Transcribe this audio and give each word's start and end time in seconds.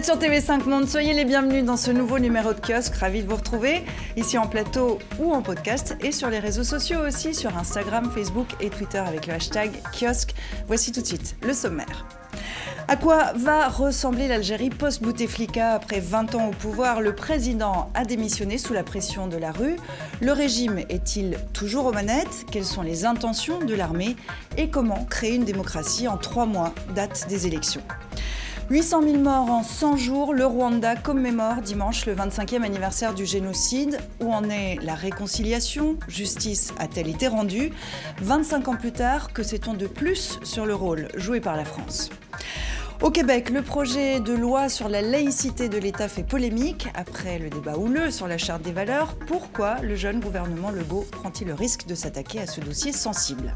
êtes 0.00 0.06
sur 0.06 0.16
TV5 0.16 0.66
Monde, 0.66 0.88
soyez 0.88 1.12
les 1.12 1.26
bienvenus 1.26 1.62
dans 1.62 1.76
ce 1.76 1.90
nouveau 1.90 2.18
numéro 2.18 2.54
de 2.54 2.58
kiosque. 2.58 2.94
Ravi 2.94 3.22
de 3.22 3.28
vous 3.28 3.36
retrouver 3.36 3.84
ici 4.16 4.38
en 4.38 4.46
plateau 4.46 4.98
ou 5.18 5.30
en 5.34 5.42
podcast 5.42 5.94
et 6.00 6.10
sur 6.10 6.30
les 6.30 6.38
réseaux 6.38 6.64
sociaux 6.64 7.00
aussi, 7.06 7.34
sur 7.34 7.54
Instagram, 7.58 8.10
Facebook 8.10 8.46
et 8.60 8.70
Twitter 8.70 8.96
avec 8.96 9.26
le 9.26 9.34
hashtag 9.34 9.70
kiosque. 9.92 10.34
Voici 10.66 10.90
tout 10.90 11.02
de 11.02 11.06
suite 11.06 11.36
le 11.46 11.52
sommaire. 11.52 12.06
À 12.88 12.96
quoi 12.96 13.34
va 13.36 13.68
ressembler 13.68 14.26
l'Algérie 14.26 14.70
post-Bouteflika 14.70 15.74
après 15.74 16.00
20 16.00 16.34
ans 16.34 16.48
au 16.48 16.52
pouvoir? 16.52 17.02
Le 17.02 17.14
président 17.14 17.90
a 17.92 18.06
démissionné 18.06 18.56
sous 18.56 18.72
la 18.72 18.84
pression 18.84 19.26
de 19.26 19.36
la 19.36 19.52
rue. 19.52 19.76
Le 20.22 20.32
régime 20.32 20.78
est-il 20.88 21.36
toujours 21.52 21.84
aux 21.84 21.92
manettes? 21.92 22.46
Quelles 22.50 22.64
sont 22.64 22.82
les 22.82 23.04
intentions 23.04 23.58
de 23.58 23.74
l'armée? 23.74 24.16
Et 24.56 24.70
comment 24.70 25.04
créer 25.04 25.34
une 25.34 25.44
démocratie 25.44 26.08
en 26.08 26.16
trois 26.16 26.46
mois, 26.46 26.72
date 26.94 27.26
des 27.28 27.46
élections 27.46 27.82
800 28.70 29.02
000 29.02 29.16
morts 29.18 29.50
en 29.50 29.64
100 29.64 29.96
jours, 29.96 30.32
le 30.32 30.46
Rwanda 30.46 30.94
commémore 30.94 31.56
dimanche 31.56 32.06
le 32.06 32.14
25e 32.14 32.62
anniversaire 32.62 33.14
du 33.14 33.26
génocide. 33.26 33.98
Où 34.20 34.32
en 34.32 34.48
est 34.48 34.76
la 34.80 34.94
réconciliation? 34.94 35.96
Justice 36.06 36.72
a-t-elle 36.78 37.08
été 37.08 37.26
rendue? 37.26 37.72
25 38.22 38.68
ans 38.68 38.76
plus 38.76 38.92
tard, 38.92 39.32
que 39.32 39.42
sait-on 39.42 39.74
de 39.74 39.88
plus 39.88 40.38
sur 40.44 40.66
le 40.66 40.74
rôle 40.76 41.08
joué 41.16 41.40
par 41.40 41.56
la 41.56 41.64
France? 41.64 42.10
Au 43.02 43.10
Québec, 43.10 43.50
le 43.50 43.62
projet 43.62 44.20
de 44.20 44.34
loi 44.34 44.68
sur 44.68 44.88
la 44.88 45.02
laïcité 45.02 45.68
de 45.68 45.78
l'État 45.78 46.06
fait 46.06 46.22
polémique. 46.22 46.86
Après 46.94 47.40
le 47.40 47.50
débat 47.50 47.76
houleux 47.76 48.12
sur 48.12 48.28
la 48.28 48.38
charte 48.38 48.62
des 48.62 48.70
valeurs, 48.72 49.16
pourquoi 49.26 49.80
le 49.80 49.96
jeune 49.96 50.20
gouvernement 50.20 50.70
Legault 50.70 51.06
prend-il 51.10 51.48
le 51.48 51.54
risque 51.54 51.86
de 51.86 51.96
s'attaquer 51.96 52.38
à 52.38 52.46
ce 52.46 52.60
dossier 52.60 52.92
sensible? 52.92 53.52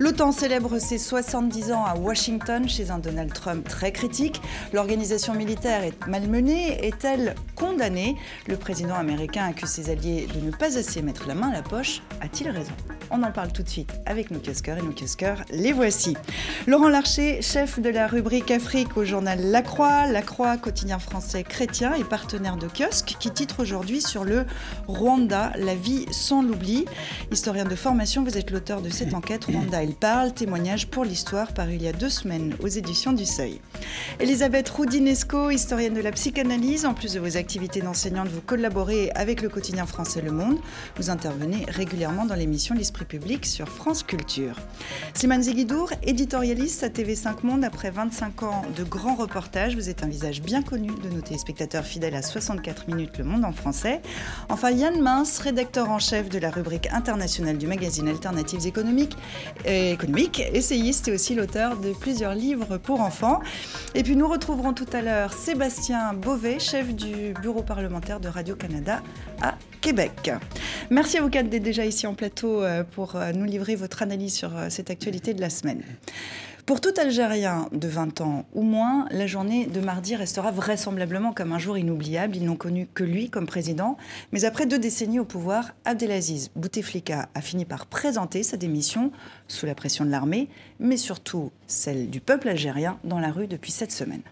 L'OTAN 0.00 0.32
célèbre 0.32 0.80
ses 0.80 0.98
70 0.98 1.70
ans 1.70 1.84
à 1.84 1.94
Washington 1.94 2.68
chez 2.68 2.90
un 2.90 2.98
Donald 2.98 3.32
Trump 3.32 3.68
très 3.68 3.92
critique. 3.92 4.40
L'organisation 4.72 5.34
militaire 5.34 5.84
est 5.84 6.06
malmenée. 6.08 6.84
Est-elle 6.84 7.36
condamnée? 7.54 8.16
Le 8.48 8.56
président 8.56 8.96
américain 8.96 9.44
accuse 9.46 9.68
ses 9.68 9.90
alliés 9.90 10.26
de 10.34 10.44
ne 10.44 10.50
pas 10.50 10.76
assez 10.78 11.00
mettre 11.00 11.28
la 11.28 11.34
main 11.34 11.50
à 11.50 11.52
la 11.52 11.62
poche. 11.62 12.02
A-t-il 12.20 12.50
raison? 12.50 12.72
On 13.10 13.22
en 13.22 13.30
parle 13.30 13.52
tout 13.52 13.62
de 13.62 13.68
suite 13.68 13.92
avec 14.06 14.32
nos 14.32 14.40
kiosqueurs 14.40 14.78
et 14.78 14.82
nos 14.82 14.92
kiosqueurs. 14.92 15.44
Les 15.50 15.72
voici. 15.72 16.16
Laurent 16.66 16.88
Larcher, 16.88 17.42
chef 17.42 17.78
de 17.78 17.90
la 17.90 18.08
rubrique 18.08 18.50
Afrique 18.50 18.96
au 18.96 19.04
journal 19.04 19.38
La 19.40 19.62
Croix. 19.62 20.06
La 20.06 20.22
Croix, 20.22 20.56
quotidien 20.56 20.98
français 20.98 21.44
chrétien 21.44 21.94
et 21.94 22.02
partenaire 22.02 22.56
de 22.56 22.66
kiosque, 22.66 23.16
qui 23.20 23.30
titre 23.30 23.60
aujourd'hui 23.60 24.00
sur 24.00 24.24
le 24.24 24.44
Rwanda, 24.88 25.52
la 25.56 25.76
vie 25.76 26.06
sans 26.10 26.42
l'oubli. 26.42 26.86
Historien 27.30 27.64
de 27.64 27.76
formation, 27.76 28.24
vous 28.24 28.36
êtes 28.36 28.50
l'auteur 28.50 28.82
de 28.82 28.90
cette 28.90 29.14
enquête 29.14 29.44
Rwanda 29.48 29.83
il 29.84 29.94
parle, 29.94 30.32
témoignage 30.32 30.86
pour 30.86 31.04
l'histoire, 31.04 31.52
paru 31.52 31.74
il 31.74 31.82
y 31.82 31.88
a 31.88 31.92
deux 31.92 32.08
semaines 32.08 32.56
aux 32.62 32.68
éditions 32.68 33.12
du 33.12 33.26
Seuil. 33.26 33.60
Elisabeth 34.18 34.68
Roudinesco, 34.70 35.50
historienne 35.50 35.92
de 35.92 36.00
la 36.00 36.10
psychanalyse, 36.10 36.86
en 36.86 36.94
plus 36.94 37.12
de 37.12 37.20
vos 37.20 37.36
activités 37.36 37.82
d'enseignante, 37.82 38.28
vous 38.28 38.40
collaborez 38.40 39.10
avec 39.14 39.42
le 39.42 39.50
quotidien 39.50 39.84
français 39.84 40.22
Le 40.22 40.32
Monde. 40.32 40.58
Vous 40.96 41.10
intervenez 41.10 41.66
régulièrement 41.68 42.24
dans 42.24 42.34
l'émission 42.34 42.74
L'Esprit 42.74 43.04
public 43.04 43.44
sur 43.44 43.68
France 43.68 44.02
Culture. 44.02 44.56
Slimane 45.12 45.42
Zeguidour, 45.42 45.90
éditorialiste 46.02 46.82
à 46.82 46.88
TV5 46.88 47.44
Monde, 47.44 47.64
après 47.64 47.90
25 47.90 48.42
ans 48.42 48.62
de 48.74 48.84
grands 48.84 49.16
reportages, 49.16 49.76
vous 49.76 49.90
êtes 49.90 50.02
un 50.02 50.08
visage 50.08 50.40
bien 50.40 50.62
connu 50.62 50.92
de 51.02 51.10
nos 51.10 51.20
téléspectateurs 51.20 51.84
fidèles 51.84 52.14
à 52.14 52.22
64 52.22 52.88
minutes 52.88 53.18
Le 53.18 53.24
Monde 53.24 53.44
en 53.44 53.52
français. 53.52 54.00
Enfin, 54.48 54.70
Yann 54.70 54.98
Mince, 54.98 55.38
rédacteur 55.40 55.90
en 55.90 55.98
chef 55.98 56.30
de 56.30 56.38
la 56.38 56.50
rubrique 56.50 56.88
internationale 56.90 57.58
du 57.58 57.66
magazine 57.66 58.08
Alternatives 58.08 58.66
économiques 58.66 59.16
économique, 59.74 60.42
essayiste 60.52 61.08
et 61.08 61.12
aussi 61.12 61.34
l'auteur 61.34 61.76
de 61.76 61.92
plusieurs 61.92 62.34
livres 62.34 62.78
pour 62.78 63.00
enfants. 63.00 63.40
Et 63.94 64.02
puis 64.02 64.16
nous 64.16 64.28
retrouverons 64.28 64.72
tout 64.72 64.86
à 64.92 65.02
l'heure 65.02 65.32
Sébastien 65.32 66.14
Beauvais, 66.14 66.58
chef 66.58 66.94
du 66.94 67.34
bureau 67.40 67.62
parlementaire 67.62 68.20
de 68.20 68.28
Radio-Canada 68.28 69.02
à 69.40 69.54
Québec. 69.80 70.30
Merci 70.90 71.18
à 71.18 71.22
vous 71.22 71.28
quatre 71.28 71.48
d'être 71.48 71.62
déjà 71.62 71.84
ici 71.84 72.06
en 72.06 72.14
plateau 72.14 72.62
euh, 72.62 72.84
pour 72.84 73.16
euh, 73.16 73.32
nous 73.32 73.44
livrer 73.44 73.76
votre 73.76 74.02
analyse 74.02 74.34
sur 74.34 74.56
euh, 74.56 74.68
cette 74.70 74.90
actualité 74.90 75.34
de 75.34 75.40
la 75.40 75.50
semaine. 75.50 75.82
Pour 76.66 76.80
tout 76.80 76.94
Algérien 76.96 77.68
de 77.72 77.88
20 77.88 78.22
ans 78.22 78.46
ou 78.54 78.62
moins, 78.62 79.06
la 79.10 79.26
journée 79.26 79.66
de 79.66 79.80
mardi 79.80 80.16
restera 80.16 80.50
vraisemblablement 80.50 81.34
comme 81.34 81.52
un 81.52 81.58
jour 81.58 81.76
inoubliable. 81.76 82.36
Ils 82.36 82.44
n'ont 82.46 82.56
connu 82.56 82.88
que 82.94 83.04
lui 83.04 83.28
comme 83.28 83.46
président. 83.46 83.98
Mais 84.32 84.46
après 84.46 84.64
deux 84.64 84.78
décennies 84.78 85.20
au 85.20 85.26
pouvoir, 85.26 85.72
Abdelaziz 85.84 86.50
Bouteflika 86.56 87.28
a 87.34 87.40
fini 87.42 87.66
par 87.66 87.84
présenter 87.84 88.42
sa 88.42 88.56
démission 88.56 89.12
sous 89.46 89.66
la 89.66 89.74
pression 89.74 90.06
de 90.06 90.10
l'armée, 90.10 90.48
mais 90.80 90.96
surtout 90.96 91.52
celle 91.66 92.08
du 92.08 92.20
peuple 92.20 92.48
algérien 92.48 92.98
dans 93.04 93.20
la 93.20 93.30
rue 93.30 93.46
depuis 93.46 93.70
cette 93.70 93.92
semaine. 93.92 94.22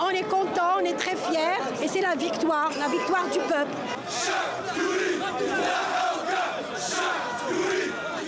On 0.00 0.10
est 0.10 0.28
content, 0.28 0.80
on 0.80 0.84
est 0.84 0.96
très 0.96 1.14
fiers 1.14 1.84
et 1.84 1.86
c'est 1.86 2.00
la 2.00 2.16
victoire, 2.16 2.72
la 2.80 2.88
victoire 2.88 3.30
du 3.30 3.38
peuple. 3.38 3.81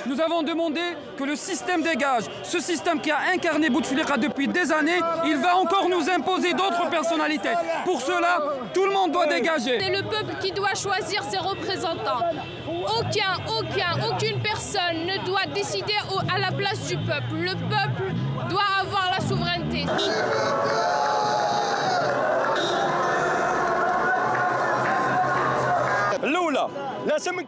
Nous 0.06 0.20
avons 0.20 0.42
demandé 0.42 0.80
que 1.18 1.24
le 1.24 1.34
système 1.34 1.82
dégage. 1.82 2.24
Ce 2.44 2.60
système 2.60 3.00
qui 3.00 3.10
a 3.10 3.18
incarné 3.34 3.68
Bouteflika 3.68 4.16
depuis 4.16 4.46
des 4.46 4.70
années, 4.70 5.00
il 5.24 5.36
va 5.38 5.56
encore 5.56 5.88
nous 5.88 6.08
imposer 6.08 6.52
d'autres 6.52 6.88
personnalités. 6.88 7.54
Pour 7.84 8.00
cela, 8.00 8.38
tout 8.72 8.84
le 8.84 8.92
monde 8.92 9.12
doit 9.12 9.26
dégager. 9.26 9.80
C'est 9.80 9.90
le 9.90 10.02
peuple 10.02 10.36
qui 10.40 10.52
doit 10.52 10.74
choisir 10.74 11.24
ses 11.24 11.38
représentants. 11.38 12.20
Aucun, 12.68 13.42
aucun, 13.58 14.08
aucune 14.08 14.40
personne 14.40 15.04
ne 15.06 15.24
doit 15.26 15.46
décider 15.52 15.94
à 16.32 16.38
la 16.38 16.52
place 16.52 16.86
du 16.86 16.96
peuple. 16.96 17.34
Le 17.34 17.52
peuple 17.52 18.12
doit 18.50 18.62
avoir 18.82 19.10
la 19.10 19.26
souveraineté. 19.26 19.86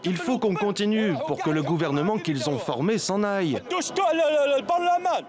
Il 0.05 0.17
faut 0.17 0.39
qu'on 0.39 0.55
continue 0.55 1.15
pour 1.27 1.39
que 1.43 1.51
le 1.51 1.63
gouvernement 1.63 2.19
qu'ils 2.19 2.49
ont 2.49 2.59
formé 2.59 2.99
s'en 2.99 3.23
aille. 3.23 3.61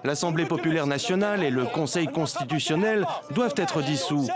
L'Assemblée 0.03 0.45
populaire 0.45 0.87
nationale 0.87 1.43
et 1.43 1.49
le 1.49 1.65
Conseil 1.65 2.07
constitutionnel 2.07 3.05
doivent 3.31 3.53
être 3.57 3.81
dissous. 3.81 4.27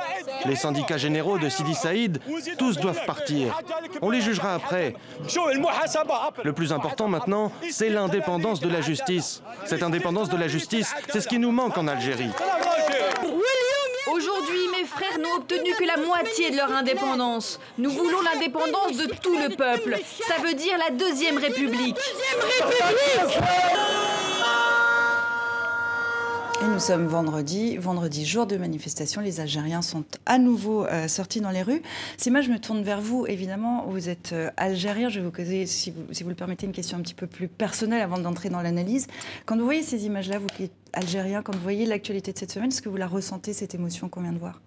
Les 0.46 0.56
syndicats 0.56 0.98
généraux 0.98 1.38
de 1.38 1.50
Sidi 1.50 1.76
Saïd, 1.76 2.20
tous 2.58 2.78
doivent 2.78 3.06
partir. 3.06 3.60
On 4.02 4.10
les 4.10 4.22
jugera 4.22 4.56
après. 4.56 4.96
Le 6.44 6.54
plus 6.54 6.74
important 6.74 7.08
maintenant, 7.08 7.52
c'est 7.70 7.90
l'indépendance 7.90 8.60
de 8.60 8.70
la 8.70 8.82
justice. 8.82 9.44
Cette 9.66 9.84
indépendance 9.84 10.30
de 10.30 10.38
la 10.38 10.48
justice, 10.48 10.94
c'est 11.10 11.22
ce 11.22 11.28
qui 11.28 11.40
nous 11.40 11.52
manque 11.52 11.78
en 11.78 11.88
Algérie. 11.88 12.32
Aujourd'hui, 14.12 14.68
mes 14.78 14.86
frères 14.86 15.18
n'ont 15.20 15.38
obtenu 15.38 15.74
que 15.80 15.86
la 15.86 15.98
moitié 15.98 16.52
de 16.52 16.58
leur 16.58 16.72
indépendance. 16.72 17.60
Nous 17.78 17.92
voulons 17.92 18.22
l'indépendance 18.22 18.98
de 18.98 19.08
tout 19.22 19.38
le 19.38 19.56
peuple. 19.56 19.98
Ça 20.28 20.36
veut 20.44 20.54
dire 20.54 20.78
la 20.78 20.90
Deuxième 20.90 21.38
République. 21.38 21.98
Et 26.62 26.68
nous 26.68 26.80
sommes 26.80 27.08
vendredi, 27.08 27.78
vendredi 27.78 28.24
jour 28.24 28.46
de 28.46 28.56
manifestation. 28.56 29.22
Les 29.22 29.40
Algériens 29.40 29.82
sont 29.82 30.04
à 30.28 30.38
nouveau 30.38 30.86
euh, 30.86 31.08
sortis 31.08 31.42
dans 31.42 31.50
les 31.50 31.64
rues. 31.64 31.82
moi, 32.30 32.42
je 32.42 32.52
me 32.52 32.60
tourne 32.60 32.84
vers 32.84 33.02
vous. 33.02 33.26
Évidemment, 33.26 33.88
vous 33.88 34.10
êtes 34.10 34.32
euh, 34.34 34.52
algérien. 34.58 35.10
Je 35.10 35.20
vais 35.20 35.26
vous 35.26 35.32
poser, 35.32 35.66
si 35.66 35.90
vous, 35.90 36.04
si 36.12 36.22
vous 36.22 36.30
le 36.30 36.36
permettez, 36.36 36.68
une 36.68 36.72
question 36.72 37.00
un 37.00 37.02
petit 37.02 37.16
peu 37.16 37.26
plus 37.26 37.48
personnelle 37.48 38.02
avant 38.02 38.20
d'entrer 38.20 38.50
dans 38.50 38.62
l'analyse. 38.62 39.08
Quand 39.48 39.58
vous 39.58 39.64
voyez 39.64 39.82
ces 39.82 40.06
images-là, 40.06 40.38
vous 40.38 40.46
qui 40.48 40.66
êtes 40.66 40.74
algérien, 40.94 41.42
quand 41.42 41.56
vous 41.56 41.64
voyez 41.64 41.88
l'actualité 41.88 42.32
de 42.32 42.38
cette 42.38 42.52
semaine, 42.52 42.70
est-ce 42.70 42.84
que 42.84 42.90
vous 42.90 42.98
la 42.98 43.08
ressentez, 43.08 43.54
cette 43.54 43.74
émotion 43.74 44.08
qu'on 44.08 44.22
vient 44.22 44.34
de 44.34 44.40
voir? 44.40 44.62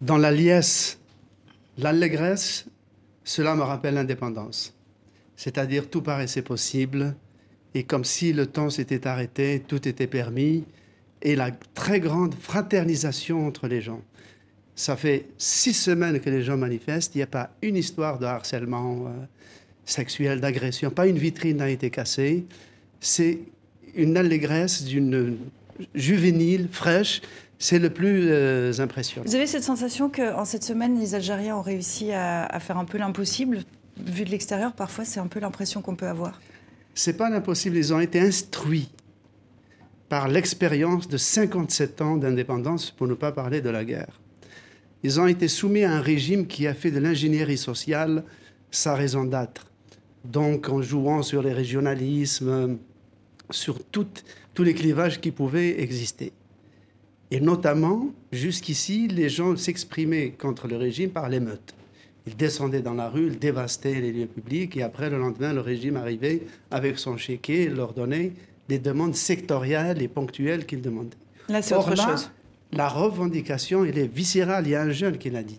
Dans 0.00 0.18
la 0.18 0.30
liesse, 0.30 1.00
l'allégresse, 1.78 2.66
cela 3.24 3.56
me 3.56 3.62
rappelle 3.62 3.94
l'indépendance. 3.94 4.72
C'est-à-dire 5.34 5.90
tout 5.90 6.02
paraissait 6.02 6.42
possible, 6.42 7.16
et 7.74 7.84
comme 7.84 8.04
si 8.04 8.32
le 8.32 8.46
temps 8.46 8.70
s'était 8.70 9.06
arrêté, 9.06 9.62
tout 9.66 9.86
était 9.88 10.06
permis, 10.06 10.64
et 11.22 11.36
la 11.36 11.50
très 11.74 12.00
grande 12.00 12.34
fraternisation 12.34 13.46
entre 13.46 13.68
les 13.68 13.80
gens. 13.80 14.02
Ça 14.76 14.96
fait 14.96 15.26
six 15.38 15.74
semaines 15.74 16.20
que 16.20 16.30
les 16.30 16.42
gens 16.42 16.56
manifestent, 16.56 17.14
il 17.14 17.18
n'y 17.18 17.24
a 17.24 17.28
pas 17.28 17.50
une 17.62 17.76
histoire 17.76 18.18
de 18.18 18.26
harcèlement 18.26 19.06
euh, 19.06 19.10
sexuel, 19.84 20.40
d'agression, 20.40 20.90
pas 20.90 21.06
une 21.06 21.18
vitrine 21.18 21.56
n'a 21.56 21.68
été 21.68 21.90
cassée. 21.90 22.46
C'est 23.00 23.40
une 23.94 24.16
allégresse 24.16 24.84
d'une 24.84 25.36
juvénile, 25.94 26.68
fraîche. 26.70 27.22
C'est 27.60 27.80
le 27.80 27.90
plus 27.90 28.28
euh, 28.30 28.72
impressionnant. 28.78 29.26
Vous 29.26 29.34
avez 29.34 29.48
cette 29.48 29.64
sensation 29.64 30.08
qu'en 30.08 30.44
cette 30.44 30.62
semaine, 30.62 31.00
les 31.00 31.16
Algériens 31.16 31.56
ont 31.56 31.62
réussi 31.62 32.12
à, 32.12 32.44
à 32.46 32.60
faire 32.60 32.78
un 32.78 32.84
peu 32.84 32.98
l'impossible? 32.98 33.64
Vu 33.96 34.24
de 34.24 34.30
l'extérieur, 34.30 34.74
parfois, 34.74 35.04
c'est 35.04 35.18
un 35.18 35.26
peu 35.26 35.40
l'impression 35.40 35.82
qu'on 35.82 35.96
peut 35.96 36.06
avoir 36.06 36.40
c'est 36.94 37.16
pas 37.16 37.30
l'impossible. 37.30 37.76
Ils 37.76 37.94
ont 37.94 38.00
été 38.00 38.20
instruits 38.20 38.90
par 40.08 40.28
l'expérience 40.28 41.08
de 41.08 41.16
57 41.16 42.00
ans 42.00 42.16
d'indépendance, 42.16 42.90
pour 42.90 43.06
ne 43.06 43.14
pas 43.14 43.32
parler 43.32 43.60
de 43.60 43.70
la 43.70 43.84
guerre. 43.84 44.20
Ils 45.02 45.20
ont 45.20 45.26
été 45.26 45.48
soumis 45.48 45.84
à 45.84 45.92
un 45.92 46.00
régime 46.00 46.46
qui 46.46 46.66
a 46.66 46.74
fait 46.74 46.90
de 46.90 46.98
l'ingénierie 46.98 47.58
sociale 47.58 48.24
sa 48.70 48.94
raison 48.94 49.24
d'être. 49.24 49.66
donc 50.24 50.68
en 50.68 50.82
jouant 50.82 51.22
sur 51.22 51.42
les 51.42 51.52
régionalismes, 51.52 52.78
sur 53.50 53.82
tous 53.84 54.62
les 54.62 54.74
clivages 54.74 55.20
qui 55.20 55.30
pouvaient 55.30 55.80
exister. 55.80 56.32
Et 57.30 57.40
notamment, 57.40 58.12
jusqu'ici, 58.32 59.08
les 59.08 59.28
gens 59.28 59.56
s'exprimaient 59.56 60.30
contre 60.30 60.66
le 60.66 60.76
régime 60.76 61.10
par 61.10 61.28
l'émeute. 61.28 61.74
Ils 62.28 62.36
descendaient 62.36 62.82
dans 62.82 62.92
la 62.92 63.08
rue, 63.08 63.28
ils 63.28 63.38
dévastaient 63.38 64.00
les 64.02 64.12
lieux 64.12 64.26
publics, 64.26 64.76
et 64.76 64.82
après, 64.82 65.08
le 65.08 65.18
lendemain, 65.18 65.54
le 65.54 65.60
régime 65.62 65.96
arrivait 65.96 66.42
avec 66.70 66.98
son 66.98 67.16
chéquier 67.16 67.62
et 67.62 67.68
leur 67.68 67.94
donnait 67.94 68.32
des 68.68 68.78
demandes 68.78 69.14
sectorielles 69.14 70.02
et 70.02 70.08
ponctuelles. 70.08 70.66
Là, 71.48 71.62
c'est 71.62 71.74
autre 71.74 71.96
chose. 71.96 72.30
La 72.72 72.86
revendication, 72.86 73.86
elle 73.86 73.96
est 73.96 74.14
viscérale. 74.14 74.66
Il 74.66 74.70
y 74.70 74.74
a 74.74 74.82
un 74.82 74.90
jeune 74.90 75.16
qui 75.16 75.30
l'a 75.30 75.42
dit. 75.42 75.58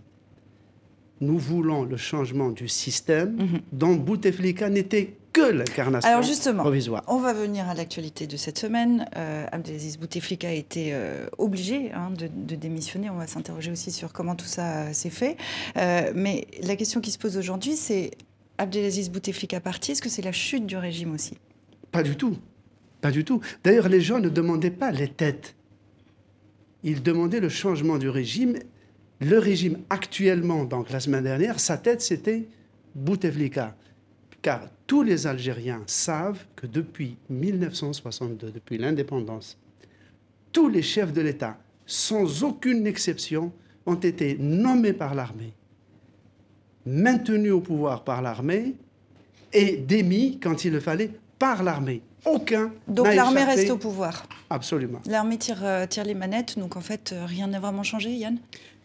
Nous 1.22 1.40
voulons 1.40 1.86
le 1.86 1.98
changement 1.98 2.50
du 2.52 2.68
système 2.68 3.36
Mhm. 3.36 3.60
dont 3.74 3.96
Bouteflika 3.96 4.70
n'était 4.70 5.16
que 5.34 5.42
l'incarnation 5.42 6.10
Alors 6.10 6.24
justement, 6.24 6.64
provisoire. 6.64 7.04
on 7.08 7.18
va 7.18 7.34
venir 7.34 7.68
à 7.70 7.74
l'actualité 7.74 8.28
de 8.28 8.38
cette 8.38 8.58
semaine. 8.58 9.06
Euh, 9.16 9.46
Abdelaziz 9.52 9.98
Bouteflika 9.98 10.50
a 10.50 10.52
été 10.52 10.90
euh, 10.94 11.28
obligé 11.38 11.92
hein, 11.94 12.12
de, 12.12 12.28
de 12.28 12.56
démissionner. 12.56 13.10
On 13.10 13.16
va 13.18 13.28
s'interroger 13.28 13.72
aussi 13.72 13.92
sur 13.92 14.12
comment 14.14 14.36
tout 14.36 14.46
ça 14.46 14.88
euh, 14.88 14.94
s'est 14.94 15.10
fait. 15.10 15.38
Mais 15.76 16.48
la 16.64 16.76
question 16.76 17.02
qui 17.02 17.12
se 17.12 17.18
pose 17.18 17.38
aujourd'hui, 17.38 17.76
c'est 17.76 18.12
Abdelaziz 18.58 19.10
Bouteflika 19.10 19.60
parti, 19.60 19.92
est-ce 19.94 20.02
que 20.02 20.10
c'est 20.10 20.22
la 20.22 20.32
chute 20.32 20.66
du 20.66 20.78
régime 20.78 21.14
aussi? 21.14 21.38
Pas 21.92 22.04
du 22.04 22.16
tout. 22.16 22.38
Pas 23.02 23.12
du 23.12 23.24
tout. 23.24 23.40
D'ailleurs, 23.64 23.88
les 23.88 24.02
gens 24.02 24.20
ne 24.20 24.30
demandaient 24.30 24.72
pas 24.72 24.92
les 24.92 25.08
têtes. 25.08 25.56
Ils 26.84 27.02
demandaient 27.02 27.40
le 27.40 27.50
changement 27.50 27.98
du 27.98 28.10
régime. 28.10 28.58
Le 29.22 29.38
régime 29.38 29.80
actuellement, 29.90 30.66
donc 30.66 30.90
la 30.92 31.00
semaine 31.00 31.24
dernière, 31.24 31.60
sa 31.60 31.78
tête, 31.78 32.02
c'était 32.02 32.48
Bouteflika. 32.96 33.76
Car 34.42 34.62
tous 34.90 35.04
les 35.04 35.28
Algériens 35.28 35.84
savent 35.86 36.46
que 36.56 36.66
depuis 36.66 37.16
1962, 37.30 38.50
depuis 38.50 38.80
l'indépendance, 38.80 39.56
tous 40.52 40.68
les 40.68 40.82
chefs 40.82 41.14
de 41.14 41.22
l'État, 41.22 41.60
sans 41.86 42.44
aucune 42.44 42.88
exception, 42.88 43.52
ont 43.86 43.94
été 43.94 44.36
nommés 44.40 44.94
par 44.94 45.14
l'armée, 45.14 45.54
maintenus 46.88 47.52
au 47.52 47.62
pouvoir 47.62 48.04
par 48.04 48.24
l'armée 48.24 48.74
et 49.54 49.78
démis, 49.78 50.40
quand 50.42 50.66
il 50.66 50.74
le 50.74 50.80
fallait, 50.80 51.12
par 51.38 51.62
l'armée. 51.62 52.02
Aucun. 52.26 52.72
Donc 52.88 53.14
l'armée 53.14 53.44
reste 53.44 53.70
au 53.70 53.78
pouvoir. 53.78 54.26
Absolument. 54.50 55.02
L'armée 55.06 55.38
tire, 55.38 55.64
euh, 55.64 55.86
tire 55.86 56.04
les 56.04 56.16
manettes, 56.16 56.58
donc 56.58 56.76
en 56.76 56.82
fait, 56.82 57.12
euh, 57.14 57.28
rien 57.28 57.46
n'a 57.46 57.60
vraiment 57.60 57.84
changé, 57.84 58.10
Yann? 58.16 58.40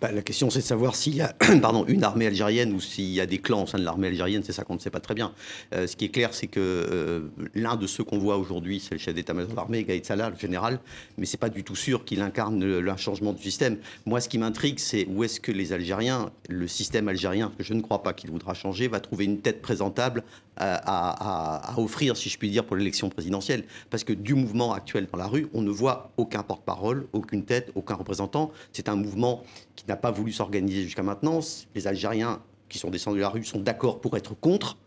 Bah, 0.05 0.13
la 0.13 0.21
question, 0.21 0.51
c'est 0.51 0.59
de 0.59 0.65
savoir 0.65 0.97
s'il 0.97 1.17
y 1.17 1.23
a 1.23 1.35
pardon, 1.63 1.87
une 1.89 2.05
armée 2.05 2.27
algérienne 2.27 2.75
ou 2.75 2.81
s'il 2.81 3.09
y 3.09 3.23
a 3.23 3.25
des 3.25 3.39
clans 3.39 3.63
au 3.63 3.67
sein 3.67 3.79
de 3.79 3.85
l'armée 3.85 4.09
algérienne. 4.09 4.43
C'est 4.45 4.53
ça 4.53 4.63
qu'on 4.63 4.75
ne 4.75 4.79
sait 4.79 4.91
pas 4.91 5.01
très 5.01 5.15
bien. 5.15 5.33
Euh, 5.75 5.87
ce 5.87 5.97
qui 5.97 6.05
est 6.05 6.11
clair, 6.11 6.35
c'est 6.35 6.47
que 6.47 6.61
euh, 6.61 7.21
l'un 7.55 7.77
de 7.77 7.87
ceux 7.87 8.05
qu'on 8.05 8.19
voit 8.19 8.37
aujourd'hui, 8.37 8.81
c'est 8.81 8.95
le 8.95 8.99
chef 8.99 9.15
d'état-major 9.15 9.53
de 9.53 9.57
l'armée, 9.57 9.83
Gaïd 9.83 10.05
Salah, 10.05 10.29
le 10.29 10.37
général. 10.37 10.79
Mais 11.17 11.25
c'est 11.25 11.39
pas 11.39 11.49
du 11.49 11.65
tout 11.65 11.75
sûr 11.75 12.05
qu'il 12.05 12.21
incarne 12.21 12.63
le 12.63 12.97
changement 12.99 13.33
du 13.33 13.43
système. 13.43 13.79
Moi, 14.05 14.21
ce 14.21 14.29
qui 14.29 14.37
m'intrigue, 14.37 14.79
c'est 14.79 15.07
où 15.09 15.25
est-ce 15.25 15.41
que 15.41 15.53
les 15.53 15.73
Algériens, 15.73 16.29
le 16.51 16.69
système 16.69 17.09
algérien, 17.09 17.51
que 17.57 17.65
je 17.65 17.73
ne 17.73 17.81
crois 17.81 18.03
pas 18.03 18.13
qu'il 18.13 18.31
voudra 18.31 18.53
changer, 18.53 18.89
va 18.89 19.01
trouver 19.01 19.25
une 19.25 19.41
tête 19.41 19.63
présentable 19.63 20.23
à 20.57 21.75
offrir, 21.79 22.17
si 22.17 22.29
je 22.29 22.39
puis 22.39 22.51
dire, 22.51 22.65
pour 22.65 22.77
l'élection 22.77 23.09
présidentielle. 23.09 23.65
Parce 23.91 24.05
que 24.05 24.13
du 24.13 24.35
mouvement 24.35 24.73
actuel 24.73 25.09
dans 25.11 25.19
la 25.19 25.27
rue, 25.27 25.49
on 25.53 25.63
ne 25.63 25.71
voit 25.71 26.13
aucun 26.17 26.43
porte-parole, 26.43 27.09
aucune 27.13 27.45
tête, 27.45 27.73
aucun 27.75 27.95
représentant. 27.95 28.53
C'est 28.73 28.89
un 28.89 28.97
mouvement 28.97 29.43
qui 29.77 29.85
n'a 29.89 29.94
pas 29.97 30.11
voulu 30.11 30.33
s'organiser 30.33 30.83
jusqu'à 30.83 31.03
maintenant. 31.03 31.41
Les 31.75 31.87
Algériens 31.87 32.41
qui 32.69 32.79
sont 32.79 32.91
descendus 32.91 33.19
de 33.19 33.23
la 33.23 33.29
rue 33.29 33.45
sont 33.45 33.61
d'accord 33.61 34.01
pour 34.01 34.17
être 34.17 34.35
contre, 34.35 34.79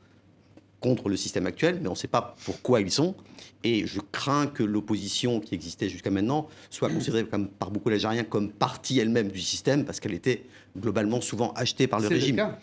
contre 0.80 1.09
le 1.09 1.15
système 1.15 1.48
actuel, 1.48 1.80
mais 1.81 1.88
on 1.88 1.92
ne 1.92 1.98
sait 1.98 2.07
pas 2.07 2.36
pourquoi 2.45 2.81
ils 2.81 2.92
sont. 2.92 3.15
Et 3.63 3.88
je 3.88 4.00
crains 4.12 4.48
que 4.48 4.63
l'opposition 4.63 5.39
qui 5.39 5.56
existait 5.56 5.89
jusqu'à 5.89 6.12
maintenant 6.12 6.48
soit 6.69 6.89
considérée 6.89 7.25
comme, 7.25 7.48
par 7.48 7.71
beaucoup 7.71 7.89
d'Algériens 7.89 8.24
comme 8.24 8.51
partie 8.51 9.00
elle-même 9.00 9.30
du 9.30 9.42
système, 9.42 9.83
parce 9.86 10.00
qu'elle 10.00 10.13
était 10.13 10.44
globalement 10.77 11.21
souvent 11.21 11.51
achetée 11.53 11.88
par 11.88 12.00
le 12.00 12.07
régime. 12.07 12.36
cas. 12.36 12.60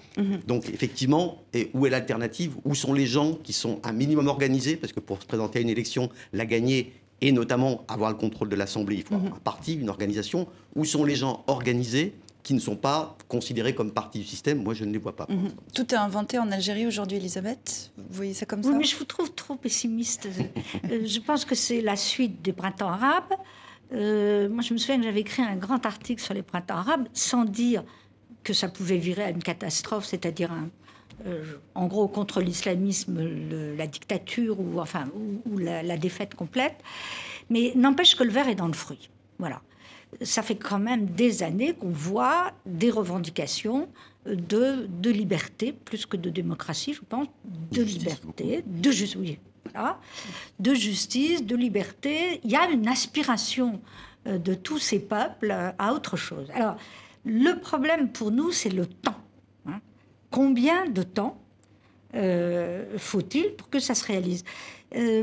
Donc 0.47 0.69
effectivement, 0.69 1.43
et 1.53 1.71
où 1.75 1.87
est 1.87 1.91
l'alternative? 1.91 2.55
Où 2.65 2.75
sont 2.75 2.93
les 2.93 3.07
gens 3.07 3.35
qui 3.35 3.53
sont 3.53 3.81
un 3.83 3.93
minimum 3.93 4.29
organisés? 4.29 4.77
Parce 4.77 4.93
que 4.93 5.01
pour 5.01 5.21
se 5.21 5.27
présenter 5.27 5.59
à 5.59 5.63
une 5.63 5.69
élection, 5.69 6.11
la 6.33 6.47
gagner 6.47 6.93
et 7.21 7.33
notamment 7.33 7.85
avoir 7.89 8.11
le 8.11 8.17
contrôle 8.17 8.49
de 8.49 8.57
l'Assemblée, 8.57 8.97
il 8.97 9.03
faut 9.03 9.15
avoir 9.15 9.35
un 9.35 9.39
parti, 9.39 9.75
une 9.75 9.89
organisation. 9.89 10.47
Où 10.77 10.85
sont 10.85 11.05
les 11.05 11.17
gens 11.17 11.43
organisés? 11.47 12.15
Qui 12.45 12.55
ne 12.55 12.61
sont 12.61 12.77
pas 12.77 13.17
considérés 13.27 13.75
comme 13.75 13.91
partie 13.91 14.19
du 14.21 14.25
système 14.25 14.63
Moi, 14.63 14.75
je 14.75 14.85
ne 14.85 14.93
les 14.93 14.99
vois 14.99 15.17
pas. 15.17 15.27
l'instant. 15.29 15.57
Tout 15.75 15.93
est 15.95 15.97
inventé 15.99 16.39
en 16.39 16.53
Algérie 16.53 16.87
aujourd'hui, 16.87 17.17
Elisabeth? 17.17 17.91
Vous 17.97 18.05
voyez 18.11 18.35
ça 18.35 18.45
comme 18.47 18.63
ça? 18.63 18.69
Oui, 18.69 18.77
mais 18.79 18.85
je 18.85 18.97
vous 18.97 19.05
trouve 19.05 19.33
trop 19.35 19.57
pessimiste. 19.57 20.29
Euh, 20.91 21.07
je 21.07 21.19
pense 21.21 21.45
que 21.47 21.55
c'est 21.55 21.81
la 21.81 21.97
suite 21.97 22.43
des 22.43 22.53
printemps 22.53 22.91
arabes. 22.91 23.33
Euh, 23.93 24.49
moi, 24.51 24.63
je 24.63 24.75
me 24.75 24.79
souviens 24.79 24.99
que 24.99 25.05
j'avais 25.05 25.21
écrit 25.23 25.43
un 25.43 25.57
grand 25.57 25.85
article 25.87 26.23
sur 26.23 26.35
les 26.35 26.43
printemps 26.43 26.77
arabes 26.77 27.09
sans 27.15 27.45
dire 27.47 27.83
que 28.45 28.53
ça 28.53 28.69
pouvait 28.69 28.99
virer 28.99 29.25
à 29.25 29.31
une 29.31 29.43
catastrophe, 29.43 30.05
c'est-à-dire 30.05 30.53
un- 30.53 30.69
euh, 31.27 31.45
en 31.75 31.87
gros 31.87 32.09
contre 32.09 32.43
l'islamisme, 32.43 33.27
la 33.79 33.87
dictature 33.87 34.61
ou 34.61 34.81
enfin 34.81 35.05
ou, 35.17 35.41
ou 35.51 35.59
la, 35.59 35.83
la 35.83 35.97
défaite 35.97 36.35
complète. 36.35 36.75
Mais 37.49 37.73
n'empêche 37.75 38.17
que 38.17 38.23
le 38.25 38.31
verre 38.31 38.49
est 38.49 38.55
dans 38.55 38.67
le 38.67 38.75
fruit. 38.75 39.09
Voilà. 39.39 39.63
Ça 40.23 40.43
fait 40.43 40.57
quand 40.57 40.79
même 40.79 41.07
des 41.07 41.43
années 41.43 41.75
qu'on 41.75 41.91
voit 41.91 42.53
des 42.67 42.91
revendications 42.91 43.89
de, 44.27 44.87
de 44.89 45.11
liberté, 45.11 45.73
plus 45.73 46.07
que 46.07 46.17
de 46.17 46.31
démocratie, 46.31 46.95
je 46.95 47.03
pense, 47.07 47.27
de 47.45 47.83
liberté, 47.83 48.65
de 48.67 48.91
justice, 48.91 49.17
oui, 49.17 49.39
voilà, 49.73 49.99
de 50.59 50.73
justice, 50.75 51.45
de 51.45 51.57
liberté. 51.57 52.41
Il 52.45 52.51
y 52.51 52.57
a 52.57 52.71
une 52.71 52.89
aspiration 52.89 53.81
euh, 54.27 54.39
de 54.39 54.55
tous 54.55 54.79
ces 54.79 55.01
peuples 55.01 55.51
euh, 55.51 55.73
à 55.79 55.93
autre 55.93 56.17
chose. 56.17 56.49
Alors, 56.55 56.77
le 57.25 57.59
problème 57.61 58.11
pour 58.11 58.31
nous, 58.31 58.51
c'est 58.53 58.71
le 58.71 58.87
temps. 58.87 59.21
hein. 59.67 59.81
Combien 60.31 60.89
de 60.89 61.03
temps 61.03 61.39
euh, 62.15 62.97
faut-il 62.97 63.55
pour 63.57 63.69
que 63.69 63.81
ça 63.81 63.95
se 63.95 64.05
réalise? 64.07 64.45
Euh, 64.97 65.23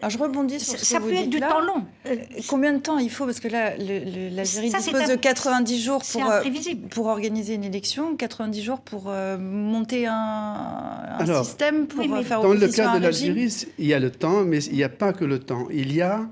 Alors 0.00 0.10
je 0.10 0.18
rebondis 0.18 0.60
sur 0.60 0.72
ça 0.72 0.76
ce 0.78 0.80
que 0.82 0.86
ça 0.86 0.98
vous 1.00 1.08
peut 1.08 1.14
être 1.14 1.22
dites 1.22 1.30
du 1.30 1.38
là. 1.38 1.48
temps 1.48 1.60
long. 1.60 1.84
Euh, 2.06 2.16
Combien 2.48 2.72
de 2.72 2.78
temps 2.78 2.98
il 2.98 3.10
faut? 3.10 3.24
Parce 3.24 3.40
que 3.40 3.48
là, 3.48 3.76
l'Algérie 3.76 4.70
dispose 4.70 4.94
un- 5.02 5.08
de 5.08 5.20
90 5.20 5.82
jours 5.82 6.02
pour, 6.12 6.30
euh, 6.30 6.42
pour 6.90 7.06
organiser 7.06 7.54
une 7.54 7.64
élection, 7.64 8.14
90 8.16 8.62
jours 8.62 8.80
pour 8.80 9.04
euh, 9.08 9.38
monter 9.38 10.06
un, 10.06 10.12
un 10.14 11.16
Alors, 11.18 11.44
système, 11.44 11.86
pour 11.86 11.98
Oui, 12.00 12.08
mais 12.08 12.22
faire 12.22 12.40
Dans 12.42 12.52
le 12.52 12.68
cas 12.68 12.90
un 12.90 13.00
de 13.00 13.06
régime. 13.06 13.34
l'Algérie, 13.34 13.66
il 13.78 13.86
y 13.86 13.94
a 13.94 13.98
le 13.98 14.10
temps, 14.10 14.44
mais 14.44 14.62
il 14.64 14.74
n'y 14.74 14.84
a 14.84 14.88
pas 14.88 15.12
que 15.12 15.24
le 15.24 15.38
temps. 15.40 15.66
Il 15.72 15.92
y 15.92 16.00
a 16.02 16.28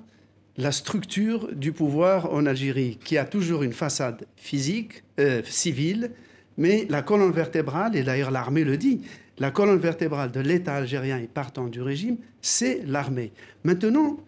la 0.56 0.70
structure 0.70 1.48
du 1.52 1.72
pouvoir 1.72 2.32
en 2.32 2.46
Algérie, 2.46 2.98
qui 3.04 3.18
a 3.18 3.24
toujours 3.24 3.64
une 3.64 3.72
façade 3.72 4.24
physique, 4.36 5.02
euh, 5.18 5.42
civile, 5.44 6.12
mais 6.56 6.86
la 6.88 7.02
colonne 7.02 7.32
vertébrale, 7.32 7.96
et 7.96 8.04
d'ailleurs 8.04 8.30
l'armée 8.30 8.62
le 8.62 8.76
dit, 8.76 9.00
la 9.38 9.50
colonne 9.50 9.78
vertébrale 9.78 10.30
de 10.30 10.40
l'État 10.40 10.74
algérien 10.74 11.18
et 11.18 11.26
partant 11.26 11.66
du 11.66 11.82
régime, 11.82 12.16
c'est 12.40 12.82
l'armée. 12.86 13.32
Maintenant, 13.64 14.18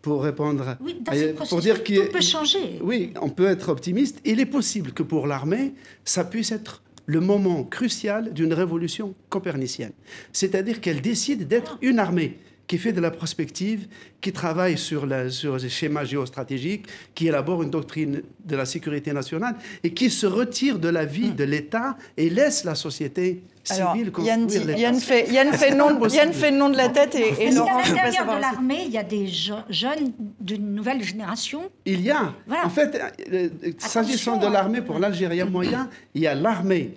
pour 0.00 0.24
répondre, 0.24 0.76
Oui, 0.80 1.00
dans 1.00 1.12
euh, 1.14 1.32
pour 1.48 1.60
dire 1.60 1.84
qu'il 1.84 2.08
peut 2.08 2.20
changer. 2.20 2.80
oui, 2.82 3.12
on 3.20 3.28
peut 3.28 3.46
être 3.46 3.68
optimiste. 3.68 4.20
Il 4.24 4.40
est 4.40 4.46
possible 4.46 4.92
que 4.92 5.04
pour 5.04 5.26
l'armée, 5.28 5.74
ça 6.04 6.24
puisse 6.24 6.50
être 6.50 6.82
le 7.06 7.20
moment 7.20 7.62
crucial 7.64 8.32
d'une 8.32 8.52
révolution 8.52 9.14
copernicienne. 9.28 9.92
C'est-à-dire 10.32 10.80
qu'elle 10.80 11.00
décide 11.00 11.46
d'être 11.46 11.78
une 11.82 11.98
armée 11.98 12.38
qui 12.72 12.78
fait 12.78 12.94
de 12.94 13.02
la 13.02 13.10
prospective, 13.10 13.86
qui 14.22 14.32
travaille 14.32 14.78
sur, 14.78 15.04
la, 15.04 15.28
sur 15.28 15.58
les 15.58 15.68
schémas 15.68 16.04
géostratégiques, 16.06 16.86
qui 17.14 17.28
élabore 17.28 17.62
une 17.62 17.68
doctrine 17.68 18.22
de 18.46 18.56
la 18.56 18.64
sécurité 18.64 19.12
nationale 19.12 19.56
et 19.84 19.92
qui 19.92 20.08
se 20.08 20.24
retire 20.26 20.78
de 20.78 20.88
la 20.88 21.04
vie 21.04 21.32
de 21.32 21.44
l'État 21.44 21.98
et 22.16 22.30
laisse 22.30 22.64
la 22.64 22.74
société 22.74 23.42
Alors, 23.68 23.92
civile 23.92 24.10
Yann, 24.20 24.46
dit- 24.46 24.54
construire 24.56 24.66
l'État. 24.68 24.78
Yann 24.80 25.00
fait, 25.00 25.30
Yann, 25.30 25.52
fait 25.52 25.74
non. 25.74 26.08
Yann 26.08 26.32
fait 26.32 26.50
non 26.50 26.70
de 26.70 26.78
la 26.78 26.88
tête 26.88 27.14
et, 27.14 27.18
et 27.18 27.24
Est-ce 27.28 27.36
qu'à 27.38 27.50
Laurent 27.56 27.76
passe 27.76 27.88
l'intérieur 27.90 28.36
de 28.36 28.40
l'armée, 28.40 28.82
il 28.86 28.90
y 28.92 28.96
a 28.96 29.02
des 29.02 29.26
je- 29.28 29.52
jeunes 29.68 30.12
d'une 30.40 30.74
nouvelle 30.74 31.02
génération 31.04 31.70
Il 31.84 32.00
y 32.00 32.10
a. 32.10 32.32
Voilà. 32.46 32.64
En 32.64 32.70
fait, 32.70 32.94
euh, 33.34 33.48
euh, 33.66 33.72
s'agissant 33.76 34.38
de 34.38 34.46
l'armée, 34.46 34.80
pour 34.80 34.98
l'Algérien 34.98 35.44
moyen, 35.44 35.90
il 36.14 36.22
y 36.22 36.26
a 36.26 36.34
l'armée, 36.34 36.94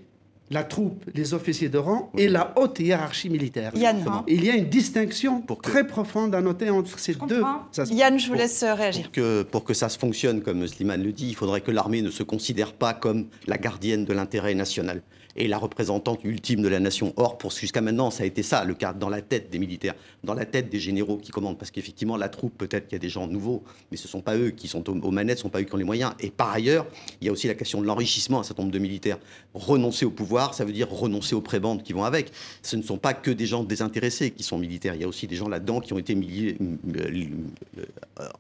la 0.52 0.64
troupe, 0.64 1.04
les 1.14 1.34
officiers 1.34 1.70
de 1.70 1.78
rang 1.78 2.12
et 2.18 2.28
la 2.30 2.54
haute 2.56 2.80
hiérarchie 2.80 3.30
militaire. 3.30 3.72
Yann. 3.76 4.06
Il 4.28 4.44
y 4.46 4.50
a 4.52 4.56
une 4.56 4.70
distinction 4.70 5.42
Pour 5.42 5.58
que- 5.60 5.70
très 5.72 5.88
profonde 5.88 6.36
à 6.36 6.42
noter 6.42 6.70
entre 6.70 7.00
ces 7.00 7.16
deux 7.16 7.44
aspects. 7.78 7.94
Yann, 7.96 8.20
je 8.20 8.28
vous 8.28 8.36
laisse 8.36 8.62
euh, 8.62 8.74
réagir. 8.76 9.04
Pour 9.04 9.12
que, 9.12 9.44
pour 9.44 9.64
que 9.64 9.74
ça 9.74 9.90
se 9.90 9.98
fonctionne, 9.98 10.42
comme 10.42 10.68
Slimane 10.68 11.02
le 11.04 11.12
dit, 11.12 11.28
il 11.30 11.36
faudrait 11.36 11.62
que 11.62 11.72
l'armée 11.72 12.02
ne 12.04 12.12
se 12.12 12.22
considère 12.24 12.74
pas 12.74 12.94
comme 12.94 13.26
la 13.48 13.58
gardienne 13.58 14.06
de 14.06 14.14
l'intérêt 14.14 14.54
national. 14.54 15.02
Est 15.36 15.48
la 15.48 15.58
représentante 15.58 16.24
ultime 16.24 16.62
de 16.62 16.68
la 16.68 16.80
nation. 16.80 17.14
Or, 17.18 17.38
pour 17.38 17.52
jusqu'à 17.52 17.82
maintenant, 17.82 18.12
ça 18.12 18.24
a 18.24 18.26
été 18.26 18.44
ça, 18.44 18.64
le 18.64 18.74
cas 18.74 18.94
dans 18.94 19.10
la 19.10 19.22
tête 19.22 19.50
des 19.50 19.60
militaires, 19.60 19.96
dans 20.24 20.34
la 20.34 20.46
tête 20.46 20.70
des 20.70 20.80
généraux 20.80 21.18
qui 21.18 21.32
commandent. 21.32 21.58
Parce 21.58 21.72
qu'effectivement, 21.72 22.18
la 22.18 22.30
troupe, 22.30 22.58
peut-être 22.58 22.88
qu'il 22.88 22.96
y 22.96 23.00
a 23.00 23.00
des 23.00 23.10
gens 23.10 23.28
nouveaux, 23.28 23.64
mais 23.92 23.98
ce 23.98 24.08
ne 24.08 24.10
sont 24.10 24.22
pas 24.22 24.38
eux 24.38 24.52
qui 24.52 24.68
sont 24.68 24.88
aux, 24.90 25.12
manettes, 25.12 25.38
ce 25.38 25.42
ne 25.42 25.44
sont 25.44 25.50
pas 25.50 25.62
eux 25.62 25.66
qui 25.66 25.74
ont 25.74 25.78
les 25.78 25.84
moyens. 25.84 26.14
Et 26.20 26.30
par 26.30 26.52
ailleurs, 26.52 26.86
il 27.22 27.28
y 27.28 27.30
a 27.30 27.34
aussi 27.34 27.48
la 27.48 27.56
question 27.56 27.82
de 27.82 27.86
l'enrichissement 27.86 28.38
à 28.38 28.42
un 28.42 28.44
certain 28.44 28.64
nombre 28.64 28.74
de 28.74 28.80
militaires. 28.80 29.20
Renoncer 29.54 30.06
au 30.06 30.12
pouvoir, 30.12 30.54
ça 30.54 30.66
veut 30.66 30.74
dire 30.74 30.90
renoncer 30.90 31.36
aux 31.36 31.42
prébendes 31.42 31.84
qui 31.84 31.94
vont 31.94 32.04
avec. 32.04 32.32
Ce 32.62 32.76
ne 32.76 32.82
sont 32.82 32.98
pas 32.98 33.14
que 33.14 33.32
des 33.32 33.46
gens 33.46 33.64
désintéressés 33.64 34.32
qui 34.32 34.44
sont 34.44 34.58
militaires. 34.58 34.96
Il 34.96 35.02
y 35.02 35.06
a 35.06 35.08
aussi 35.08 35.28
des 35.28 35.36
gens 35.36 35.50
là-dedans 35.50 35.82
qui 35.82 35.94
ont 35.94 36.00
été 36.00 36.16
euh, 36.16 36.54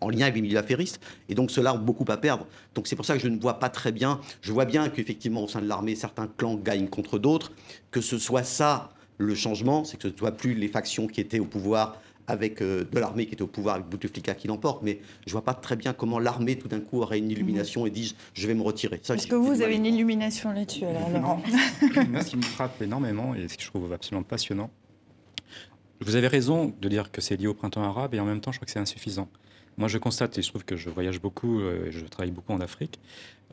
en 0.02 0.10
lien 0.10 0.24
avec 0.24 0.36
les 0.36 0.42
milieux 0.42 0.58
affairistes. 0.58 1.00
Et 1.30 1.36
donc, 1.36 1.52
cela 1.52 1.74
ont 1.74 1.80
beaucoup 1.80 2.06
à 2.10 2.18
perdre. 2.18 2.48
Donc, 2.74 2.88
c'est 2.88 2.96
pour 2.96 3.06
ça 3.06 3.14
que 3.16 3.20
je 3.20 3.28
ne 3.28 3.40
vois 3.40 3.60
pas 3.60 3.70
très 3.70 3.92
bien. 3.92 4.20
Je 4.42 4.52
vois 4.52 4.66
bien 4.66 4.90
qu'effectivement, 4.90 5.44
au 5.44 5.48
sein 5.48 5.62
de 5.62 5.68
l'armée, 5.68 5.96
certains 5.96 6.28
clans 6.28 6.56
gagnent 6.56 6.88
contre 6.88 7.20
d'autres. 7.20 7.52
Que 7.92 8.02
ce 8.02 8.18
soit 8.18 8.44
ça 8.44 8.90
le 9.18 9.36
changement, 9.36 9.84
c'est 9.84 9.98
que 9.98 10.04
ce 10.04 10.14
ne 10.14 10.18
soit 10.18 10.32
plus 10.32 10.54
les 10.54 10.68
factions 10.68 11.08
qui 11.08 11.22
étaient 11.22 11.40
au 11.40 11.46
pouvoir 11.46 11.98
avec 12.28 12.62
euh, 12.62 12.86
de 12.92 13.00
l'armée 13.00 13.26
qui 13.26 13.34
était 13.34 13.44
au 13.44 13.48
pouvoir 13.48 13.76
avec 13.76 13.88
Bouteflika 13.88 14.34
qui 14.34 14.48
l'emporte, 14.48 14.82
mais 14.84 15.00
je 15.26 15.32
vois 15.32 15.44
pas 15.44 15.54
très 15.54 15.76
bien 15.76 15.94
comment 15.94 16.20
l'armée 16.20 16.58
tout 16.58 16.68
d'un 16.68 16.80
coup 16.80 17.02
aurait 17.02 17.20
une 17.20 17.30
illumination 17.30 17.86
et 17.86 17.92
dit 17.92 18.16
je 18.34 18.48
vais 18.48 18.54
me 18.54 18.64
retirer. 18.64 19.00
Est-ce 19.08 19.28
que 19.28 19.36
vous 19.36 19.62
avez 19.62 19.76
une 19.76 19.86
illumination 19.86 20.52
là-dessus 20.52 20.86
alors 20.86 21.10
Laurent 21.10 21.42
Moi, 22.10 22.22
ce 22.22 22.30
qui 22.30 22.38
me 22.38 22.42
frappe 22.42 22.82
énormément 22.82 23.36
et 23.36 23.48
ce 23.48 23.58
que 23.58 23.64
je 23.64 23.68
trouve 23.68 23.94
absolument 23.94 24.24
passionnant, 24.24 24.70
vous 26.02 26.16
avez 26.16 26.28
raison 26.28 26.74
de 26.82 26.90
dire 26.90 27.12
que 27.12 27.22
c'est 27.22 27.38
lié 27.38 27.48
au 27.48 27.54
printemps 27.54 27.84
arabe 27.84 28.16
et 28.16 28.20
en 28.20 28.26
même 28.26 28.42
temps 28.42 28.52
je 28.52 28.58
crois 28.58 28.66
que 28.66 28.72
c'est 28.72 28.80
insuffisant. 28.80 29.30
Moi, 29.78 29.90
je 29.90 29.98
constate, 29.98 30.38
et 30.38 30.42
je 30.42 30.50
trouve 30.50 30.64
que 30.64 30.78
je 30.78 30.90
voyage 30.90 31.20
beaucoup, 31.20 31.60
euh, 31.60 31.88
et 31.88 31.92
je 31.92 32.06
travaille 32.06 32.32
beaucoup 32.32 32.54
en 32.54 32.62
Afrique, 32.62 33.00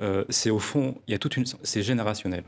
euh, 0.01 0.25
c'est 0.29 0.51
au 0.51 0.59
fond, 0.59 0.97
il 1.09 1.13
y 1.13 1.15
a 1.15 1.19
toute 1.19 1.37
une, 1.37 1.45
c'est 1.63 1.83
générationnel. 1.83 2.45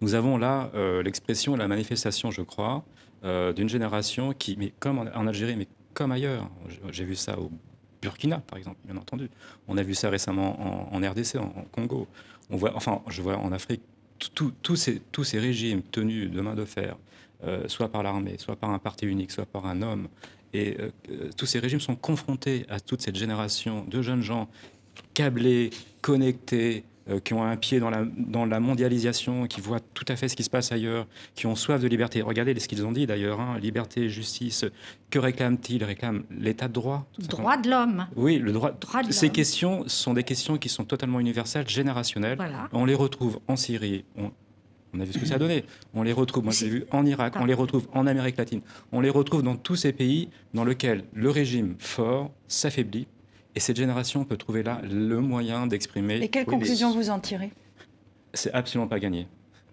Nous 0.00 0.14
avons 0.14 0.38
là 0.38 0.70
euh, 0.74 1.02
l'expression, 1.02 1.54
la 1.56 1.68
manifestation, 1.68 2.30
je 2.30 2.42
crois, 2.42 2.84
d'une 3.22 3.68
génération 3.68 4.32
qui, 4.32 4.56
mais 4.58 4.72
comme 4.78 4.98
en, 4.98 5.26
Algérie, 5.26 5.54
mais 5.54 5.68
comme 5.92 6.10
ailleurs, 6.10 6.48
j'ai 6.90 7.04
vu 7.04 7.14
ça 7.14 7.38
au 7.38 7.50
Burkina, 8.00 8.38
par 8.38 8.56
exemple, 8.56 8.78
bien 8.86 8.96
entendu. 8.96 9.28
On 9.68 9.76
a 9.76 9.82
vu 9.82 9.94
ça 9.94 10.08
récemment 10.08 10.94
en, 10.94 10.98
RDC, 10.98 11.36
en, 11.36 11.66
Congo. 11.70 12.08
On 12.48 12.56
voit, 12.56 12.74
enfin, 12.74 13.02
je 13.08 13.20
vois 13.20 13.36
en 13.36 13.52
Afrique, 13.52 13.82
tous 14.34 14.76
ces, 14.76 15.00
tous 15.12 15.24
ces 15.24 15.38
régimes 15.38 15.82
tenus 15.82 16.30
de 16.30 16.40
main 16.40 16.54
de 16.54 16.64
fer, 16.64 16.96
soit 17.66 17.90
par 17.90 18.02
l'armée, 18.02 18.36
soit 18.38 18.56
par 18.56 18.70
un 18.70 18.78
parti 18.78 19.04
unique, 19.04 19.32
soit 19.32 19.44
par 19.44 19.66
un 19.66 19.82
homme, 19.82 20.08
et 20.52 20.76
euh, 20.78 20.90
euh, 21.10 21.30
tous 21.36 21.46
ces 21.46 21.58
régimes 21.58 21.80
sont 21.80 21.96
confrontés 21.96 22.66
à 22.68 22.80
toute 22.80 23.02
cette 23.02 23.16
génération 23.16 23.84
de 23.88 24.02
jeunes 24.02 24.22
gens 24.22 24.48
câblés, 25.14 25.70
connectés, 26.00 26.84
euh, 27.08 27.18
qui 27.18 27.34
ont 27.34 27.42
un 27.42 27.56
pied 27.56 27.80
dans 27.80 27.90
la, 27.90 28.04
dans 28.16 28.44
la 28.44 28.60
mondialisation, 28.60 29.46
qui 29.46 29.60
voient 29.60 29.80
tout 29.80 30.04
à 30.08 30.16
fait 30.16 30.28
ce 30.28 30.36
qui 30.36 30.44
se 30.44 30.50
passe 30.50 30.70
ailleurs, 30.70 31.06
qui 31.34 31.46
ont 31.46 31.56
soif 31.56 31.80
de 31.80 31.88
liberté. 31.88 32.22
Regardez 32.22 32.58
ce 32.60 32.68
qu'ils 32.68 32.84
ont 32.84 32.92
dit 32.92 33.06
d'ailleurs, 33.06 33.40
hein, 33.40 33.58
liberté, 33.58 34.08
justice. 34.08 34.64
Que 35.08 35.18
réclament-ils? 35.18 35.76
Ils 35.76 35.84
réclament 35.84 36.24
l'état 36.30 36.68
de 36.68 36.72
droit. 36.72 37.06
Droit 37.18 37.56
de 37.56 37.70
l'homme. 37.70 38.06
Oui, 38.16 38.38
le 38.38 38.52
droit. 38.52 38.72
droit 38.72 39.02
de 39.02 39.12
Ces 39.12 39.30
questions 39.30 39.84
sont 39.88 40.14
des 40.14 40.24
questions 40.24 40.58
qui 40.58 40.68
sont 40.68 40.84
totalement 40.84 41.20
universelles, 41.20 41.68
générationnelles. 41.68 42.38
On 42.72 42.84
les 42.84 42.94
retrouve 42.94 43.40
en 43.48 43.56
Syrie, 43.56 44.04
on 44.16 44.30
a 44.98 45.04
vu 45.04 45.12
ce 45.12 45.18
que 45.18 45.26
ça 45.26 45.36
a 45.36 45.38
donné. 45.38 45.64
On 45.94 46.02
les 46.02 46.12
retrouve, 46.12 46.42
moi 46.42 46.52
j'ai 46.52 46.68
vu 46.68 46.84
en 46.90 47.06
Irak, 47.06 47.34
on 47.36 47.44
les 47.44 47.54
retrouve 47.54 47.86
en 47.92 48.06
Amérique 48.06 48.36
latine, 48.36 48.62
on 48.90 49.00
les 49.00 49.10
retrouve 49.10 49.42
dans 49.42 49.56
tous 49.56 49.76
ces 49.76 49.92
pays 49.92 50.30
dans 50.54 50.64
lesquels 50.64 51.04
le 51.12 51.30
régime 51.30 51.76
fort 51.78 52.32
s'affaiblit 52.48 53.06
et 53.54 53.60
cette 53.60 53.76
génération 53.76 54.24
peut 54.24 54.36
trouver 54.36 54.62
là 54.62 54.80
le 54.90 55.20
moyen 55.20 55.66
d'exprimer. 55.66 56.16
Et 56.22 56.28
quelles 56.28 56.46
conclusions 56.46 56.92
vous 56.92 57.10
en 57.10 57.18
tirez? 57.18 57.50
C'est 58.32 58.52
absolument 58.52 58.88
pas 58.88 58.98
gagné. 58.98 59.26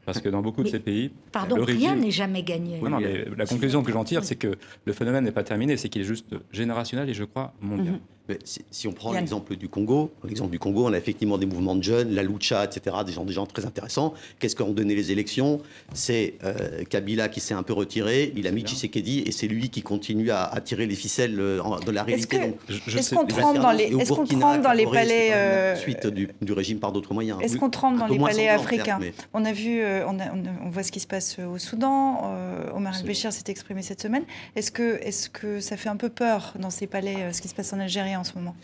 Parce 0.06 0.22
que 0.22 0.30
dans 0.30 0.42
beaucoup 0.42 0.64
de 0.64 0.70
ces 0.70 0.80
pays. 0.80 1.12
Pardon, 1.34 1.58
rien 1.60 1.96
n'est 1.96 2.12
jamais 2.12 2.42
gagné. 2.42 2.80
non, 2.82 3.00
mais 3.00 3.26
la 3.36 3.46
conclusion 3.46 3.84
que 3.84 3.92
j'en 3.92 4.06
tire, 4.06 4.24
c'est 4.24 4.38
que 4.38 4.56
le 4.86 4.94
phénomène 4.94 5.26
n'est 5.26 5.34
pas 5.34 5.44
terminé, 5.44 5.76
c'est 5.76 5.90
qu'il 5.90 6.02
est 6.02 6.06
juste 6.06 6.34
générationnel 6.52 7.10
et 7.10 7.14
je 7.14 7.26
crois 7.26 7.54
mondial. 7.60 8.00
Si, 8.44 8.88
on 8.88 8.92
prend 8.92 9.14
l'exemple 9.14 9.56
du 9.56 9.70
Congo, 9.70 10.12
l'exemple 10.24 10.52
du 10.52 10.60
Congo, 10.60 10.88
on 10.88 10.94
a 10.94 10.98
effectivement 10.98 11.38
des 11.38 11.46
mouvements 11.46 11.76
de 11.76 11.84
jeunes, 11.84 12.14
la 12.14 12.24
lucha, 12.24 12.66
etc., 12.66 12.98
des 13.06 13.14
gens, 13.14 13.26
des 13.26 13.34
gens 13.34 13.46
très 13.46 13.66
intéressants. 13.66 14.14
Qu'est-ce 14.40 14.56
qu'ont 14.56 14.72
donné 14.72 14.96
les 14.96 15.12
élections? 15.12 15.62
C'est 15.94 16.36
euh, 16.44 16.84
Kabila 16.90 17.30
qui 17.30 17.40
s'est 17.40 17.54
un 17.54 17.64
peu 17.64 17.74
retiré, 17.74 18.34
il 18.36 18.48
a 18.48 18.52
mis 18.52 18.62
Tshisekedi 18.62 19.24
et 19.26 19.32
c'est 19.32 19.48
lui 19.48 19.70
qui 19.70 19.82
continue 19.82 20.32
à, 20.32 20.52
tirer 20.64 20.86
les 20.86 20.96
ficelles 20.96 21.40
euh, 21.40 21.62
de 21.86 21.92
la 21.92 22.04
réalité. 22.04 22.56
Est-ce 22.88 23.16
qu'on 23.16 23.26
trempe 23.26 23.60
dans 23.60 23.72
les, 23.72 23.86
est 23.86 24.62
dans 24.62 24.74
les 24.74 24.86
palais 24.86 25.34
euh, 25.34 25.76
suite 25.76 26.08
du, 26.08 26.30
régime 26.52 26.80
par 26.80 26.92
d'autres 26.92 27.14
moyens 27.14 27.40
Est-ce 27.42 27.58
qu'on 27.58 27.70
trempe 27.70 27.98
dans 27.98 28.08
les 28.08 28.20
palais 28.20 28.50
africains 28.50 29.00
On 29.34 29.46
a 29.46 29.54
vu, 29.54 29.82
on, 29.84 30.70
voit 30.70 30.84
ce 30.84 30.92
qui 30.92 31.00
se 31.00 31.08
passe 31.08 31.38
au 31.40 31.58
Soudan. 31.58 32.34
Omar 32.76 32.98
El-Béchir 33.00 33.32
s'est 33.32 33.44
exprimé 33.48 33.82
cette 33.82 34.02
semaine. 34.02 34.24
Est-ce 34.56 34.72
que, 34.72 35.00
est-ce 35.02 35.30
que 35.30 35.60
ça 35.60 35.78
fait 35.78 35.90
un 35.90 35.96
peu 35.96 36.10
peur 36.10 36.54
dans 36.60 36.70
ces 36.70 36.88
palais, 36.88 37.32
ce 37.32 37.42
qui 37.42 37.48
se 37.48 37.56
passe 37.56 37.72
en 37.74 37.80
Algérie 37.80 38.17
en 38.18 38.24
ce 38.24 38.36
moment 38.36 38.56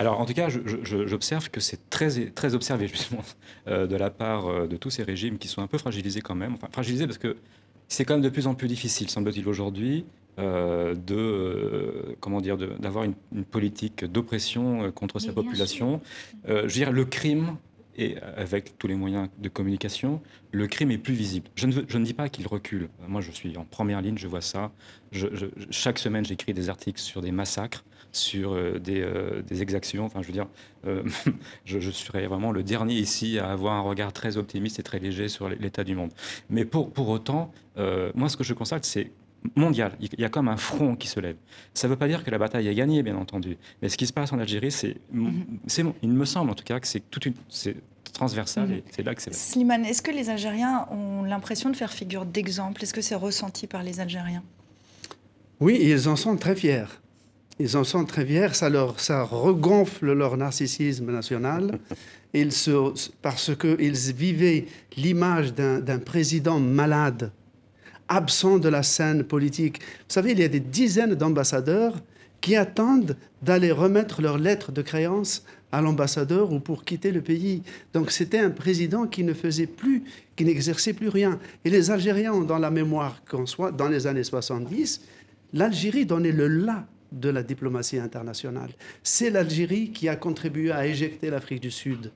alors, 0.00 0.18
en 0.18 0.24
tout 0.24 0.32
cas, 0.32 0.48
j'observe 0.48 1.50
que 1.50 1.60
c'est 1.60 1.90
très, 1.90 2.30
très 2.30 2.54
observé, 2.54 2.88
justement, 2.88 3.20
euh, 3.68 3.86
de 3.86 3.96
la 3.96 4.08
part 4.08 4.46
euh, 4.46 4.66
de 4.66 4.78
tous 4.78 4.88
ces 4.88 5.02
régimes 5.02 5.36
qui 5.36 5.46
sont 5.46 5.60
un 5.60 5.66
peu 5.66 5.76
fragilisés 5.76 6.22
quand 6.22 6.34
même. 6.34 6.54
Enfin, 6.54 6.68
fragilisés 6.72 7.06
parce 7.06 7.18
que 7.18 7.36
c'est 7.86 8.06
quand 8.06 8.14
même 8.14 8.22
de 8.22 8.30
plus 8.30 8.46
en 8.46 8.54
plus 8.54 8.66
difficile, 8.66 9.10
semble-t-il, 9.10 9.46
aujourd'hui, 9.46 10.06
euh, 10.38 10.94
de 10.94 12.16
comment 12.20 12.40
dire 12.40 12.56
d'avoir 12.56 13.04
une, 13.04 13.44
politique 13.44 14.06
d'oppression 14.06 14.90
contre 14.92 15.18
sa 15.18 15.34
population. 15.34 16.00
je 16.46 16.54
veux 16.54 16.66
dire, 16.68 16.92
le 16.92 17.04
crime 17.04 17.58
et 17.98 18.16
avec 18.38 18.78
tous 18.78 18.86
les 18.86 18.94
moyens 18.94 19.28
de 19.38 19.50
communication, 19.50 20.22
le 20.50 20.66
crime 20.66 20.92
est 20.92 20.98
plus 20.98 21.12
visible. 21.12 21.50
Je 21.56 21.66
ne, 21.66 21.72
je 21.86 21.98
ne 21.98 22.04
dis 22.06 22.14
pas 22.14 22.30
qu'il 22.30 22.46
recule. 22.46 22.88
Moi, 23.06 23.20
je 23.20 23.32
suis 23.32 23.54
en 23.58 23.64
première 23.64 24.00
ligne, 24.00 24.16
je 24.16 24.28
vois 24.28 24.40
ça. 24.40 24.72
chaque 25.70 25.98
semaine, 25.98 26.24
j'écris 26.24 26.54
des 26.54 26.70
articles 26.70 27.00
sur 27.00 27.20
des 27.20 27.32
massacres 27.32 27.84
sur 28.12 28.52
euh, 28.52 28.80
euh, 28.88 29.42
des, 29.42 29.62
exactions. 29.62 30.04
Enfin, 30.04 30.22
je 30.22 30.26
veux 30.26 30.32
dire, 30.32 30.48
euh, 30.86 31.02
je, 31.64 31.90
serais 31.90 32.26
vraiment 32.26 32.52
le 32.52 32.62
dernier 32.62 32.94
ici 32.94 33.38
à 33.38 33.50
avoir 33.50 33.74
un 33.74 33.80
regard 33.80 34.12
très 34.12 34.36
optimiste 34.36 34.78
et 34.78 34.82
très 34.82 34.98
léger 34.98 35.28
sur 35.28 35.48
l'état 35.48 35.84
du 35.84 35.94
monde. 35.94 36.10
Mais 36.48 36.64
pour, 36.64 36.90
pour 36.90 37.08
autant, 37.08 37.52
moi, 38.14 38.28
ce 38.28 38.36
que 38.36 38.44
je 38.44 38.52
constate, 38.52 38.84
c'est 38.84 39.10
mondial. 39.56 39.92
Il 40.00 40.20
y 40.20 40.24
a 40.24 40.28
comme 40.28 40.48
un 40.48 40.58
front 40.58 40.96
qui 40.96 41.08
se 41.08 41.18
lève. 41.18 41.36
Ça 41.72 41.88
ne 41.88 41.92
veut 41.92 41.98
pas 41.98 42.08
dire 42.08 42.24
que 42.24 42.30
la 42.30 42.36
bataille 42.36 42.68
est 42.68 42.74
gagnée, 42.74 43.02
bien 43.02 43.16
entendu. 43.16 43.56
Mais 43.80 43.88
ce 43.88 43.96
qui 43.96 44.06
se 44.06 44.12
passe 44.12 44.32
en 44.32 44.38
Algérie, 44.38 44.70
c'est, 44.70 44.96
mm-hmm. 45.14 45.92
il 46.02 46.10
me 46.10 46.24
semble 46.26 46.50
en 46.50 46.54
tout 46.54 46.64
cas 46.64 46.78
que 46.78 46.86
c'est 46.86 47.00
toute 47.10 47.24
une, 47.24 47.34
c'est 47.48 47.76
transversal 48.12 48.68
mm-hmm. 48.68 48.74
et 48.74 48.84
c'est 48.90 49.02
là 49.02 49.14
que 49.14 49.22
c'est. 49.22 49.32
Slimane, 49.32 49.86
est-ce 49.86 50.02
que 50.02 50.10
les 50.10 50.28
Algériens 50.28 50.86
ont 50.90 51.22
l'impression 51.22 51.70
de 51.70 51.76
faire 51.76 51.92
figure 51.92 52.26
d'exemple? 52.26 52.82
Est-ce 52.82 52.92
que 52.92 53.00
c'est 53.00 53.14
ressenti 53.14 53.66
par 53.66 53.82
les 53.82 54.00
Algériens? 54.00 54.42
Oui, 55.58 55.78
ils 55.80 56.08
en 56.08 56.16
sont 56.16 56.36
très 56.36 56.56
fiers 56.56 56.84
ils 57.60 57.76
en 57.76 57.84
sont 57.84 58.06
très 58.06 58.24
fiers, 58.24 58.54
ça, 58.54 58.70
leur, 58.70 58.98
ça 58.98 59.22
regonfle 59.22 60.12
leur 60.12 60.36
narcissisme 60.38 61.12
national, 61.12 61.78
ils 62.34 62.52
se, 62.52 63.10
parce 63.20 63.54
qu'ils 63.54 64.14
vivaient 64.14 64.64
l'image 64.96 65.52
d'un 65.52 65.98
président 65.98 66.58
malade, 66.58 67.30
absent 68.08 68.58
de 68.58 68.68
la 68.70 68.82
scène 68.82 69.24
politique. 69.24 69.78
Vous 69.80 70.14
savez, 70.14 70.32
il 70.32 70.40
y 70.40 70.44
a 70.44 70.48
des 70.48 70.60
dizaines 70.60 71.14
d'ambassadeurs 71.14 71.94
qui 72.40 72.56
attendent 72.56 73.14
d'aller 73.42 73.72
remettre 73.72 74.22
leur 74.22 74.38
lettre 74.38 74.72
de 74.72 74.80
créance 74.80 75.44
à 75.70 75.82
l'ambassadeur 75.82 76.52
ou 76.52 76.60
pour 76.60 76.84
quitter 76.84 77.12
le 77.12 77.20
pays. 77.20 77.62
Donc 77.92 78.10
c'était 78.10 78.38
un 78.38 78.50
président 78.50 79.06
qui 79.06 79.22
ne 79.22 79.34
faisait 79.34 79.66
plus, 79.66 80.04
qui 80.34 80.46
n'exerçait 80.46 80.94
plus 80.94 81.10
rien. 81.10 81.38
Et 81.66 81.70
les 81.70 81.90
Algériens 81.90 82.32
ont 82.32 82.40
dans 82.40 82.58
la 82.58 82.70
mémoire 82.70 83.22
qu'on 83.30 83.44
soit, 83.44 83.70
dans 83.70 83.88
les 83.88 84.06
années 84.06 84.24
70, 84.24 85.02
l'Algérie 85.52 86.06
donnait 86.06 86.32
le 86.32 86.48
là 86.48 86.86
de 87.12 87.28
la 87.28 87.42
diplomatie 87.42 87.98
internationale. 87.98 88.70
C'est 89.02 89.30
l'Algérie 89.30 89.90
qui 89.90 90.08
a 90.08 90.16
contribué 90.16 90.70
à 90.70 90.86
éjecter 90.86 91.30
l'Afrique 91.30 91.60
du 91.60 91.70
Sud 91.70 92.12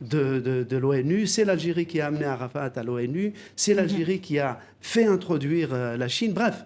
de, 0.00 0.76
l'ONU, 0.76 1.26
c'est 1.26 1.44
l'Algérie 1.44 1.86
qui 1.86 2.00
a 2.00 2.06
amené 2.06 2.24
Arafat 2.24 2.72
à 2.74 2.82
l'ONU, 2.82 3.34
c'est 3.54 3.74
l'Algérie 3.74 4.20
qui 4.20 4.38
a 4.38 4.58
fait 4.80 5.04
introduire 5.04 5.74
euh, 5.74 5.96
la 5.96 6.08
Chine. 6.08 6.32
Bref, 6.32 6.64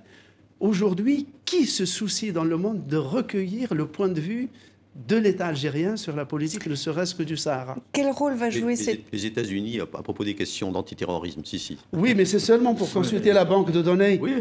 aujourd'hui, 0.60 1.26
qui 1.44 1.66
se 1.66 1.84
soucie 1.84 2.32
dans 2.32 2.44
le 2.44 2.56
monde 2.56 2.86
de 2.86 2.96
recueillir 2.96 3.74
le 3.74 3.86
point 3.86 4.08
de 4.08 4.20
vue 4.20 4.48
de 4.94 5.16
l'État 5.16 5.48
algérien 5.48 5.96
sur 5.96 6.14
la 6.14 6.24
politique, 6.24 6.66
ne 6.66 6.74
serait-ce 6.74 7.14
que 7.14 7.22
du 7.22 7.36
Sahara. 7.36 7.76
Quel 7.92 8.10
rôle 8.10 8.34
va 8.34 8.50
jouer 8.50 8.76
les, 8.76 9.04
les, 9.12 9.26
États-Unis 9.26 9.80
à 9.80 9.86
propos 9.86 10.24
des 10.24 10.34
questions 10.34 10.70
d'antiterrorisme 10.70 11.42
Si, 11.44 11.58
si. 11.58 11.78
Oui, 11.92 12.14
mais 12.14 12.24
c'est 12.24 12.38
seulement 12.38 12.74
pour 12.74 12.90
consulter 12.92 13.32
la 13.32 13.44
banque 13.44 13.72
de 13.72 13.82
données. 13.82 14.18
Oui, 14.22 14.34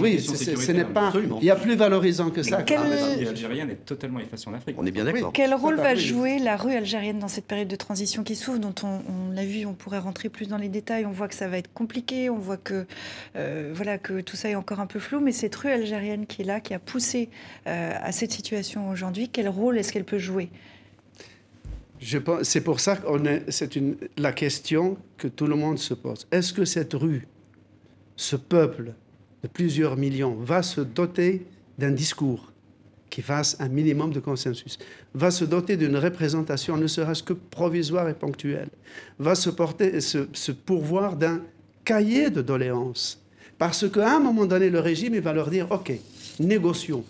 oui 0.00 0.20
ce 0.20 0.72
n'est 0.72 0.84
pas. 0.84 1.12
Il 1.40 1.44
y 1.44 1.50
a 1.50 1.56
plus 1.56 1.74
valorisant 1.74 2.30
que 2.30 2.42
ça. 2.42 2.62
Quel... 2.62 2.80
La 2.80 3.30
algérienne 3.30 3.70
est 3.70 3.84
totalement 3.84 4.20
effacée 4.20 4.48
en 4.48 4.54
Afrique. 4.54 4.76
On 4.78 4.86
est 4.86 4.90
bien 4.90 5.04
d'accord. 5.04 5.32
Quel 5.32 5.54
rôle 5.54 5.76
va 5.76 5.94
jouer 5.94 6.38
la 6.38 6.56
rue 6.56 6.74
algérienne 6.74 7.18
dans 7.18 7.28
cette 7.28 7.46
période 7.46 7.68
de 7.68 7.76
transition 7.76 8.22
qui 8.22 8.36
s'ouvre, 8.36 8.58
dont 8.58 8.74
on, 8.84 9.32
l'a 9.32 9.44
vu, 9.44 9.66
on 9.66 9.74
pourrait 9.74 9.98
rentrer 9.98 10.28
plus 10.28 10.46
dans 10.46 10.56
les 10.56 10.68
détails. 10.68 11.06
On 11.06 11.10
voit 11.10 11.28
que 11.28 11.34
ça 11.34 11.48
va 11.48 11.58
être 11.58 11.72
compliqué, 11.72 12.30
on 12.30 12.38
voit 12.38 12.56
que 12.56 12.86
euh, 13.36 13.72
voilà 13.74 13.98
que 13.98 14.20
tout 14.20 14.36
ça 14.36 14.48
est 14.48 14.54
encore 14.54 14.80
un 14.80 14.86
peu 14.86 14.98
flou, 14.98 15.20
mais 15.20 15.32
cette 15.32 15.54
rue 15.56 15.70
algérienne 15.70 16.26
qui 16.26 16.42
est 16.42 16.44
là, 16.44 16.60
qui 16.60 16.74
a 16.74 16.78
poussé 16.78 17.28
euh, 17.66 17.92
à 18.00 18.12
cette 18.12 18.32
situation 18.32 18.90
aujourd'hui, 18.90 19.28
quel 19.28 19.48
rôle 19.48 19.78
est-ce 19.80 19.92
qu'elle 19.92 20.04
peut 20.04 20.18
jouer? 20.18 20.50
C'est 22.42 22.62
pour 22.62 22.80
ça 22.80 22.96
que 22.96 23.06
c'est 23.48 23.78
la 24.16 24.32
question 24.32 24.96
que 25.18 25.28
tout 25.28 25.46
le 25.46 25.56
monde 25.56 25.78
se 25.78 25.92
pose. 25.92 26.26
Est-ce 26.30 26.52
que 26.52 26.64
cette 26.64 26.94
rue, 26.94 27.26
ce 28.16 28.36
peuple 28.36 28.94
de 29.42 29.48
plusieurs 29.48 29.96
millions, 29.96 30.34
va 30.34 30.62
se 30.62 30.80
doter 30.80 31.44
d'un 31.78 31.90
discours 31.90 32.52
qui 33.10 33.22
fasse 33.22 33.56
un 33.60 33.68
minimum 33.68 34.12
de 34.12 34.20
consensus, 34.20 34.78
va 35.14 35.30
se 35.30 35.44
doter 35.44 35.76
d'une 35.76 35.96
représentation 35.96 36.76
ne 36.76 36.86
serait-ce 36.86 37.22
que 37.22 37.32
provisoire 37.32 38.08
et 38.08 38.14
ponctuelle, 38.14 38.68
va 39.18 39.34
se, 39.34 39.50
porter, 39.50 40.00
se, 40.00 40.52
pourvoir 40.52 41.16
d'un 41.16 41.42
cahier 41.84 42.30
de 42.30 42.40
doléances? 42.40 43.20
Parce 43.58 43.90
qu'à 43.90 44.16
un 44.16 44.20
moment 44.20 44.46
donné, 44.46 44.70
le 44.70 44.80
régime 44.80 45.18
va 45.18 45.32
leur 45.32 45.50
dire, 45.50 45.70
OK, 45.70 45.92
négocions. 46.38 47.04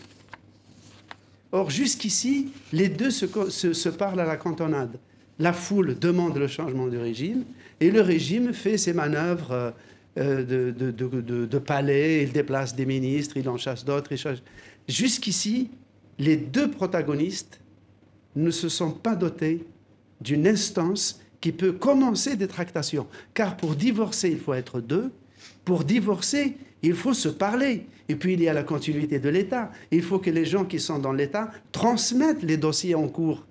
Or, 1.53 1.71
jusqu'ici, 1.71 2.49
les 2.73 2.89
deux 2.89 3.11
se, 3.11 3.89
parlent 3.89 4.21
à 4.21 4.25
la 4.25 4.37
cantonade. 4.37 4.99
La 5.39 5.53
foule 5.53 5.99
demande 5.99 6.37
le 6.37 6.47
changement 6.47 6.87
du 6.87 6.99
régime 6.99 7.45
et 7.81 7.91
le 7.91 8.03
régime 8.03 8.53
fait 8.53 8.77
ses 8.77 8.93
manœuvres 8.93 9.75
euh, 10.19 10.45
de, 10.45 10.91
de, 10.91 11.47
de, 11.47 11.59
palais, 11.59 12.23
il 12.25 12.33
déplace 12.33 12.75
des 12.75 12.85
ministres, 12.85 13.37
il 13.37 13.49
en 13.49 13.57
chasse 13.57 13.85
d'autres. 13.85 14.11
Jusqu'ici, 14.89 15.71
les 16.19 16.37
deux 16.37 16.71
protagonistes 16.71 17.61
ne 18.37 18.51
se 18.51 18.69
sont 18.69 18.93
pas 18.93 19.17
dotés 19.17 19.65
d'une 20.21 20.47
instance 20.47 21.21
qui 21.41 21.53
peut 21.53 21.73
commencer 21.73 22.37
des 22.37 22.49
tractations. 22.49 23.07
Car 23.35 23.57
pour 23.57 23.75
divorcer, 23.75 24.31
il 24.31 24.39
faut 24.39 24.55
être 24.55 24.81
deux. 24.81 25.11
Pour 25.65 25.85
divorcer, 25.85 26.57
il 26.83 26.95
faut 26.95 27.15
se 27.15 27.29
parler. 27.29 27.87
Et 28.09 28.17
puis 28.17 28.33
il 28.33 28.43
y 28.43 28.49
a 28.49 28.53
la 28.53 28.65
continuité 28.65 29.19
de 29.19 29.29
l'État. 29.29 29.71
Il 29.91 30.03
faut 30.03 30.19
que 30.19 30.31
les 30.31 30.45
gens 30.45 30.65
qui 30.65 30.81
sont 30.81 30.99
dans 30.99 31.13
l'État 31.13 31.51
transmettent 31.73 32.43
les 32.43 32.57
dossiers 32.57 32.95
en 32.95 33.09
cours 33.09 33.47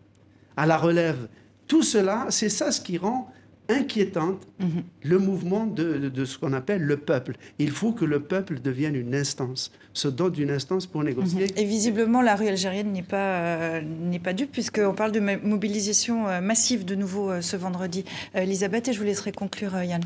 à 0.57 0.65
la 0.65 0.77
relève. 0.77 1.29
Tout 1.67 1.83
cela, 1.83 2.27
c'est 2.29 2.49
ça 2.49 2.71
ce 2.71 2.81
qui 2.81 2.97
rend 2.97 3.31
inquiétante 3.69 4.47
mhm. 4.59 4.83
le 5.03 5.19
mouvement 5.19 5.65
de, 5.65 6.25
ce 6.25 6.37
qu'on 6.37 6.53
appelle 6.53 6.81
le 6.81 6.97
peuple. 6.97 7.35
Il 7.59 7.69
faut 7.69 7.93
que 7.93 8.03
le 8.03 8.19
peuple 8.19 8.59
devienne 8.59 8.95
une 8.95 9.13
instance, 9.13 9.71
se 9.93 10.07
dote 10.07 10.33
d'une 10.33 10.49
instance 10.49 10.87
pour 10.87 11.03
négocier. 11.03 11.45
Mhm. 11.45 11.51
Et 11.55 11.65
visiblement, 11.65 12.21
la 12.21 12.35
rue 12.35 12.47
algérienne 12.47 12.91
n'est 12.91 13.03
pas, 13.03 13.17
euh, 13.17 13.81
n'est 13.81 14.19
pas 14.19 14.33
dupe, 14.33 14.51
puisqu'on 14.51 14.93
parle 14.93 15.11
de 15.11 15.19
mobilisation 15.19 16.27
euh, 16.27 16.41
massive 16.41 16.83
de 16.83 16.95
nouveau 16.95 17.29
euh, 17.29 17.41
ce 17.41 17.55
vendredi. 17.55 18.03
Elisabeth, 18.33 18.87
et 18.87 18.93
je 18.93 18.99
vous 18.99 19.05
laisserai 19.05 19.31
conclure, 19.31 19.81
Yann. 19.83 20.01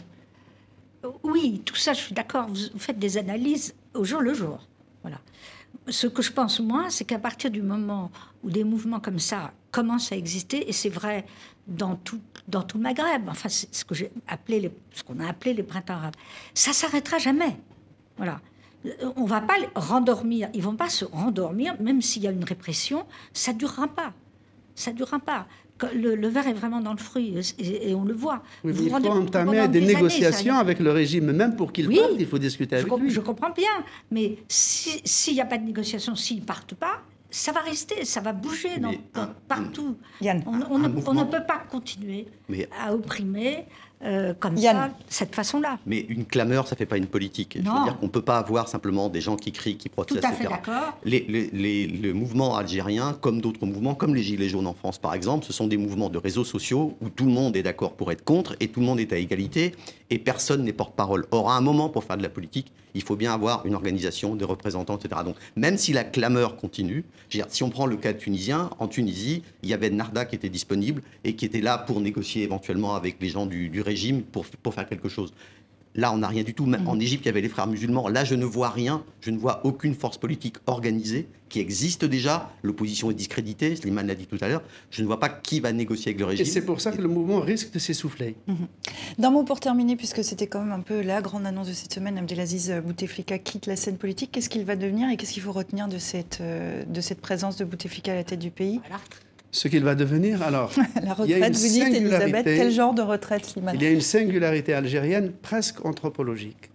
Oui, 1.23 1.61
tout 1.65 1.75
ça, 1.75 1.93
je 1.93 2.01
suis 2.01 2.13
d'accord. 2.13 2.47
Vous 2.47 2.79
faites 2.79 2.99
des 2.99 3.17
analyses 3.17 3.75
au 3.93 4.03
jour 4.03 4.21
le 4.21 4.33
jour. 4.33 4.59
Voilà. 5.01 5.19
Ce 5.89 6.07
que 6.07 6.21
je 6.21 6.31
pense, 6.31 6.59
moi, 6.59 6.85
c'est 6.89 7.03
qu'à 7.05 7.19
partir 7.19 7.51
du 7.51 7.61
moment 7.61 8.11
où 8.43 8.49
des 8.49 8.63
mouvements 8.63 8.99
comme 8.99 9.19
ça 9.19 9.51
commencent 9.71 10.11
à 10.11 10.15
exister, 10.15 10.69
et 10.69 10.71
c'est 10.71 10.89
vrai 10.89 11.25
dans 11.67 11.95
tout, 11.95 12.21
dans 12.47 12.63
tout 12.63 12.77
le 12.77 12.83
Maghreb, 12.83 13.27
enfin, 13.27 13.49
c'est 13.49 13.73
ce 13.73 13.83
que 13.83 13.95
j'ai 13.95 14.11
appelé 14.27 14.71
ce 14.93 15.03
qu'on 15.03 15.19
a 15.19 15.27
appelé 15.27 15.53
les 15.53 15.63
printemps 15.63 15.95
arabes, 15.95 16.15
ça 16.53 16.73
s'arrêtera 16.73 17.17
jamais. 17.17 17.57
Voilà. 18.17 18.39
On 19.15 19.25
va 19.25 19.41
pas 19.41 19.57
les 19.57 19.69
rendormir, 19.75 20.49
ils 20.53 20.61
vont 20.61 20.75
pas 20.75 20.89
se 20.89 21.05
rendormir, 21.05 21.79
même 21.81 22.01
s'il 22.01 22.23
y 22.23 22.27
a 22.27 22.31
une 22.31 22.43
répression, 22.43 23.05
ça 23.33 23.53
durera 23.53 23.87
pas. 23.87 24.13
Ça 24.75 24.91
durera 24.91 25.19
pas. 25.19 25.47
Le, 25.93 26.27
verre 26.27 26.47
est 26.47 26.53
vraiment 26.53 26.79
dans 26.79 26.93
le 26.93 26.99
fruit 26.99 27.35
et, 27.59 27.93
on 27.93 28.05
le 28.05 28.13
voit. 28.13 28.41
il 28.63 28.73
faut 28.73 28.93
entamer 28.93 29.67
des, 29.67 29.81
négociations 29.81 30.55
avec 30.55 30.79
le 30.79 30.91
régime, 30.91 31.31
même 31.31 31.55
pour 31.55 31.73
qu'il 31.73 31.87
parte, 31.89 32.11
il 32.17 32.27
faut 32.27 32.39
discuter 32.39 32.77
avec 32.77 32.87
je, 32.87 32.95
lui. 33.01 33.09
Je 33.09 33.19
comprends 33.19 33.49
bien, 33.49 33.83
mais 34.09 34.37
s'il 34.47 35.33
n'y 35.33 35.41
a 35.41 35.45
pas 35.45 35.57
de 35.57 35.65
négociation, 35.65 36.15
s'ils 36.15 36.39
ne 36.39 36.45
partent 36.45 36.75
pas, 36.75 37.01
ça 37.33 37.51
va 37.51 37.61
rester, 37.61 38.05
ça 38.05 38.21
va 38.21 38.31
bouger 38.31 38.77
dans, 38.77 38.93
partout. 39.47 39.97
Yann. 40.21 40.43
On, 40.45 40.77
ne, 40.77 41.23
peut 41.23 41.43
pas 41.45 41.63
continuer 41.69 42.27
à 42.79 42.93
opprimer 42.93 43.65
euh, 44.05 44.33
comme 44.39 44.57
ça, 44.57 44.89
cette 45.07 45.33
façon-là. 45.33 45.77
Mais 45.85 45.99
une 46.09 46.25
clameur, 46.25 46.67
ça 46.67 46.75
ne 46.75 46.77
fait 46.77 46.85
pas 46.85 46.97
une 46.97 47.07
politique. 47.07 47.53
Je 47.55 47.69
veux 47.69 47.83
dire 47.83 47.97
qu'on 47.99 48.07
ne 48.07 48.11
peut 48.11 48.21
pas 48.21 48.37
avoir 48.37 48.67
simplement 48.67 49.09
des 49.09 49.21
gens 49.21 49.35
qui 49.35 49.51
crient, 49.51 49.77
qui 49.77 49.89
protestent, 49.89 50.21
Tout 50.21 50.27
à 50.27 50.31
fait 50.31 50.43
d'accord. 50.43 50.97
Les, 51.05 51.25
les, 51.53 51.87
les, 51.87 52.13
mouvements 52.13 52.55
algériens, 52.55 53.17
comme 53.19 53.41
d'autres 53.41 53.65
mouvements, 53.65 53.95
comme 53.95 54.15
les 54.15 54.23
Gilets 54.23 54.49
jaunes 54.49 54.67
en 54.67 54.73
France 54.73 54.97
par 54.97 55.13
exemple, 55.13 55.45
ce 55.45 55.53
sont 55.53 55.67
des 55.67 55.77
mouvements 55.77 56.09
de 56.09 56.17
réseaux 56.17 56.43
sociaux 56.43 56.97
où 57.01 57.09
tout 57.09 57.25
le 57.25 57.31
monde 57.31 57.55
est 57.55 57.63
d'accord 57.63 57.93
pour 57.93 58.11
être 58.11 58.23
contre 58.23 58.55
et 58.59 58.67
tout 58.67 58.79
le 58.79 58.85
monde 58.85 58.99
est 58.99 59.13
à 59.13 59.17
égalité 59.17 59.73
et 60.09 60.19
personne 60.19 60.63
n'est 60.63 60.73
porte-parole. 60.73 61.25
Or, 61.31 61.49
à 61.49 61.57
un 61.57 61.61
moment, 61.61 61.89
pour 61.89 62.03
faire 62.03 62.17
de 62.17 62.23
la 62.23 62.29
politique, 62.29 62.71
il 62.93 63.01
faut 63.01 63.15
bien 63.15 63.33
avoir 63.33 63.65
une 63.65 63.75
organisation, 63.75 64.35
des 64.35 64.45
représentants, 64.45 64.97
etc. 64.97 65.21
Donc, 65.25 65.35
même 65.55 65.77
si 65.77 65.93
la 65.93 66.03
clameur 66.03 66.55
continue, 66.55 67.03
dire, 67.31 67.45
si 67.49 67.63
on 67.63 67.69
prend 67.69 67.85
le 67.85 67.97
cas 67.97 68.13
tunisien, 68.13 68.69
en 68.79 68.87
Tunisie, 68.87 69.41
il 69.63 69.69
y 69.69 69.73
avait 69.73 69.89
Narda 69.89 70.25
qui 70.25 70.35
était 70.35 70.49
disponible 70.49 71.01
et 71.23 71.35
qui 71.35 71.45
était 71.45 71.61
là 71.61 71.77
pour 71.77 71.99
négocier 71.99 72.43
éventuellement 72.43 72.95
avec 72.95 73.17
les 73.21 73.29
gens 73.29 73.45
du, 73.45 73.81
régime 73.81 73.92
pour, 74.31 74.45
pour 74.45 74.73
faire 74.73 74.87
quelque 74.87 75.09
chose. 75.09 75.33
Là, 75.95 76.11
on 76.11 76.17
n'a 76.17 76.27
rien 76.27 76.43
du 76.43 76.53
tout. 76.53 76.65
Même 76.65 76.87
en 76.87 76.99
Égypte, 76.99 77.25
il 77.25 77.27
y 77.27 77.29
avait 77.29 77.41
les 77.41 77.49
frères 77.49 77.67
musulmans. 77.67 78.07
Là, 78.07 78.23
je 78.23 78.35
ne 78.35 78.45
vois 78.45 78.69
rien. 78.69 79.03
Je 79.21 79.29
ne 79.29 79.37
vois 79.37 79.65
aucune 79.65 79.93
force 79.93 80.17
politique 80.17 80.55
organisée 80.65 81.27
qui 81.49 81.59
existe 81.59 82.03
déjà. 82.03 82.51
L'opposition 82.63 83.11
est 83.11 83.13
discréditée. 83.13 83.75
Slimane 83.75 84.07
l'a 84.07 84.15
dit 84.15 84.25
tout 84.25 84.39
à 84.41 84.47
l'heure. 84.47 84.63
Je 84.89 85.03
ne 85.03 85.07
vois 85.07 85.19
pas 85.19 85.29
qui 85.29 85.59
va 85.59 85.71
négocier 85.71 86.09
avec 86.09 86.19
le 86.19 86.25
régime. 86.25 86.45
Et 86.45 86.49
c'est 86.49 86.65
pour 86.65 86.81
ça 86.81 86.91
que 86.91 87.01
le 87.01 87.07
mouvement 87.07 87.41
risque 87.41 87.71
de 87.71 87.79
s'essouffler. 87.79 88.35
Mhm. 88.47 88.67
D'un 89.19 89.29
mot 89.29 89.43
pour 89.43 89.59
terminer, 89.59 89.95
puisque 89.95 90.23
c'était 90.23 90.47
quand 90.47 90.61
même 90.61 90.71
un 90.71 90.81
peu 90.81 91.01
la 91.01 91.21
grande 91.21 91.45
annonce 91.45 91.67
de 91.67 91.73
cette 91.73 91.93
semaine, 91.93 92.17
Abdelaziz 92.17 92.73
Bouteflika 92.83 93.37
quitte 93.37 93.67
la 93.67 93.75
scène 93.75 93.97
politique. 93.97 94.31
Qu'est-ce 94.31 94.49
qu'il 94.49 94.65
va 94.65 94.75
devenir 94.75 95.11
et 95.11 95.17
qu'est-ce 95.17 95.33
qu'il 95.33 95.43
faut 95.43 95.51
retenir 95.51 95.87
de 95.87 95.99
cette, 95.99 96.39
euh, 96.41 96.83
de 96.85 97.01
cette 97.01 97.21
présence 97.21 97.57
de 97.57 97.65
Bouteflika 97.65 98.13
à 98.13 98.15
la 98.15 98.23
tête 98.23 98.39
du 98.39 98.49
pays? 98.49 98.81
Ce 99.53 99.67
qu'il 99.67 99.83
va 99.83 99.95
devenir. 99.95 100.41
Alors, 100.41 100.73
la 101.03 101.13
retraite, 101.13 101.55
vous 101.55 101.67
dites, 101.67 101.93
Elisabeth, 101.93 102.43
quel 102.43 102.71
genre 102.71 102.93
de 102.93 103.03
retraite, 103.03 103.45
Slimane 103.45 103.75
Il 103.75 103.83
y 103.83 103.85
a 103.85 103.91
une 103.91 104.01
singularité 104.01 104.73
algérienne 104.73 105.31
presque 105.31 105.85
anthropologique. 105.85 106.71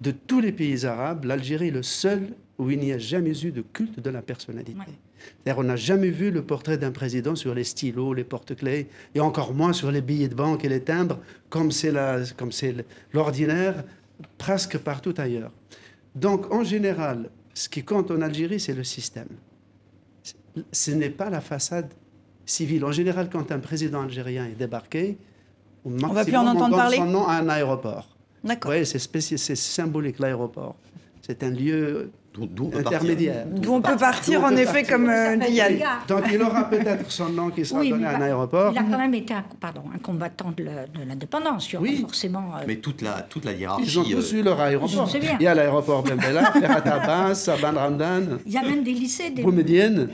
De 0.00 0.10
tous 0.10 0.40
les 0.40 0.52
pays 0.52 0.84
arabes, 0.84 1.24
l'Algérie 1.24 1.68
est 1.68 1.70
le 1.70 1.82
seul 1.82 2.34
où 2.58 2.70
il 2.70 2.80
n'y 2.80 2.92
a 2.92 2.98
jamais 2.98 3.44
eu 3.44 3.52
de 3.52 3.62
culte 3.62 4.00
de 4.00 4.10
la 4.10 4.22
personnalité. 4.22 4.74
on 5.46 5.62
n'a 5.62 5.76
jamais 5.76 6.10
vu 6.10 6.30
le 6.30 6.42
portrait 6.42 6.78
d'un 6.78 6.90
président 6.90 7.36
sur 7.36 7.54
les 7.54 7.64
stylos, 7.64 8.12
les 8.12 8.24
porte-clés, 8.24 8.88
et 9.14 9.20
encore 9.20 9.54
moins 9.54 9.72
sur 9.72 9.92
les 9.92 10.00
billets 10.00 10.28
de 10.28 10.34
banque 10.34 10.64
et 10.64 10.68
les 10.68 10.80
timbres, 10.80 11.20
comme 11.48 11.70
c'est 11.70 11.92
l'ordinaire 13.12 13.84
presque 14.36 14.78
partout 14.78 15.14
ailleurs. 15.16 15.52
Donc, 16.14 16.52
en 16.52 16.64
général, 16.64 17.30
ce 17.54 17.68
qui 17.68 17.84
compte 17.84 18.10
en 18.10 18.20
Algérie, 18.20 18.58
c'est 18.58 18.74
le 18.74 18.84
système. 18.84 19.28
Ce 20.72 20.90
n'est 20.90 21.10
pas 21.10 21.30
la 21.30 21.40
façade 21.40 21.92
civile. 22.46 22.84
En 22.84 22.92
général, 22.92 23.28
quand 23.30 23.52
un 23.52 23.58
président 23.58 24.02
algérien 24.02 24.46
est 24.46 24.58
débarqué, 24.58 25.18
on 25.84 25.90
ne 25.90 26.14
va 26.14 26.24
plus 26.24 26.36
en 26.36 26.46
entendre 26.46 26.76
parler. 26.76 26.96
son 26.96 27.06
nom 27.06 27.26
à 27.26 27.34
un 27.34 27.48
aéroport. 27.48 28.08
D'accord. 28.42 28.70
Oui, 28.72 28.86
c'est 28.86 29.56
symbolique, 29.56 30.18
l'aéroport. 30.18 30.76
C'est 31.20 31.42
un 31.42 31.50
lieu 31.50 32.10
intermédiaire. 32.74 33.46
D'où 33.46 33.72
on 33.72 33.82
peut 33.82 33.96
partir, 33.96 34.44
en 34.44 34.54
effet, 34.56 34.84
comme 34.84 35.08
euh, 35.08 35.36
Diane. 35.36 35.78
Donc 36.06 36.24
il 36.32 36.40
aura 36.42 36.68
peut-être 36.68 37.10
son 37.10 37.30
nom 37.30 37.50
qui 37.50 37.64
sera 37.64 37.84
donné 37.84 38.04
à 38.04 38.16
un 38.16 38.22
aéroport. 38.22 38.72
Il 38.72 38.78
a 38.78 38.82
quand 38.82 38.98
même 38.98 39.14
été 39.14 39.34
un, 39.34 39.44
pardon, 39.60 39.82
un 39.94 39.98
combattant 39.98 40.52
de 40.56 40.64
l'indépendance, 41.08 41.74
oui. 41.80 42.00
forcément. 42.00 42.52
Euh, 42.56 42.64
Mais 42.66 42.76
toute 42.76 43.02
la, 43.02 43.22
toute 43.22 43.44
la 43.44 43.52
hiérarchie. 43.52 43.84
Ils 43.86 43.98
ont 43.98 44.04
tous 44.04 44.34
euh, 44.34 44.38
eu 44.38 44.42
leur 44.42 44.60
aéroport. 44.60 45.10
Il 45.40 45.42
y 45.42 45.46
a 45.46 45.54
l'aéroport 45.54 46.02
Ben 46.02 46.16
Bella, 46.16 46.52
Ferhat 46.52 46.86
Abbas, 46.86 47.34
Saban 47.34 47.72
Ramdan. 47.72 48.38
Il 48.46 48.52
y 48.52 48.58
a 48.58 48.62
même 48.62 48.82
des 48.82 48.92
lycées. 48.92 49.30
Des... 49.30 49.42
Boumedienne. 49.42 50.08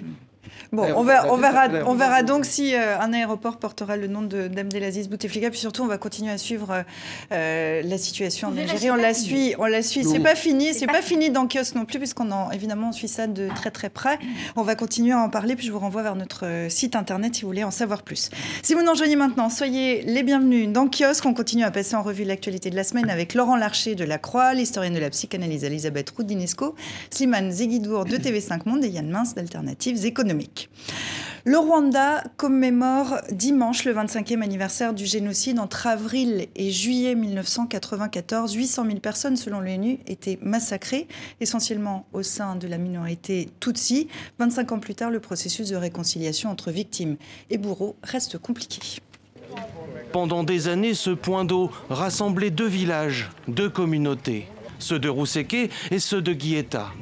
Bon, 0.73 0.85
on, 0.97 1.03
verra, 1.03 1.33
on, 1.33 1.37
verra, 1.37 1.69
on 1.87 1.95
verra 1.95 2.23
donc 2.23 2.47
si 2.47 2.75
euh, 2.75 2.99
un 2.99 3.13
aéroport 3.13 3.59
portera 3.59 3.97
le 3.97 4.07
nom 4.07 4.23
d'Abdelaziz 4.23 5.09
Bouteflika. 5.09 5.51
Puis 5.51 5.59
surtout, 5.59 5.83
on 5.83 5.87
va 5.87 5.99
continuer 5.99 6.33
à 6.33 6.39
suivre 6.39 6.85
euh, 7.31 7.83
la 7.85 7.99
situation 7.99 8.49
en 8.49 8.57
Algérie. 8.57 8.91
On 8.91 8.97
la 8.97 9.13
suit, 9.13 9.55
on 9.59 9.67
la 9.67 9.83
suit. 9.83 10.05
C'est 10.05 10.21
pas 10.21 10.35
fini, 10.35 10.73
c'est 10.73 10.87
pas, 10.87 11.03
fini 11.03 11.31
dans 11.31 11.47
Kiosque 11.47 11.75
non 11.75 11.85
plus, 11.85 11.99
puisqu'on 11.99 12.51
évidemment 12.51 12.89
on 12.89 12.93
suit 12.93 13.09
ça 13.09 13.27
de 13.27 13.49
très 13.55 13.71
très 13.71 13.91
près. 13.91 14.19
On 14.57 14.63
va 14.63 14.75
continuer 14.75 15.13
à 15.13 15.19
en 15.19 15.29
parler. 15.29 15.57
Puis 15.57 15.67
je 15.67 15.73
vous 15.73 15.79
renvoie 15.79 16.03
vers 16.03 16.17
notre 16.17 16.47
euh, 16.47 16.69
site 16.69 16.97
internet 16.97 17.35
si 17.35 17.43
vous 17.43 17.49
voulez 17.49 17.65
en 17.65 17.71
savoir 17.71 18.03
plus. 18.03 18.31
Si 18.63 18.73
vous 18.73 18.83
nous 18.83 18.93
rejoignez 18.93 19.17
maintenant, 19.17 19.51
soyez 19.51 20.03
les 20.03 20.23
bienvenus 20.23 20.69
dans 20.69 20.89
Kiosque. 20.89 21.27
On 21.27 21.35
continue 21.35 21.65
à 21.65 21.71
passer 21.71 21.97
en 21.97 22.03
revue 22.03 22.25
l'actualité 22.25 22.71
de 22.71 22.77
la 22.77 22.85
semaine 22.85 23.11
avec 23.11 23.35
Laurent 23.35 23.57
Larcher 23.57 23.95
de 23.95 24.05
la 24.05 24.19
Croix, 24.19 24.55
l'historienne 24.55 24.95
de 24.95 25.01
la 25.01 25.11
psychanalyse 25.11 25.65
Elisabeth 25.65 26.11
Roudinesco, 26.11 26.75
Slimane 27.11 27.53
Zeguidour 27.53 28.07
de 28.07 28.17
TV5 28.17 28.61
Monde 28.65 28.85
et 28.85 28.89
Yann 28.89 29.11
Mince 29.11 29.35
d'Alternatives 29.35 30.07
économiques. 30.07 30.32
Le 31.45 31.59
Rwanda 31.59 32.23
commémore 32.37 33.17
dimanche 33.33 33.85
le 33.85 33.93
25e 33.93 34.43
anniversaire 34.43 34.95
du 34.95 35.07
génocide 35.07 35.59
entre 35.59 35.89
avril 35.89 36.47
et 36.55 36.71
juillet 36.71 37.17
1994. 37.17 38.55
800 38.55 38.85
000 38.85 39.01
personnes, 39.01 39.37
selon 39.37 39.59
l'ONU, 39.59 39.99
étaient 40.07 40.39
massacrées, 40.41 41.09
essentiellement 41.41 42.07
au 42.13 42.23
sein 42.23 42.55
de 42.55 42.69
la 42.69 42.79
minorité 42.79 43.49
Tutsi. 43.59 44.07
25 44.39 44.71
ans 44.71 44.79
plus 44.79 44.95
tard, 44.95 45.11
le 45.11 45.19
processus 45.19 45.69
de 45.69 45.75
réconciliation 45.75 46.49
entre 46.49 46.71
victimes 46.71 47.17
et 47.51 47.59
bourreaux 47.59 47.97
reste 48.05 48.39
compliqué. 48.39 49.01
Pendant 50.13 50.45
des 50.45 50.69
années, 50.69 50.95
ce 50.95 51.11
point 51.11 51.45
d'eau 51.45 51.73
rassemblait 51.91 52.51
deux 52.51 52.69
villages, 52.69 53.31
deux 53.49 53.69
communautés, 53.69 54.47
ceux 54.79 55.01
de 55.01 55.09
Rousseke 55.09 55.71
et 55.91 55.99
ceux 55.99 56.23
de 56.23 56.33
Guieta. 56.33 56.93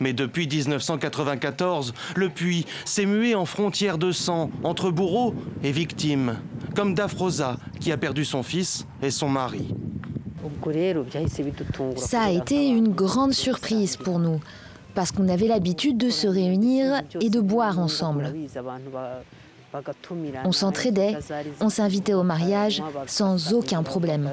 Mais 0.00 0.12
depuis 0.12 0.46
1994, 0.46 1.92
le 2.16 2.28
puits 2.28 2.66
s'est 2.84 3.06
mué 3.06 3.34
en 3.34 3.44
frontière 3.44 3.98
de 3.98 4.12
sang 4.12 4.50
entre 4.62 4.90
bourreaux 4.90 5.34
et 5.62 5.72
victimes, 5.72 6.36
comme 6.74 6.94
Dafrosa 6.94 7.56
qui 7.80 7.92
a 7.92 7.96
perdu 7.96 8.24
son 8.24 8.42
fils 8.42 8.86
et 9.02 9.10
son 9.10 9.28
mari. 9.28 9.74
Ça 11.96 12.22
a 12.22 12.30
été 12.30 12.68
une 12.68 12.88
grande 12.88 13.32
surprise 13.32 13.96
pour 13.96 14.18
nous, 14.18 14.40
parce 14.94 15.12
qu'on 15.12 15.28
avait 15.28 15.48
l'habitude 15.48 15.98
de 15.98 16.10
se 16.10 16.26
réunir 16.26 17.02
et 17.20 17.30
de 17.30 17.40
boire 17.40 17.78
ensemble. 17.78 18.32
On 20.44 20.52
s'entraidait, 20.52 21.18
on 21.60 21.68
s'invitait 21.68 22.14
au 22.14 22.22
mariage 22.22 22.82
sans 23.06 23.52
aucun 23.52 23.82
problème. 23.82 24.30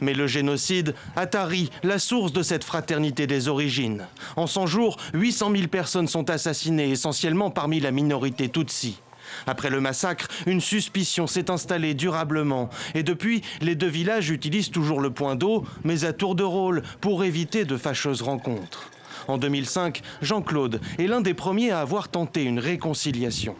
Mais 0.00 0.14
le 0.14 0.26
génocide 0.26 0.94
a 1.16 1.26
tari 1.26 1.70
la 1.82 1.98
source 1.98 2.32
de 2.32 2.42
cette 2.42 2.64
fraternité 2.64 3.26
des 3.26 3.48
origines. 3.48 4.06
En 4.36 4.46
100 4.46 4.66
jours, 4.66 4.96
800 5.14 5.52
000 5.54 5.68
personnes 5.68 6.08
sont 6.08 6.30
assassinées, 6.30 6.90
essentiellement 6.90 7.50
parmi 7.50 7.80
la 7.80 7.90
minorité 7.90 8.48
Tutsi. 8.48 9.00
Après 9.46 9.70
le 9.70 9.80
massacre, 9.80 10.28
une 10.46 10.60
suspicion 10.60 11.26
s'est 11.26 11.50
installée 11.50 11.94
durablement. 11.94 12.70
Et 12.94 13.02
depuis, 13.02 13.42
les 13.60 13.74
deux 13.74 13.88
villages 13.88 14.30
utilisent 14.30 14.70
toujours 14.70 15.00
le 15.00 15.10
point 15.10 15.36
d'eau, 15.36 15.64
mais 15.82 16.04
à 16.04 16.12
tour 16.12 16.34
de 16.34 16.44
rôle, 16.44 16.82
pour 17.00 17.24
éviter 17.24 17.64
de 17.64 17.76
fâcheuses 17.76 18.22
rencontres. 18.22 18.90
En 19.28 19.38
2005, 19.38 20.02
Jean-Claude 20.20 20.80
est 20.98 21.06
l'un 21.06 21.20
des 21.20 21.34
premiers 21.34 21.70
à 21.70 21.80
avoir 21.80 22.08
tenté 22.08 22.44
une 22.44 22.58
réconciliation. 22.58 23.56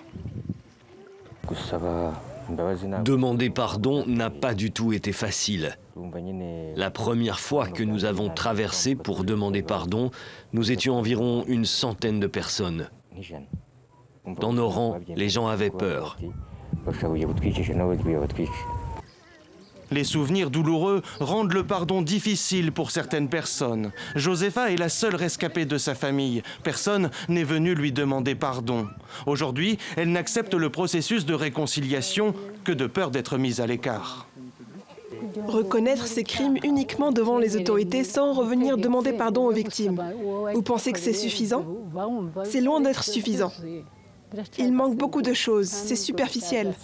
Demander 3.05 3.51
pardon 3.51 4.05
n'a 4.07 4.31
pas 4.31 4.55
du 4.55 4.71
tout 4.71 4.93
été 4.93 5.13
facile. 5.13 5.77
La 6.77 6.91
première 6.91 7.41
fois 7.41 7.69
que 7.69 7.83
nous 7.83 8.05
avons 8.05 8.29
traversé 8.29 8.95
pour 8.95 9.25
demander 9.25 9.63
pardon, 9.63 10.11
nous 10.53 10.73
étions 10.73 10.97
environ 10.97 11.45
une 11.47 11.65
centaine 11.65 12.21
de 12.21 12.27
personnes. 12.27 12.89
Dans 14.41 14.53
nos 14.53 14.69
rangs, 14.69 14.99
les 15.15 15.29
gens 15.29 15.47
avaient 15.47 15.71
peur. 15.71 16.17
Les 19.95 20.03
souvenirs 20.03 20.51
douloureux 20.51 21.03
rendent 21.21 21.53
le 21.53 21.63
pardon 21.63 22.03
difficile 22.03 22.73
pour 22.73 22.91
certaines 22.91 23.29
personnes. 23.29 23.93
Josepha 24.17 24.73
est 24.73 24.77
la 24.77 24.89
seule 24.89 25.15
rescapée 25.15 25.67
de 25.67 25.79
sa 25.79 25.95
famille. 25.95 26.43
Personne 26.65 27.11
n'est 27.29 27.45
venu 27.45 27.77
lui 27.77 27.93
demander 27.93 28.35
pardon. 28.35 28.89
Aujourd'hui, 29.27 29.79
elle 29.97 30.11
n'accepte 30.11 30.53
le 30.55 30.69
processus 30.69 31.25
de 31.27 31.35
réconciliation 31.35 32.35
que 32.65 32.73
de 32.73 32.89
peur 32.89 33.13
d'être 33.13 33.39
mise 33.39 33.61
à 33.61 33.69
l'écart. 33.69 34.27
Reconnaître 35.47 36.09
ces 36.09 36.25
crimes 36.25 36.57
uniquement 36.65 37.13
devant 37.13 37.39
les 37.39 37.57
autorités 37.57 38.03
sans 38.03 38.33
revenir 38.33 38.77
demander 38.77 39.13
pardon 39.13 39.47
aux 39.47 39.53
victimes. 39.53 40.03
Vous 40.55 40.63
pensez 40.63 40.91
que 40.91 40.99
c'est 40.99 41.13
suffisant? 41.13 41.65
C'est 42.43 42.61
loin 42.61 42.81
d'être 42.81 43.05
suffisant. 43.05 43.53
Il 44.59 44.73
manque 44.73 44.97
beaucoup 44.97 45.23
de 45.23 45.35
choses, 45.35 45.69
c'est 45.69 45.95
superficiel. 45.95 46.75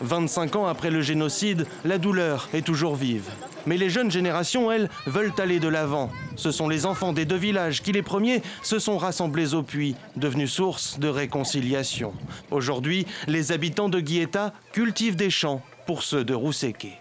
25 0.00 0.56
ans 0.56 0.66
après 0.66 0.90
le 0.90 1.00
génocide, 1.02 1.66
la 1.84 1.98
douleur 1.98 2.48
est 2.52 2.64
toujours 2.64 2.96
vive. 2.96 3.30
Mais 3.66 3.76
les 3.76 3.90
jeunes 3.90 4.10
générations, 4.10 4.70
elles, 4.70 4.88
veulent 5.06 5.32
aller 5.38 5.58
de 5.58 5.68
l'avant. 5.68 6.10
Ce 6.36 6.50
sont 6.50 6.68
les 6.68 6.86
enfants 6.86 7.12
des 7.12 7.24
deux 7.24 7.36
villages 7.36 7.82
qui, 7.82 7.92
les 7.92 8.02
premiers, 8.02 8.42
se 8.62 8.78
sont 8.78 8.98
rassemblés 8.98 9.54
au 9.54 9.62
puits, 9.62 9.96
devenus 10.16 10.52
source 10.52 10.98
de 10.98 11.08
réconciliation. 11.08 12.12
Aujourd'hui, 12.50 13.06
les 13.26 13.52
habitants 13.52 13.88
de 13.88 14.00
Guieta 14.00 14.52
cultivent 14.72 15.16
des 15.16 15.30
champs 15.30 15.62
pour 15.86 16.02
ceux 16.02 16.24
de 16.24 16.34
Rousseke. 16.34 17.00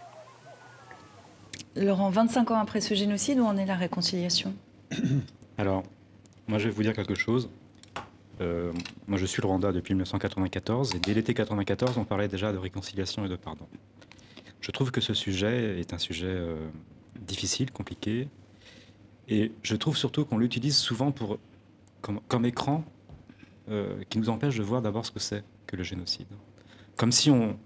Laurent, 1.75 2.10
25 2.10 2.51
ans 2.51 2.60
après 2.60 2.81
ce 2.81 2.93
génocide, 2.93 3.39
où 3.39 3.45
en 3.45 3.58
est 3.58 3.65
la 3.65 3.75
réconciliation? 3.75 4.53
Alors, 5.58 5.84
moi 6.47 6.58
je 6.58 6.65
vais 6.65 6.73
vous 6.73 6.84
dire 6.84 6.93
quelque 6.93 7.15
chose. 7.15 7.49
Euh, 8.41 8.73
moi, 9.07 9.17
je 9.17 9.25
suis 9.25 9.41
le 9.41 9.47
Rwanda 9.47 9.71
depuis 9.71 9.93
1994 9.93 10.95
et 10.95 10.99
dès 10.99 11.13
l'été 11.13 11.31
1994, 11.31 11.97
on 11.97 12.05
parlait 12.05 12.27
déjà 12.27 12.51
de 12.51 12.57
réconciliation 12.57 13.25
et 13.25 13.29
de 13.29 13.35
pardon. 13.35 13.67
Je 14.61 14.71
trouve 14.71 14.91
que 14.91 15.01
ce 15.01 15.13
sujet 15.13 15.79
est 15.79 15.93
un 15.93 15.97
sujet 15.97 16.27
euh, 16.27 16.67
difficile, 17.19 17.71
compliqué, 17.71 18.27
et 19.27 19.51
je 19.63 19.75
trouve 19.75 19.97
surtout 19.97 20.25
qu'on 20.25 20.37
l'utilise 20.37 20.77
souvent 20.77 21.11
pour, 21.11 21.39
comme, 22.01 22.45
écran 22.45 22.83
euh, 23.69 23.95
qui 24.09 24.19
nous 24.19 24.29
empêche 24.29 24.57
de 24.57 24.63
voir 24.63 24.81
d'abord 24.81 25.05
ce 25.05 25.11
que 25.11 25.19
c'est 25.19 25.43
que 25.65 25.75
le 25.75 25.83
génocide. 25.83 26.27
Comme 26.95 27.11
si 27.11 27.29
on... 27.29 27.57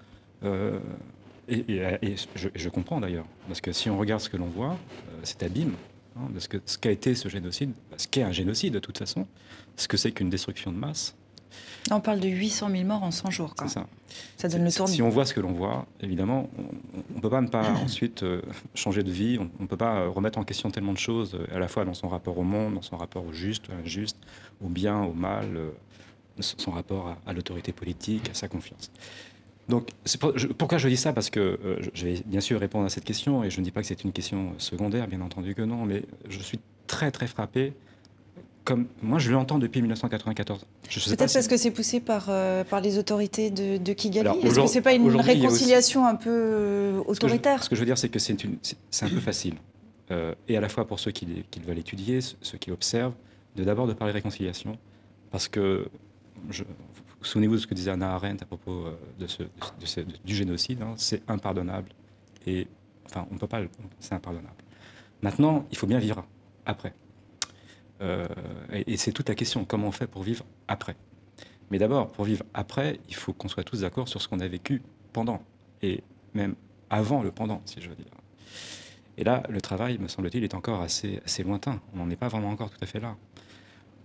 et, 1.48 2.16
je, 2.36 2.70
comprends 2.70 3.00
d'ailleurs, 3.02 3.26
parce 3.48 3.62
que 3.62 3.72
si 3.72 3.90
on 3.90 3.98
regarde 3.98 4.22
ce 4.22 4.30
que 4.30 4.38
l'on 4.38 4.48
voit, 4.48 4.78
c'est 5.24 5.44
abîme. 5.44 5.74
Hein, 6.18 6.28
ce 6.38 6.48
qu'a 6.48 6.60
ce 6.66 6.90
été 6.90 7.16
ce 7.16 7.30
génocide, 7.30 7.72
ce 7.98 8.08
qu'est 8.08 8.24
un 8.24 8.32
génocide 8.32 8.74
de 8.74 8.80
toute 8.80 8.98
façon, 8.98 9.28
ce 9.76 9.88
que 9.88 9.98
c'est 9.98 10.12
qu'une 10.12 10.30
destruction 10.30 10.72
de 10.72 10.78
masse. 10.78 11.16
On 11.92 12.02
parle 12.02 12.20
de 12.20 12.28
800 12.28 12.70
000 12.70 12.84
morts 12.84 13.04
en 13.04 13.12
100 13.12 13.32
jours. 13.32 13.56
C'est 13.60 13.70
ça. 13.70 13.88
Ça 14.38 14.48
donne 14.48 14.64
le 14.64 14.72
tournis. 14.72 14.96
Si 14.96 15.02
on 15.02 15.10
voit 15.10 15.26
ce 15.26 15.34
que 15.34 15.40
l'on 15.40 15.54
voit, 15.54 15.88
évidemment, 16.02 16.50
on 16.58 17.16
ne 17.16 17.22
peut 17.22 17.30
pas 17.30 17.42
ne 17.42 17.48
pas 17.48 17.72
ensuite 17.84 18.24
euh, 18.24 18.42
changer 18.76 19.04
de 19.04 19.12
vie. 19.12 19.40
On 19.40 19.64
ne 19.64 19.68
peut 19.68 19.78
pas 19.78 20.02
euh, 20.02 20.10
remettre 20.10 20.38
en 20.38 20.44
question 20.44 20.70
tellement 20.70 20.94
de 20.94 21.00
choses, 21.00 21.36
euh, 21.36 21.56
à 21.56 21.60
la 21.60 21.68
fois 21.68 21.86
dans 21.86 21.94
son 21.94 22.08
rapport 22.08 22.38
au 22.38 22.44
monde, 22.44 22.76
dans 22.76 22.82
son 22.82 22.98
rapport 22.98 23.26
au 23.26 23.34
juste, 23.34 23.70
à 23.70 23.76
l'injuste, 23.76 24.18
au 24.64 24.68
bien, 24.68 25.02
au 25.02 25.14
mal, 25.14 25.58
son 26.40 26.72
rapport 26.72 27.18
à, 27.26 27.34
l'autorité 27.34 27.72
politique, 27.72 28.30
à 28.30 28.34
sa 28.34 28.48
confiance. 28.48 28.92
Donc, 29.70 29.90
pourquoi 30.58 30.78
je 30.80 30.90
dis 30.90 30.98
ça? 30.98 31.14
Parce 31.14 31.30
que 31.30 31.60
je 31.94 32.06
vais 32.06 32.22
bien 32.26 32.42
sûr 32.42 32.60
répondre 32.60 32.86
à 32.86 32.90
cette 32.90 33.06
question, 33.06 33.44
et 33.44 33.50
je 33.50 33.60
ne 33.60 33.66
dis 33.66 33.72
pas 33.72 33.82
que 33.82 33.88
c'est 33.88 34.04
une 34.04 34.12
question 34.12 34.54
secondaire, 34.58 35.08
bien 35.08 35.22
entendu 35.22 35.56
que 35.56 35.62
non, 35.62 35.86
mais 35.86 36.04
je 36.28 36.40
suis 36.40 36.60
très 36.88 37.12
très 37.12 37.28
frappé 37.28 37.74
comme 38.70 38.86
moi 39.02 39.18
je 39.18 39.32
l'entends 39.32 39.58
depuis 39.58 39.82
1994. 39.82 40.66
Peut-être 40.84 41.34
parce 41.34 41.48
que 41.48 41.58
c'est 41.58 41.72
poussé 41.72 42.00
par, 42.00 42.28
euh, 42.30 42.64
par 42.64 42.82
les 42.82 43.00
autorités 43.00 43.50
de, 43.50 43.78
de 43.78 43.94
Kigali. 43.94 44.30
Est-ce 44.44 44.60
que 44.60 44.68
c'est 44.68 44.82
pas 44.82 44.94
une 44.94 45.10
réconciliation 45.20 46.06
un 46.06 46.16
peu 46.16 46.30
euh, 46.30 47.02
autoritaire? 47.08 47.64
ce 47.64 47.70
que, 47.70 47.76
je, 47.76 47.80
veux 47.80 47.88
dire, 47.88 47.98
c'est 47.98 48.10
que 48.10 48.20
c'est 48.20 48.36
un 48.36 49.10
peu 49.10 49.20
facile, 49.20 49.56
euh, 50.12 50.36
et 50.48 50.56
à 50.56 50.62
la 50.62 50.70
fois 50.70 50.86
pour 50.86 51.00
ceux 51.00 51.10
qui, 51.10 51.26
qui 51.50 51.60
veulent 51.60 51.80
étudier, 51.80 52.20
ceux 52.22 52.60
qui 52.60 52.72
observent, 52.72 53.16
de 53.56 53.64
d'abord 53.64 53.88
de 53.88 53.94
parler 53.94 54.14
réconciliation, 54.14 54.78
parce 55.32 55.48
que 55.48 55.88
je, 56.52 56.64
souvenez-vous 57.22 57.56
de 57.56 57.60
ce 57.60 57.68
que 57.68 57.74
disait 57.74 57.92
Anna 57.92 58.14
Arendt 58.14 58.44
à 58.44 58.46
propos 58.46 58.86
de 59.20 59.28
ce, 59.28 59.44
du 60.24 60.36
génocide, 60.36 60.82
hein, 60.82 60.94
c'est 60.98 61.22
impardonnable, 61.30 61.90
et 62.46 62.68
enfin 63.06 63.28
on 63.32 63.36
ne 63.36 63.40
peut 63.40 63.48
pas, 63.48 63.62
c'est 64.00 64.14
impardonnable. 64.14 64.56
Maintenant, 65.22 65.66
il 65.72 65.78
faut 65.78 65.88
bien 65.88 66.00
vivre 66.00 66.26
après. 66.66 66.94
Euh, 68.02 68.28
et, 68.72 68.96
c'est 68.98 69.12
toute 69.12 69.28
la 69.28 69.36
question, 69.36 69.66
comment 69.66 69.88
on 69.88 69.92
fait 69.92 70.08
pour 70.08 70.24
vivre 70.24 70.46
après? 70.68 70.96
Mais 71.70 71.78
d'abord, 71.78 72.12
pour 72.12 72.26
vivre 72.26 72.46
après, 72.54 73.00
il 73.10 73.16
faut 73.16 73.34
qu'on 73.34 73.50
soit 73.50 73.64
tous 73.64 73.82
d'accord 73.82 74.08
sur 74.08 74.22
ce 74.22 74.28
qu'on 74.28 74.40
a 74.40 74.48
vécu 74.48 74.82
pendant, 75.12 75.44
et 75.82 76.04
même 76.34 76.56
avant 76.90 77.22
le 77.22 77.32
pendant, 77.32 77.62
si 77.66 77.82
je 77.82 77.90
veux 77.90 77.96
dire. 77.96 78.06
Et 79.18 79.24
là, 79.26 79.44
le 79.50 79.60
travail, 79.60 79.98
me 79.98 80.08
semble-t-il, 80.08 80.44
est 80.44 80.54
encore 80.54 80.82
assez, 80.82 81.20
assez 81.26 81.44
lointain. 81.44 81.82
On 81.94 81.98
n'en 81.98 82.10
est 82.10 82.16
pas 82.16 82.30
vraiment 82.30 82.50
encore 82.50 82.70
tout 82.70 82.78
à 82.82 82.86
fait 82.86 83.02
là. 83.02 83.18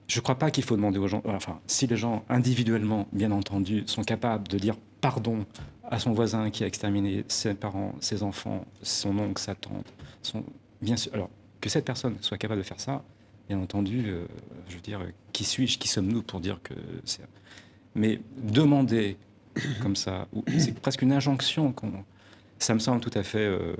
Je 0.07 0.19
ne 0.19 0.23
crois 0.23 0.35
pas 0.35 0.51
qu'il 0.51 0.65
faut 0.65 0.77
demander 0.77 0.99
aux 0.99 1.09
gens, 1.09 1.23
enfin, 1.27 1.61
si 1.67 1.87
les 1.87 1.97
gens 1.97 2.25
individuellement, 2.29 3.07
bien 3.13 3.31
entendu, 3.31 3.85
sont 3.87 4.03
capables 4.03 4.49
de 4.49 4.59
dire 4.59 4.77
pardon 5.01 5.47
à 5.91 5.99
son 5.99 6.13
voisin 6.13 6.51
qui 6.51 6.65
a 6.65 6.67
exterminé 6.67 7.25
ses 7.29 7.55
parents, 7.55 7.95
ses 8.01 8.23
enfants, 8.23 8.67
son 8.83 9.19
oncle, 9.19 9.41
sa 9.41 9.55
tante, 9.55 9.87
son... 10.23 10.45
bien 10.83 10.97
sûr, 10.97 11.13
alors 11.15 11.31
que 11.61 11.69
cette 11.69 11.85
personne 11.85 12.17
soit 12.21 12.39
capable 12.39 12.61
de 12.61 12.67
faire 12.67 12.81
ça, 12.81 13.03
bien 13.49 13.59
entendu, 13.59 14.05
euh, 14.07 14.27
je 14.69 14.75
veux 14.75 14.81
dire, 14.81 15.01
qui 15.33 15.45
suis-je, 15.45 15.79
qui 15.79 15.89
sommes-nous 15.89 16.23
pour 16.23 16.41
dire 16.41 16.61
que 16.63 16.75
c'est. 17.05 17.23
Mais 17.95 18.21
demander 18.37 19.17
comme 19.81 19.97
ça, 19.97 20.27
c'est 20.59 20.79
presque 20.79 21.03
une 21.03 21.13
injonction, 21.13 21.75
ça 22.59 22.75
me 22.75 22.79
semble 22.79 23.01
tout 23.01 23.11
à 23.15 23.23
fait 23.23 23.39
euh, 23.39 23.77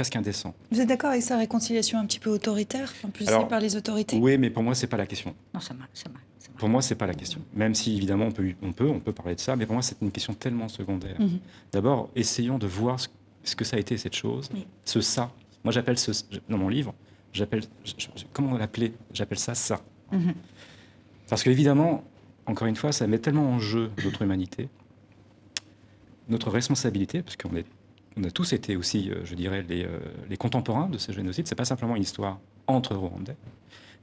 presque 0.00 0.16
indécent. 0.16 0.54
Vous 0.70 0.80
êtes 0.80 0.88
d'accord 0.88 1.10
avec 1.10 1.22
sa 1.22 1.36
réconciliation 1.36 1.98
un 1.98 2.06
petit 2.06 2.18
peu 2.18 2.30
autoritaire, 2.30 2.90
impulsée 3.04 3.34
par 3.50 3.60
les 3.60 3.76
autorités? 3.76 4.16
Oui, 4.16 4.38
mais 4.38 4.48
pour 4.48 4.62
moi, 4.62 4.74
c'est 4.74 4.86
pas 4.86 4.96
la 4.96 5.04
question. 5.04 5.34
Non, 5.52 5.60
ça 5.60 5.74
ça 5.92 6.08
Pour 6.56 6.70
moi, 6.70 6.80
c'est 6.80 6.94
pas 6.94 7.06
la 7.06 7.12
question. 7.12 7.38
Même 7.52 7.74
si 7.74 7.98
évidemment 7.98 8.24
on 8.24 8.32
peut, 8.32 8.54
on 8.62 8.72
peut, 8.72 8.88
on 8.88 8.98
peut 8.98 9.12
parler 9.12 9.34
de 9.34 9.40
ça, 9.40 9.56
mais 9.56 9.66
pour 9.66 9.74
moi, 9.74 9.82
c'est 9.82 10.00
une 10.00 10.10
question 10.10 10.32
tellement 10.32 10.68
secondaire. 10.68 11.20
Mhm. 11.20 11.38
D'abord, 11.72 12.08
essayons 12.16 12.56
de 12.56 12.66
voir 12.66 12.98
ce, 12.98 13.54
que 13.54 13.62
ça 13.62 13.76
a 13.76 13.78
été 13.78 13.98
cette 13.98 14.16
chose, 14.16 14.48
ce 14.86 15.02
ça. 15.02 15.30
Moi, 15.64 15.72
j'appelle 15.72 15.98
ce 15.98 16.12
dans 16.48 16.56
mon 16.56 16.70
livre, 16.70 16.94
j'appelle, 17.34 17.64
comment 18.32 18.56
l'appeler? 18.56 18.94
J'appelle 19.12 19.38
ça 19.38 19.54
ça. 19.54 19.82
Mhm. 20.12 20.32
Parce 21.28 21.42
qu'évidemment, 21.42 22.04
encore 22.46 22.68
une 22.68 22.76
fois, 22.76 22.92
ça 22.92 23.06
met 23.06 23.18
tellement 23.18 23.50
en 23.50 23.58
jeu 23.58 23.90
notre 24.02 24.22
humanité, 24.22 24.70
notre 26.30 26.48
responsabilité, 26.48 27.20
parce 27.20 27.36
qu'on 27.36 27.54
est, 27.54 27.66
on 28.16 28.24
a 28.24 28.30
tous 28.30 28.52
été 28.52 28.76
aussi, 28.76 29.10
euh, 29.10 29.24
je 29.24 29.34
dirais, 29.34 29.64
les, 29.68 29.84
euh, 29.84 29.98
les, 30.28 30.36
contemporains 30.36 30.88
de 30.88 30.98
ce 30.98 31.12
génocide. 31.12 31.46
C'est 31.46 31.54
pas 31.54 31.64
simplement 31.64 31.96
une 31.96 32.02
histoire 32.02 32.38
entre 32.66 32.94
Rwandais, 32.94 33.36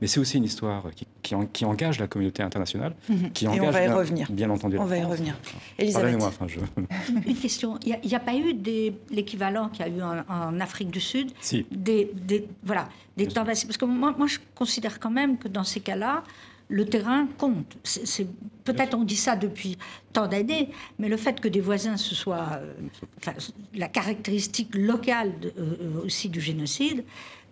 mais 0.02 0.08
c'est 0.08 0.20
aussi 0.20 0.38
une 0.38 0.44
histoire 0.44 0.86
qui, 0.96 1.06
qui, 1.22 1.36
qui 1.54 1.66
engage 1.66 2.00
la 2.00 2.08
communauté 2.08 2.42
internationale, 2.44 2.94
Mhm. 3.10 3.32
qui 3.32 3.46
Et 3.46 3.48
on 3.48 3.52
engage 3.54 3.74
va 3.74 3.84
y 3.84 3.88
bien, 3.88 3.96
revenir. 3.96 4.32
bien 4.32 4.50
entendu. 4.50 4.78
On 4.78 4.86
va 4.86 4.98
y 4.98 5.04
revenir. 5.04 5.36
Elisabeth. 5.78 6.22
Enfin, 6.24 6.48
je... 6.48 6.60
Une 7.28 7.36
question. 7.36 7.78
Il 7.86 7.98
n'y 8.08 8.16
a, 8.16 8.20
pas 8.20 8.36
eu 8.36 8.54
des- 8.54 8.94
l'équivalent 9.10 9.70
qu'il 9.70 9.86
y 9.86 9.90
a 9.90 9.92
eu 9.92 10.02
en, 10.02 10.24
en 10.30 10.60
Afrique 10.60 10.90
du 10.92 11.02
Sud 11.02 11.32
Si. 11.42 11.66
des, 11.72 12.12
des- 12.14 12.48
voilà, 12.64 12.90
des 13.18 13.28
tentatives 13.28 13.68
Parce 13.68 13.78
que 13.78 13.86
moi, 13.86 14.14
moi, 14.18 14.28
je 14.28 14.38
considère 14.56 15.00
quand 15.00 15.12
même 15.12 15.38
que 15.38 15.48
dans 15.48 15.64
ces 15.64 15.80
cas-là, 15.82 16.24
le 16.70 16.86
terrain 16.86 17.28
compte. 17.38 17.78
C'est- 17.84 18.28
Peut-être 18.64 18.96
on 18.98 19.06
dit 19.06 19.16
ça 19.16 19.38
depuis 19.38 19.78
tant 20.12 20.28
d'années, 20.28 20.70
mais 21.00 21.08
le 21.08 21.16
fait 21.16 21.40
que 21.40 21.48
des 21.48 21.62
voisins 21.62 21.96
se 21.96 22.14
soient. 22.14 22.50
euh, 22.60 22.74
enfin, 23.18 23.32
la 23.74 23.88
caractéristique 23.88 24.76
locale 24.76 25.40
de- 25.40 25.54
euh, 25.58 25.76
euh, 25.82 26.06
aussi 26.06 26.28
du 26.28 26.42
génocide, 26.42 27.06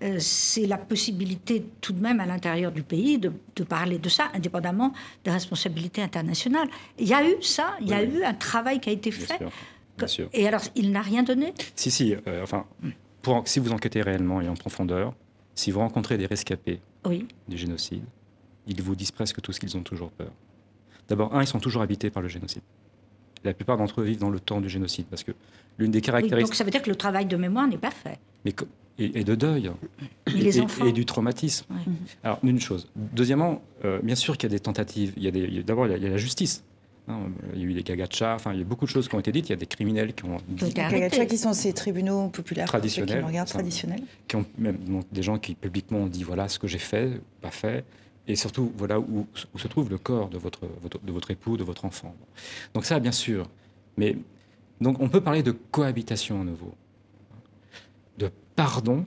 euh, 0.04 0.18
c'est 0.20 0.66
la 0.68 0.78
possibilité 0.78 1.66
tout 1.80 1.94
de 1.94 2.02
même 2.02 2.20
à 2.20 2.26
l'intérieur 2.26 2.74
du 2.74 2.84
pays 2.84 3.18
de, 3.18 3.32
de 3.56 3.64
parler 3.64 3.98
de 3.98 4.10
ça, 4.10 4.30
indépendamment 4.34 4.92
des 5.24 5.32
responsabilités 5.32 6.02
internationales. 6.02 6.68
Il 7.00 7.08
y 7.08 7.14
a 7.14 7.26
eu 7.26 7.42
ça, 7.42 7.76
il 7.80 7.88
y 7.88 7.94
a 7.94 8.04
eu 8.04 8.22
un 8.24 8.34
travail 8.34 8.82
qui 8.82 8.90
a 8.90 8.92
été 8.92 9.10
fait. 9.12 9.38
sûr, 9.38 9.52
bien 9.98 10.08
sûr. 10.08 10.30
Et 10.34 10.46
alors, 10.46 10.64
il 10.76 10.92
n'a 10.92 11.02
rien 11.02 11.24
donné? 11.24 11.54
Si, 11.78 11.92
si, 11.92 12.14
enfin, 12.44 12.66
pour, 13.22 13.42
si 13.48 13.60
vous 13.62 13.72
enquêtez 13.72 14.02
réellement 14.02 14.42
et 14.42 14.50
en 14.50 14.56
profondeur, 14.56 15.14
si 15.56 15.72
vous 15.72 15.80
rencontrez 15.80 16.18
des 16.18 16.26
rescapés 16.26 16.82
Oui. 17.06 17.26
du 17.48 17.58
génocide, 17.58 18.04
ils 18.68 18.82
vous 18.82 18.96
disent 18.96 19.12
presque 19.12 19.42
tous 19.42 19.60
qu'ils 19.60 19.76
ont 19.78 19.84
toujours 19.84 20.12
peur. 20.12 20.32
D'abord, 21.08 21.36
un, 21.36 21.42
ils 21.42 21.48
sont 21.48 21.60
toujours 21.60 21.82
habités 21.82 22.10
par 22.10 22.22
le 22.24 22.30
génocide. 22.30 22.62
La 23.44 23.54
plupart 23.54 23.78
d'entre 23.78 24.02
eux 24.02 24.06
vivent 24.06 24.20
dans 24.20 24.30
le 24.32 24.40
temps 24.40 24.60
du 24.60 24.70
génocide, 24.70 25.06
parce 25.08 25.24
que 25.24 25.32
l'une 25.78 25.92
des 25.92 26.00
Oui, 26.00 26.02
caractéristiques... 26.02 26.48
donc 26.48 26.56
ça 26.56 26.64
veut 26.64 26.72
dire 26.72 26.82
que 26.82 26.90
le 26.90 26.96
travail 26.96 27.26
de 27.28 27.38
mémoire 27.38 27.68
n'est 27.68 27.78
pas 27.78 27.92
fait. 27.92 28.18
mais 28.44 28.56
et, 28.98 29.20
et 29.20 29.24
de 29.24 29.36
deuil. 29.36 29.70
Et 30.28 30.32
et, 30.32 30.34
les 30.42 30.58
et- 30.58 30.62
enfants. 30.62 30.86
et 30.86 30.94
du 30.94 31.06
traumatisme. 31.06 31.66
Ouais. 31.70 31.78
Alors, 32.24 32.40
une 32.44 32.60
chose. 32.62 32.88
Deuxièmement, 32.96 33.62
euh, 33.84 34.00
bien 34.02 34.16
sûr 34.16 34.38
qu'il 34.38 34.50
y 34.50 34.54
a 34.54 34.56
des 34.56 34.62
tentatives. 34.62 35.14
Des- 35.20 35.64
D'abord, 35.64 35.86
il, 35.86 35.92
y 35.92 35.94
a- 35.94 35.98
il 35.98 36.04
y 36.04 36.08
a 36.08 36.10
la 36.10 36.18
justice. 36.18 36.64
Hein, 37.08 37.20
il 37.54 37.60
y 37.60 37.64
a 37.64 37.68
eu 37.68 37.74
des 37.74 37.84
gagachas, 37.84 38.34
enfin, 38.34 38.52
il 38.54 38.60
y 38.60 38.62
a 38.62 38.66
beaucoup 38.66 38.86
de 38.86 38.90
choses 38.90 39.08
qui 39.08 39.14
ont 39.14 39.20
été 39.20 39.32
dites. 39.32 39.48
Il 39.50 39.52
y 39.52 39.54
a 39.54 39.58
des 39.58 39.68
criminels 39.68 40.16
qui 40.16 40.24
ont, 40.26 40.38
Les 40.60 40.72
Gagacha 40.72 41.26
qui 41.28 41.38
sont 41.38 41.54
ces 41.54 41.72
tribunaux 41.74 42.30
populaires 42.30 42.66
ceux 42.66 42.72
qui 42.72 42.72
Traditionnels, 42.80 43.24
regardent, 43.26 43.48
traditionnels. 43.50 44.02
qui 44.28 44.38
ont 44.38 44.46
même 44.58 44.78
donc, 44.78 45.04
des 45.12 45.22
gens 45.22 45.38
qui 45.38 45.54
publiquement 45.54 46.00
ont 46.00 46.08
dit 46.08 46.24
voilà 46.24 46.48
ce 46.48 46.58
que 46.58 46.66
j'ai 46.68 46.80
fait, 46.80 47.22
pas 47.42 47.52
fait, 47.52 47.86
et 48.28 48.36
surtout 48.36 48.72
voilà 48.78 49.00
où, 49.00 49.28
se 49.56 49.68
trouve 49.68 49.90
le 49.90 49.98
corps 49.98 50.30
de 50.30 50.38
votre, 50.38 50.68
votre- 50.82 51.00
de 51.04 51.12
votre 51.12 51.32
époux, 51.32 51.58
de 51.58 51.64
votre 51.64 51.86
enfant. 51.86 52.16
Donc 52.74 52.86
ça, 52.86 53.00
bien 53.00 53.12
sûr. 53.12 53.48
Mais 53.98 54.18
donc 54.82 55.00
on 55.00 55.10
peut 55.10 55.22
parler 55.22 55.44
de 55.44 55.52
cohabitation 55.52 56.42
à 56.42 56.44
nouveau, 56.44 56.74
de 58.18 58.30
pardon, 58.56 59.06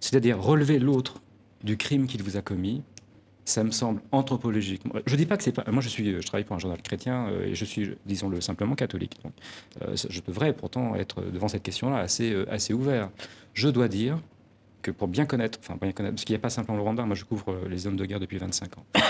c'est-à-dire 0.00 0.40
relever 0.40 0.78
l'autre 0.78 1.20
du 1.62 1.76
crime 1.76 2.06
qu'il 2.06 2.22
vous 2.22 2.36
a 2.36 2.42
commis. 2.42 2.82
Ça 3.46 3.64
me 3.64 3.72
semble 3.72 4.00
anthropologique. 4.12 4.82
Je 5.06 5.16
dis 5.16 5.26
pas 5.26 5.36
que 5.36 5.42
c'est 5.42 5.50
pas. 5.50 5.64
Moi, 5.72 5.80
je 5.82 5.88
suis, 5.88 6.20
je 6.20 6.26
travaille 6.26 6.44
pour 6.44 6.54
un 6.54 6.60
journal 6.60 6.80
chrétien 6.82 7.26
euh, 7.28 7.46
et 7.46 7.54
je 7.56 7.64
suis, 7.64 7.96
disons-le 8.06 8.40
simplement, 8.40 8.76
catholique. 8.76 9.18
Donc, 9.24 9.32
euh, 9.82 9.96
je 9.96 10.20
devrais 10.20 10.52
pourtant 10.52 10.94
être 10.94 11.20
devant 11.22 11.48
cette 11.48 11.64
question-là 11.64 11.96
assez, 11.98 12.32
euh, 12.32 12.44
assez 12.48 12.72
ouvert. 12.74 13.10
Je 13.54 13.68
dois 13.68 13.88
dire 13.88 14.20
que 14.82 14.90
pour 14.90 15.08
bien 15.08 15.26
connaître, 15.26 15.58
enfin 15.62 15.76
bien 15.80 15.92
connaître, 15.92 16.14
parce 16.16 16.24
qu'il 16.24 16.32
n'y 16.34 16.38
a 16.38 16.42
pas 16.42 16.50
simplement 16.50 16.76
le 16.78 16.82
Rwanda, 16.82 17.04
moi 17.04 17.14
je 17.14 17.24
couvre 17.24 17.52
euh, 17.52 17.68
les 17.68 17.78
zones 17.78 17.96
de 17.96 18.04
guerre 18.06 18.20
depuis 18.20 18.38
25 18.38 18.78
ans. 18.78 18.84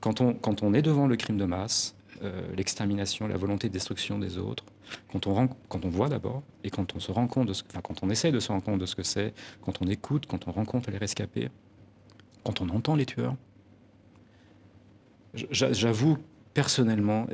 Quand 0.00 0.20
on, 0.20 0.34
quand 0.34 0.64
on 0.64 0.74
est 0.74 0.82
devant 0.82 1.06
le 1.06 1.14
crime 1.14 1.36
de 1.38 1.44
masse, 1.44 1.94
euh, 2.24 2.42
l'extermination, 2.56 3.28
la 3.28 3.36
volonté 3.36 3.68
de 3.68 3.72
destruction 3.72 4.18
des 4.18 4.36
autres, 4.36 4.64
quand 5.12 5.28
on, 5.28 5.48
quand 5.68 5.84
on 5.84 5.88
voit 5.90 6.08
d'abord, 6.08 6.42
et 6.64 6.70
quand 6.70 6.96
on 6.96 6.98
se 6.98 7.12
rend 7.12 7.28
compte, 7.28 7.46
de 7.46 7.52
enfin 7.52 7.80
quand 7.82 8.02
on 8.02 8.10
essaie 8.10 8.32
de 8.32 8.40
se 8.40 8.48
rendre 8.50 8.64
compte 8.64 8.80
de 8.80 8.86
ce 8.86 8.96
que 8.96 9.04
c'est, 9.04 9.32
quand 9.64 9.80
on 9.80 9.86
écoute, 9.86 10.26
quand 10.26 10.48
on 10.48 10.50
rencontre 10.50 10.90
les 10.90 10.98
rescapés, 10.98 11.50
quand 12.42 12.60
on 12.60 12.68
entend 12.70 12.96
les 12.96 13.06
tueurs, 13.06 13.36
j'a- 15.52 15.72
j'avoue 15.72 16.18
personnellement 16.54 17.26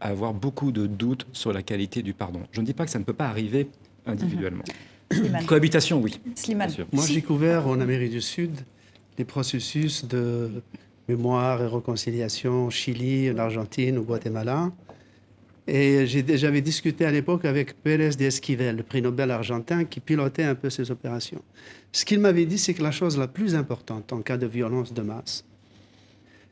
avoir 0.00 0.34
beaucoup 0.34 0.72
de 0.72 0.86
doutes 0.88 1.26
sur 1.32 1.52
la 1.52 1.62
qualité 1.62 2.02
du 2.02 2.14
pardon. 2.14 2.42
Je 2.52 2.60
ne 2.60 2.66
dis 2.66 2.74
pas 2.74 2.84
que 2.84 2.90
ça 2.90 2.98
ne 2.98 3.04
peut 3.04 3.12
pas 3.12 3.28
arriver 3.28 3.70
individuellement. 4.06 4.64
Slimane. 5.10 5.46
Cohabitation, 5.46 6.00
oui. 6.00 6.20
Slimane. 6.34 6.70
Moi, 6.92 7.04
j'ai 7.06 7.22
couvert 7.22 7.66
en 7.66 7.80
Amérique 7.80 8.10
du 8.10 8.20
Sud 8.20 8.52
les 9.16 9.24
processus 9.24 10.04
de 10.04 10.50
mémoire 11.08 11.62
et 11.62 11.66
réconciliation 11.66 12.66
au 12.66 12.70
Chili, 12.70 13.30
en 13.30 13.38
Argentine, 13.38 13.98
au 13.98 14.02
Guatemala. 14.02 14.70
Et 15.66 16.06
j'avais 16.06 16.62
discuté 16.62 17.04
à 17.04 17.10
l'époque 17.10 17.44
avec 17.44 17.82
Pérez 17.82 18.10
de 18.10 18.24
Esquivel, 18.24 18.76
le 18.76 18.82
prix 18.82 19.02
Nobel 19.02 19.30
argentin, 19.30 19.84
qui 19.84 20.00
pilotait 20.00 20.44
un 20.44 20.54
peu 20.54 20.70
ces 20.70 20.90
opérations. 20.90 21.42
Ce 21.92 22.04
qu'il 22.04 22.20
m'avait 22.20 22.46
dit, 22.46 22.58
c'est 22.58 22.72
que 22.72 22.82
la 22.82 22.90
chose 22.90 23.18
la 23.18 23.28
plus 23.28 23.54
importante 23.54 24.12
en 24.12 24.22
cas 24.22 24.38
de 24.38 24.46
violence 24.46 24.94
de 24.94 25.02
masse, 25.02 25.44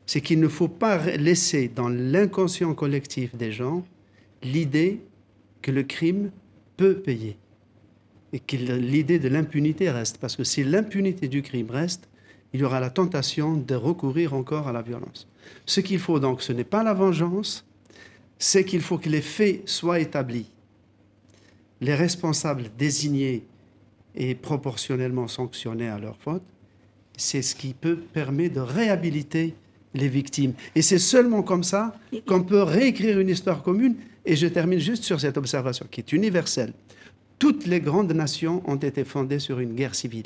c'est 0.05 0.21
qu'il 0.21 0.39
ne 0.39 0.47
faut 0.47 0.67
pas 0.67 1.03
laisser 1.17 1.67
dans 1.67 1.89
l'inconscient 1.89 2.73
collectif 2.75 3.35
des 3.35 3.51
gens 3.51 3.83
l'idée 4.43 5.01
que 5.61 5.71
le 5.71 5.83
crime 5.83 6.31
peut 6.77 6.95
payer 6.95 7.37
et 8.33 8.39
que 8.39 8.55
l'idée 8.55 9.19
de 9.19 9.29
l'impunité 9.29 9.89
reste. 9.89 10.17
Parce 10.17 10.35
que 10.35 10.43
si 10.43 10.63
l'impunité 10.63 11.27
du 11.27 11.41
crime 11.41 11.71
reste, 11.71 12.07
il 12.53 12.61
y 12.61 12.63
aura 12.63 12.79
la 12.79 12.89
tentation 12.89 13.55
de 13.55 13.75
recourir 13.75 14.33
encore 14.33 14.67
à 14.67 14.71
la 14.71 14.81
violence. 14.81 15.27
Ce 15.65 15.79
qu'il 15.79 15.99
faut 15.99 16.19
donc, 16.19 16.41
ce 16.41 16.53
n'est 16.53 16.63
pas 16.63 16.83
la 16.83 16.93
vengeance, 16.93 17.65
c'est 18.39 18.63
qu'il 18.63 18.81
faut 18.81 18.97
que 18.97 19.09
les 19.09 19.21
faits 19.21 19.67
soient 19.67 19.99
établis. 19.99 20.49
Les 21.81 21.95
responsables 21.95 22.69
désignés 22.77 23.45
et 24.15 24.35
proportionnellement 24.35 25.27
sanctionnés 25.27 25.89
à 25.89 25.99
leur 25.99 26.17
faute, 26.17 26.43
c'est 27.15 27.41
ce 27.41 27.55
qui 27.55 27.73
peut 27.73 27.97
permettre 27.97 28.55
de 28.55 28.59
réhabiliter 28.61 29.55
les 29.93 30.07
victimes. 30.07 30.53
Et 30.75 30.81
c'est 30.81 30.99
seulement 30.99 31.43
comme 31.43 31.63
ça 31.63 31.95
qu'on 32.25 32.43
peut 32.43 32.63
réécrire 32.63 33.19
une 33.19 33.29
histoire 33.29 33.63
commune. 33.63 33.95
Et 34.25 34.35
je 34.35 34.47
termine 34.47 34.79
juste 34.79 35.03
sur 35.03 35.19
cette 35.19 35.37
observation 35.37 35.87
qui 35.89 36.01
est 36.01 36.11
universelle. 36.11 36.73
Toutes 37.39 37.67
les 37.67 37.79
grandes 37.79 38.13
nations 38.13 38.63
ont 38.65 38.77
été 38.77 39.03
fondées 39.03 39.39
sur 39.39 39.59
une 39.59 39.73
guerre 39.73 39.95
civile. 39.95 40.25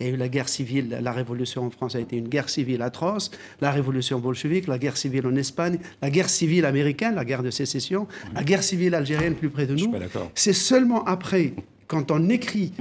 Il 0.00 0.06
y 0.06 0.10
a 0.10 0.12
eu 0.14 0.16
la 0.16 0.28
guerre 0.28 0.48
civile, 0.48 0.98
la 1.00 1.12
révolution 1.12 1.64
en 1.64 1.70
France 1.70 1.94
a 1.94 2.00
été 2.00 2.16
une 2.16 2.28
guerre 2.28 2.48
civile 2.48 2.82
atroce, 2.82 3.30
la 3.60 3.70
révolution 3.70 4.18
bolchevique, 4.18 4.66
la 4.66 4.78
guerre 4.78 4.96
civile 4.96 5.26
en 5.26 5.36
Espagne, 5.36 5.78
la 6.00 6.10
guerre 6.10 6.28
civile 6.28 6.64
américaine, 6.64 7.14
la 7.14 7.24
guerre 7.24 7.42
de 7.42 7.50
sécession, 7.50 8.08
la 8.34 8.42
guerre 8.42 8.64
civile 8.64 8.94
algérienne 8.94 9.34
plus 9.34 9.50
près 9.50 9.66
de 9.66 9.76
nous. 9.76 9.94
C'est 10.34 10.54
seulement 10.54 11.04
après, 11.04 11.52
quand 11.86 12.10
on 12.10 12.28
écrit 12.30 12.72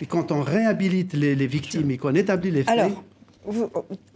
et 0.00 0.06
quand 0.06 0.32
on 0.32 0.40
réhabilite 0.40 1.12
les, 1.12 1.34
les 1.34 1.46
victimes 1.46 1.90
et 1.90 1.98
qu'on 1.98 2.14
établit 2.14 2.50
les 2.50 2.62
faits, 2.62 2.78
Alors, 2.78 3.04
vous- 3.46 3.68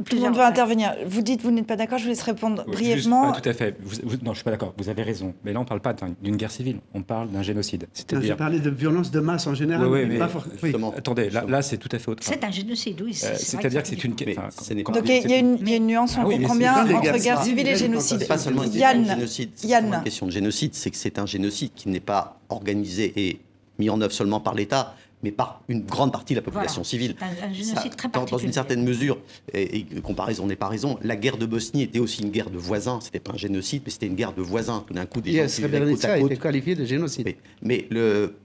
tout 0.04 0.16
le 0.16 0.22
monde 0.22 0.36
va 0.36 0.46
intervenir. 0.46 0.94
Vous 1.06 1.22
dites, 1.22 1.42
vous 1.42 1.50
n'êtes 1.50 1.66
pas 1.66 1.76
d'accord, 1.76 1.98
je 1.98 2.04
vous 2.04 2.08
laisse 2.10 2.22
répondre 2.22 2.64
brièvement. 2.66 3.24
juste- 3.24 3.34
pas 3.34 3.40
tout 3.42 3.48
à 3.48 3.52
fait. 3.52 3.76
Vous- 3.80 3.96
vous- 4.04 4.16
non, 4.24 4.32
je 4.32 4.36
suis 4.38 4.44
pas 4.44 4.50
d'accord. 4.50 4.74
Vous 4.78 4.88
avez 4.88 5.02
raison. 5.02 5.34
Mais 5.44 5.52
là, 5.52 5.60
on 5.60 5.64
ne 5.64 5.68
parle 5.68 5.80
pas 5.80 5.92
d'un- 5.92 6.14
d'une 6.22 6.36
guerre 6.36 6.50
civile. 6.50 6.78
On 6.94 7.02
parle 7.02 7.30
d'un 7.30 7.42
génocide. 7.42 7.86
j'ai 7.94 8.02
C'est-à-dire. 8.08 8.36
parlé 8.36 8.60
de 8.60 8.70
violence 8.70 9.10
de 9.10 9.20
masse 9.20 9.46
en 9.46 9.54
général. 9.54 9.86
Oui, 9.86 10.00
oui, 10.00 10.06
mais 10.06 10.12
mais 10.14 10.18
pas 10.18 10.28
for- 10.28 10.44
oui. 10.62 10.72
attendez, 10.96 11.30
là, 11.30 11.44
là, 11.48 11.62
c'est 11.62 11.76
tout 11.78 11.88
à 11.92 11.98
fait 11.98 12.10
autre. 12.10 12.22
C'est 12.24 12.42
un 12.44 12.50
génocide, 12.50 13.00
oui. 13.02 13.18
Euh, 13.24 13.34
C'est-à-dire 13.36 13.82
que 13.82 13.88
c'est 13.88 14.04
une. 14.04 14.14
Mais 14.26 14.36
enfin, 14.38 14.48
ce 14.50 14.72
n'est 14.74 14.82
quand- 14.82 14.92
pas- 14.92 15.00
Donc 15.00 15.08
il 15.08 15.14
y, 15.14 15.18
a- 15.18 15.22
il 15.24 15.68
y 15.68 15.72
a 15.72 15.76
une- 15.76 15.86
nuance, 15.86 16.16
on 16.16 16.20
Ah 16.20 16.24
comprend 16.24 16.54
bien, 16.56 16.82
entre 16.84 17.20
guerre 17.20 17.42
civile 17.42 17.68
et 17.68 17.76
génocide. 17.76 18.26
pas 18.26 18.38
seulement 18.38 18.62
une 18.64 18.70
question 18.70 18.92
de 19.00 19.06
Yann, 19.06 19.14
génocide. 19.16 19.50
une 19.64 20.02
question 20.04 20.26
de 20.26 20.32
génocide, 20.32 20.74
c'est 20.74 20.90
que 20.90 20.96
c'est 20.96 21.18
un 21.18 21.26
génocide 21.26 21.70
qui 21.74 21.88
n'est 21.88 22.00
pas 22.00 22.38
organisé 22.48 23.12
et 23.16 23.40
mis 23.78 23.90
en 23.90 24.00
œuvre 24.00 24.12
seulement 24.12 24.40
par 24.40 24.54
l'État, 24.54 24.94
mais 25.22 25.32
par 25.32 25.62
une 25.68 25.82
grande 25.84 26.12
partie 26.12 26.34
de 26.34 26.38
la 26.38 26.42
population 26.42 26.82
Voilà. 26.82 26.88
civile. 26.88 27.16
Un- 27.20 27.46
un 27.48 27.52
génocide 27.52 27.74
Ça, 27.76 27.88
très 27.96 28.08
dans, 28.08 28.24
dans 28.24 28.38
une 28.38 28.52
certaine 28.52 28.84
mesure, 28.84 29.18
et, 29.52 29.78
et 29.78 29.84
comparaison 30.02 30.46
n'est 30.46 30.56
pas 30.56 30.68
raison, 30.68 30.98
la 31.02 31.16
guerre 31.16 31.38
de 31.38 31.46
Bosnie 31.46 31.82
était 31.82 31.98
aussi 31.98 32.22
une 32.22 32.30
guerre 32.30 32.50
de 32.50 32.58
voisins. 32.58 33.00
C'était 33.02 33.18
pas 33.20 33.32
un 33.32 33.36
génocide, 33.36 33.82
mais 33.84 33.90
c'était 33.90 34.06
une 34.06 34.14
guerre 34.14 34.32
de 34.32 34.42
voisins. 34.42 34.84
Tout 34.86 34.94
d'un 34.94 35.06
coup, 35.06 35.20
des 35.20 35.32
Yes, 35.32 35.60
gens 35.60 35.66
qui 35.68 35.72
côte 35.72 36.04
à 36.04 36.12
a 36.14 36.18
côte. 36.20 36.30
été 36.32 36.40
qualifié 36.40 36.74
de 36.74 36.84
génocide. 36.84 37.24
Mais, 37.26 37.36
mais 37.62 37.86
le. 37.90 38.36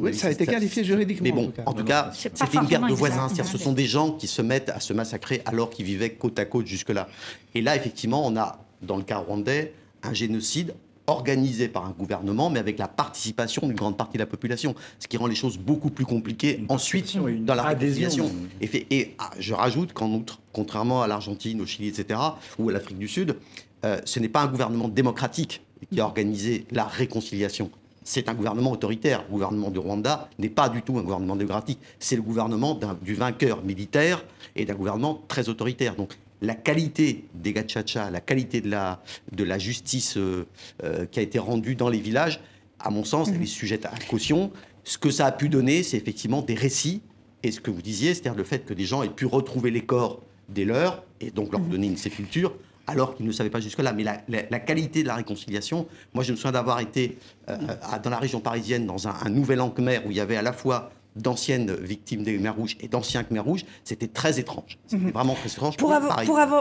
Oui, 0.00 0.12
ça 0.12 0.26
a 0.26 0.30
été 0.32 0.44
qualifié 0.44 0.82
juridiquement, 0.82 1.22
Mais 1.24 1.30
bon, 1.30 1.52
en 1.66 1.72
tout 1.72 1.84
cas. 1.84 2.10
c'était 2.12 2.58
une 2.58 2.64
guerre 2.66 2.84
de 2.86 2.92
voisins. 2.92 3.28
ce 3.28 3.56
sont 3.58 3.72
des 3.72 3.86
gens 3.86 4.10
qui 4.10 4.26
se 4.26 4.42
mettent 4.42 4.70
à 4.70 4.80
se 4.80 4.92
massacrer 4.92 5.42
alors 5.46 5.70
qu'ils 5.70 5.84
vivaient 5.84 6.10
côte 6.10 6.38
à 6.40 6.44
côte 6.44 6.66
jusque-là. 6.66 7.08
Et 7.54 7.62
là, 7.62 7.76
effectivement, 7.76 8.26
on 8.26 8.36
a, 8.36 8.58
dans 8.82 8.96
le 8.96 9.04
cas 9.04 9.18
rwandais, 9.18 9.72
un 10.02 10.12
génocide 10.12 10.74
organisé 11.06 11.68
par 11.68 11.84
un 11.86 11.90
gouvernement, 11.90 12.50
mais 12.50 12.58
avec 12.58 12.78
la 12.78 12.88
participation 12.88 13.66
d'une 13.66 13.76
grande 13.76 13.96
partie 13.96 14.14
de 14.14 14.22
la 14.22 14.26
population, 14.26 14.74
ce 14.98 15.06
qui 15.06 15.16
rend 15.16 15.26
les 15.26 15.34
choses 15.34 15.58
beaucoup 15.58 15.90
plus 15.90 16.04
compliquées 16.04 16.64
ensuite 16.68 17.16
dans 17.44 17.54
la 17.54 17.62
réconciliation. 17.62 18.30
Et, 18.60 18.66
fait- 18.66 18.86
et, 18.90 19.14
ah, 19.18 19.30
je 19.38 19.54
rajoute 19.54 19.92
qu'en 19.92 20.10
outre, 20.12 20.40
contrairement 20.52 21.02
à 21.02 21.06
l'Argentine, 21.06 21.60
au 21.60 21.66
Chili, 21.66 21.88
etc., 21.88 22.18
ou 22.58 22.68
à 22.68 22.72
l'Afrique 22.72 22.98
du 22.98 23.08
Sud, 23.08 23.36
euh, 23.84 23.98
ce 24.04 24.18
n'est 24.20 24.28
pas 24.28 24.42
un 24.42 24.46
gouvernement 24.48 24.88
démocratique 24.88 25.62
qui 25.92 26.00
a 26.00 26.04
organisé 26.04 26.66
la 26.72 26.84
réconciliation. 26.84 27.70
C'est 28.02 28.28
un 28.28 28.34
gouvernement 28.34 28.70
autoritaire. 28.72 29.24
Le 29.26 29.32
gouvernement 29.32 29.68
du 29.70 29.78
Rwanda 29.80 30.28
n'est 30.38 30.48
pas 30.48 30.68
du 30.68 30.80
tout 30.82 30.96
un 30.96 31.02
gouvernement 31.02 31.34
démocratique. 31.36 31.78
C'est 31.98 32.14
le 32.16 32.22
gouvernement 32.22 32.78
du 33.02 33.14
vainqueur 33.14 33.62
militaire 33.64 34.24
et 34.54 34.64
d'un 34.64 34.74
gouvernement 34.74 35.20
très 35.26 35.48
autoritaire. 35.48 35.96
Donc 35.96 36.16
la 36.42 36.54
qualité 36.54 37.24
des 37.34 37.52
gachacha, 37.52 38.10
la 38.10 38.20
qualité 38.20 38.60
de 38.60 38.70
la, 38.70 39.02
de 39.32 39.44
la 39.44 39.58
justice 39.58 40.16
euh, 40.16 40.46
euh, 40.84 41.06
qui 41.06 41.18
a 41.18 41.22
été 41.22 41.38
rendue 41.38 41.74
dans 41.74 41.88
les 41.88 42.00
villages, 42.00 42.40
à 42.78 42.90
mon 42.90 43.04
sens, 43.04 43.28
elle 43.34 43.42
est 43.42 43.46
sujette 43.46 43.86
à 43.86 43.94
caution. 44.08 44.50
Ce 44.84 44.98
que 44.98 45.10
ça 45.10 45.26
a 45.26 45.32
pu 45.32 45.48
donner, 45.48 45.82
c'est 45.82 45.96
effectivement 45.96 46.42
des 46.42 46.54
récits 46.54 47.02
et 47.42 47.50
ce 47.50 47.60
que 47.60 47.70
vous 47.70 47.82
disiez, 47.82 48.14
c'est-à-dire 48.14 48.34
le 48.34 48.44
fait 48.44 48.64
que 48.64 48.74
des 48.74 48.84
gens 48.84 49.02
aient 49.02 49.08
pu 49.08 49.26
retrouver 49.26 49.70
les 49.70 49.82
corps 49.82 50.22
des 50.48 50.64
leurs 50.64 51.04
et 51.20 51.30
donc 51.30 51.52
leur 51.52 51.60
donner 51.60 51.86
une 51.86 51.96
sépulture 51.96 52.54
alors 52.86 53.16
qu'ils 53.16 53.26
ne 53.26 53.32
savaient 53.32 53.50
pas 53.50 53.60
jusque-là. 53.60 53.92
Mais 53.92 54.04
la, 54.04 54.60
qualité 54.60 55.02
de 55.02 55.08
la 55.08 55.16
réconciliation, 55.16 55.88
moi 56.14 56.22
je 56.22 56.32
me 56.32 56.36
souviens 56.36 56.52
d'avoir 56.52 56.80
été 56.80 57.18
euh, 57.48 57.56
dans 58.02 58.10
la 58.10 58.18
région 58.18 58.40
parisienne 58.40 58.86
dans 58.86 59.08
un, 59.08 59.14
un 59.24 59.28
nouvel 59.28 59.60
an 59.60 59.74
où 59.76 60.10
il 60.10 60.16
y 60.16 60.20
avait 60.20 60.36
à 60.36 60.42
la 60.42 60.52
fois 60.52 60.92
d'anciennes 61.16 61.74
victimes 61.74 62.22
des 62.22 62.36
Khmer 62.36 62.50
rouges 62.50 62.76
et 62.80 62.88
d'anciens 62.88 63.24
Khmer 63.24 63.40
rouges, 63.40 63.64
c'était 63.84 64.08
très 64.08 64.38
étrange. 64.38 64.78
C'était 64.86 65.04
mhm. 65.04 65.12
vraiment 65.12 65.34
très 65.34 65.48
étrange. 65.48 65.76
Pour, 65.76 65.92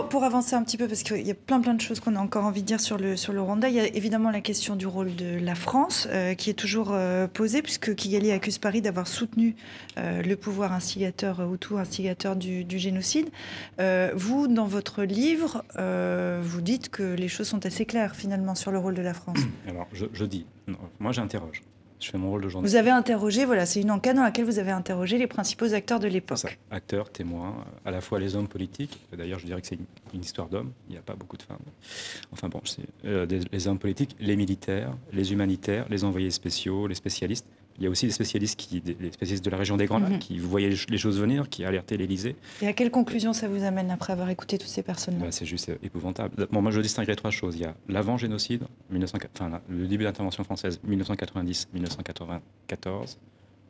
pour, 0.10 0.24
avancer 0.24 0.56
un 0.56 0.64
petit 0.64 0.78
peu, 0.78 0.88
parce 0.88 1.04
qu'il 1.04 1.26
y 1.26 1.32
a 1.32 1.36
plein 1.36 1.60
plein 1.60 1.74
de 1.74 1.82
choses 1.82 2.00
qu'on 2.00 2.16
a 2.16 2.20
encore 2.20 2.46
envie 2.46 2.62
de 2.62 2.68
dire 2.68 2.80
sur 2.80 2.98
le, 2.98 3.16
sur 3.16 3.34
le 3.34 3.42
Rwanda, 3.42 3.70
il 3.70 3.76
y 3.76 3.80
a 3.80 3.88
évidemment 3.88 4.32
la 4.32 4.42
question 4.42 4.76
du 4.76 4.88
rôle 4.88 5.16
de 5.16 5.38
la 5.40 5.56
France 5.56 6.08
euh, 6.12 6.34
qui 6.34 6.50
est 6.50 6.54
toujours 6.54 6.90
euh, 6.92 7.28
posée, 7.28 7.62
puisque 7.62 7.94
Kigali 7.96 8.32
accuse 8.32 8.58
Paris 8.58 8.82
d'avoir 8.82 9.08
soutenu 9.08 9.56
euh, 9.98 10.22
le 10.22 10.36
pouvoir 10.36 10.74
instigateur 10.74 11.42
Hutu, 11.54 11.78
instigateur 11.78 12.36
du, 12.36 12.66
génocide. 12.78 13.30
vous, 14.14 14.48
dans 14.48 14.66
votre 14.66 15.04
livre, 15.04 15.64
vous 16.42 16.62
dites 16.62 16.90
que 16.90 17.04
les 17.04 17.28
choses 17.28 17.48
sont 17.48 17.66
assez 17.66 17.86
claires 17.86 18.16
finalement 18.16 18.56
sur 18.56 18.72
le 18.72 18.80
rôle 18.80 18.96
de 18.96 19.02
la 19.02 19.14
France. 19.14 19.40
Alors, 19.68 19.88
je, 19.94 20.06
je 20.14 20.26
dis, 20.26 20.46
moi 21.00 21.12
j'interroge. 21.12 21.62
Je 22.00 22.12
fais 22.12 22.18
mon 22.18 22.30
rôle 22.30 22.44
de 22.44 22.50
journaliste. 22.50 22.74
Vous 22.74 22.80
avez 22.80 22.92
interrogé, 22.92 23.46
voilà, 23.46 23.66
c'est 23.66 23.82
une 23.82 23.92
enquête 23.92 24.16
dans 24.16 24.24
laquelle 24.24 24.46
vous 24.46 24.60
avez 24.60 24.72
interrogé 24.72 25.18
les 25.18 25.28
principaux 25.28 25.74
acteurs 25.74 26.00
de 26.00 26.08
l'époque. 26.08 26.58
Acteurs, 26.70 27.10
témoins, 27.10 27.56
à 27.86 27.92
la 27.92 28.02
fois 28.02 28.20
les 28.20 28.36
hommes 28.36 28.48
politiques. 28.48 29.00
D'ailleurs, 29.16 29.40
je 29.40 29.46
dirais 29.46 29.62
que 29.62 29.68
c'est 29.68 29.80
une, 30.14 30.22
histoire 30.22 30.48
d'hommes. 30.48 30.72
Il 30.90 30.94
n'y 30.94 30.98
a 30.98 31.02
pas 31.02 31.16
beaucoup 31.16 31.38
de 31.38 31.44
femmes. 31.44 31.58
Enfin 32.32 32.50
bon, 32.50 32.62
c'est 32.64 32.84
euh, 33.06 33.26
les 33.52 33.68
hommes 33.68 33.80
politiques, 33.80 34.16
les 34.20 34.36
militaires, 34.36 34.92
les 35.12 35.34
humanitaires, 35.34 35.86
les 35.90 36.04
envoyés 36.04 36.32
spéciaux, 36.32 36.88
les 36.88 36.96
spécialistes, 36.96 37.48
il 37.78 37.84
y 37.84 37.88
a 37.88 37.90
aussi 37.90 38.06
des 38.06 38.12
spécialistes, 38.12 38.58
qui, 38.58 38.80
des 38.80 39.12
spécialistes 39.12 39.44
de 39.44 39.50
la 39.50 39.58
région 39.58 39.76
des 39.76 39.86
Grands 39.86 40.00
Lacs 40.00 40.14
mhm. 40.14 40.20
qui 40.20 40.40
voyaient 40.40 40.74
les 40.90 40.98
choses 40.98 41.20
venir, 41.20 41.50
qui 41.50 41.66
alertaient 41.66 41.98
l'Élysée. 41.98 42.38
Et 42.62 42.68
à 42.68 42.74
quelle 42.74 42.92
conclusion 42.92 43.34
ça 43.34 43.50
vous 43.50 43.64
amène 43.64 43.92
après 43.92 44.14
avoir 44.14 44.30
écouté 44.30 44.58
toutes 44.58 44.70
ces 44.70 44.84
personnes-là 44.84 45.26
bah, 45.26 45.32
C'est 45.32 45.46
juste 45.46 45.72
épouvantable. 45.84 46.48
Bon, 46.52 46.62
moi, 46.62 46.72
je 46.72 46.80
distinguerai 46.80 47.16
trois 47.16 47.32
choses. 47.32 47.56
Il 47.56 47.64
y 47.64 47.66
a 47.66 47.76
l'avant-génocide, 47.90 48.64
enfin, 48.94 49.62
le 49.70 49.88
début 49.88 50.04
de 50.04 50.08
l'intervention 50.08 50.44
française, 50.44 50.80
1990-1994, 50.88 53.18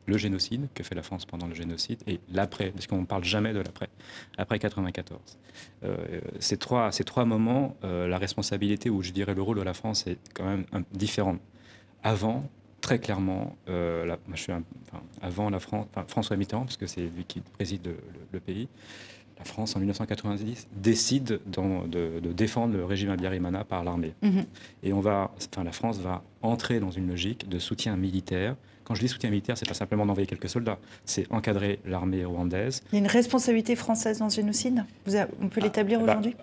le 0.08 0.18
génocide, 0.18 0.68
que 0.74 0.84
fait 0.84 0.96
la 0.96 1.02
France 1.02 1.26
pendant 1.26 1.48
le 1.48 1.56
génocide, 1.56 2.02
et 2.06 2.20
l'après, 2.32 2.72
parce 2.72 2.86
qu'on 2.88 3.02
ne 3.02 3.06
parle 3.06 3.24
jamais 3.24 3.54
de 3.54 3.60
l'après, 3.60 3.88
après 4.38 4.58
1994. 4.58 5.20
Euh, 5.84 6.20
ces, 6.40 6.58
trois, 6.58 6.92
ces 6.92 7.04
trois 7.04 7.26
moments, 7.26 7.76
euh, 7.84 8.08
la 8.08 8.20
responsabilité, 8.20 8.92
ou 8.92 9.02
je 9.02 9.12
dirais 9.12 9.34
le 9.34 9.42
rôle 9.42 9.58
de 9.58 9.64
la 9.64 9.74
France 9.74 10.06
est 10.06 10.20
quand 10.34 10.46
même 10.46 10.66
différent. 10.94 11.38
Avant, 12.04 12.48
très 12.86 13.00
clairement, 13.00 13.58
euh, 13.68 14.16
je 14.36 14.40
suis 14.40 14.54
avant 15.20 15.50
la 15.50 15.60
France, 15.60 15.88
François 16.08 16.38
Mitterrand, 16.38 16.66
parce 16.66 16.78
que 16.78 16.86
c'est 16.86 17.02
lui 17.02 17.26
qui 17.28 17.42
préside 17.42 17.96
le, 18.32 18.40
pays, 18.40 18.68
la 19.40 19.44
France 19.44 19.76
en 19.76 19.80
1990 19.80 20.68
décide 20.72 21.40
de, 21.48 22.32
défendre 22.34 22.78
le 22.78 22.86
régime 22.86 23.10
Abiyarimana 23.10 23.64
par 23.64 23.84
l'armée. 23.84 24.14
Mhm. 24.22 24.46
Et 24.84 24.94
on 24.94 25.00
va, 25.00 25.32
enfin, 25.52 25.64
la 25.64 25.72
France 25.72 25.98
va 25.98 26.22
entrer 26.44 26.80
dans 26.80 26.92
une 26.92 27.08
logique 27.08 27.50
de 27.50 27.58
soutien 27.58 27.96
militaire 27.98 28.56
quand 28.86 28.96
je 28.96 29.02
dis 29.02 29.08
soutien 29.08 29.30
militaire, 29.30 29.58
c'est 29.58 29.68
pas 29.68 29.74
simplement 29.74 30.06
d'envoyer 30.06 30.28
quelques 30.28 30.48
soldats, 30.48 30.80
c'est 31.06 31.30
encadrer 31.32 31.80
l'armée 31.86 32.24
rwandaise. 32.24 32.84
Il 32.92 32.96
y 32.96 32.98
a 32.98 33.00
une 33.00 33.08
responsabilité 33.08 33.76
française 33.76 34.20
dans 34.20 34.30
ce 34.30 34.38
génocide 34.38 34.86
On 35.42 35.50
peut 35.50 35.60
l'établir 35.60 36.00
ah, 36.02 36.06
bah, 36.06 36.12
aujourd'hui 36.14 36.36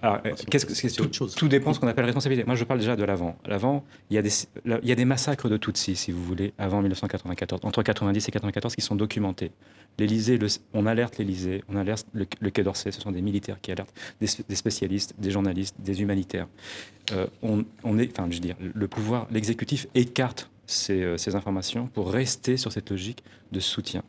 Qu'est-ce 0.51 0.67
que 0.67 0.75
c'est 0.75 0.91
tout, 0.91 1.07
tout 1.07 1.49
dépend 1.49 1.71
de 1.71 1.77
ce 1.77 1.81
qu'on 1.81 1.89
appelle 1.89 2.05
responsabilité. 2.05 2.45
Moi, 2.45 2.57
je 2.57 2.65
parle 2.65 2.81
déjà 2.81 2.97
de 2.97 3.05
l'avant. 3.05 3.37
L'avant, 3.47 3.85
il, 4.11 4.15
y 4.15 4.19
a 4.19 4.23
des, 4.23 4.31
il 4.65 4.89
y 4.89 4.93
a 4.93 4.95
des 4.95 5.05
massacres 5.05 5.49
de 5.49 5.57
Tutsis, 5.57 5.97
si 5.97 6.11
vous 6.11 6.23
voulez, 6.23 6.53
avant 6.59 6.81
1994, 6.81 7.61
entre 7.65 7.83
90 7.83 8.29
et 8.29 8.33
94, 8.33 8.75
qui 8.75 8.83
sont 8.83 8.97
documentés. 8.97 9.53
L'Élysée, 9.99 10.39
on 10.73 10.87
alerte 10.87 11.19
l'Élysée, 11.19 11.63
on 11.69 11.77
alerte 11.77 12.07
le, 12.13 12.25
Quai 12.51 12.63
d'Orsay, 12.63 12.91
ce 12.93 13.01
sont 13.01 13.13
des 13.13 13.23
militaires 13.23 13.61
qui 13.61 13.73
alertent, 13.73 13.95
des, 14.21 14.57
spécialistes, 14.57 15.15
des 15.19 15.31
journalistes, 15.31 15.77
des 15.79 16.01
humanitaires. 16.01 16.49
Euh, 17.13 17.27
on, 17.43 17.65
on, 17.85 17.99
est, 17.99 18.11
enfin, 18.11 18.27
je 18.31 18.37
veux 18.37 18.41
dire, 18.41 18.57
le 18.61 18.89
pouvoir, 18.89 19.27
l'exécutif 19.31 19.87
écarte 19.95 20.51
euh, 20.91 21.17
ces, 21.17 21.35
informations 21.35 21.89
pour 21.89 22.11
rester 22.11 22.57
sur 22.57 22.73
cette 22.73 22.91
logique 22.91 23.23
de 23.51 23.61
soutien. 23.61 24.03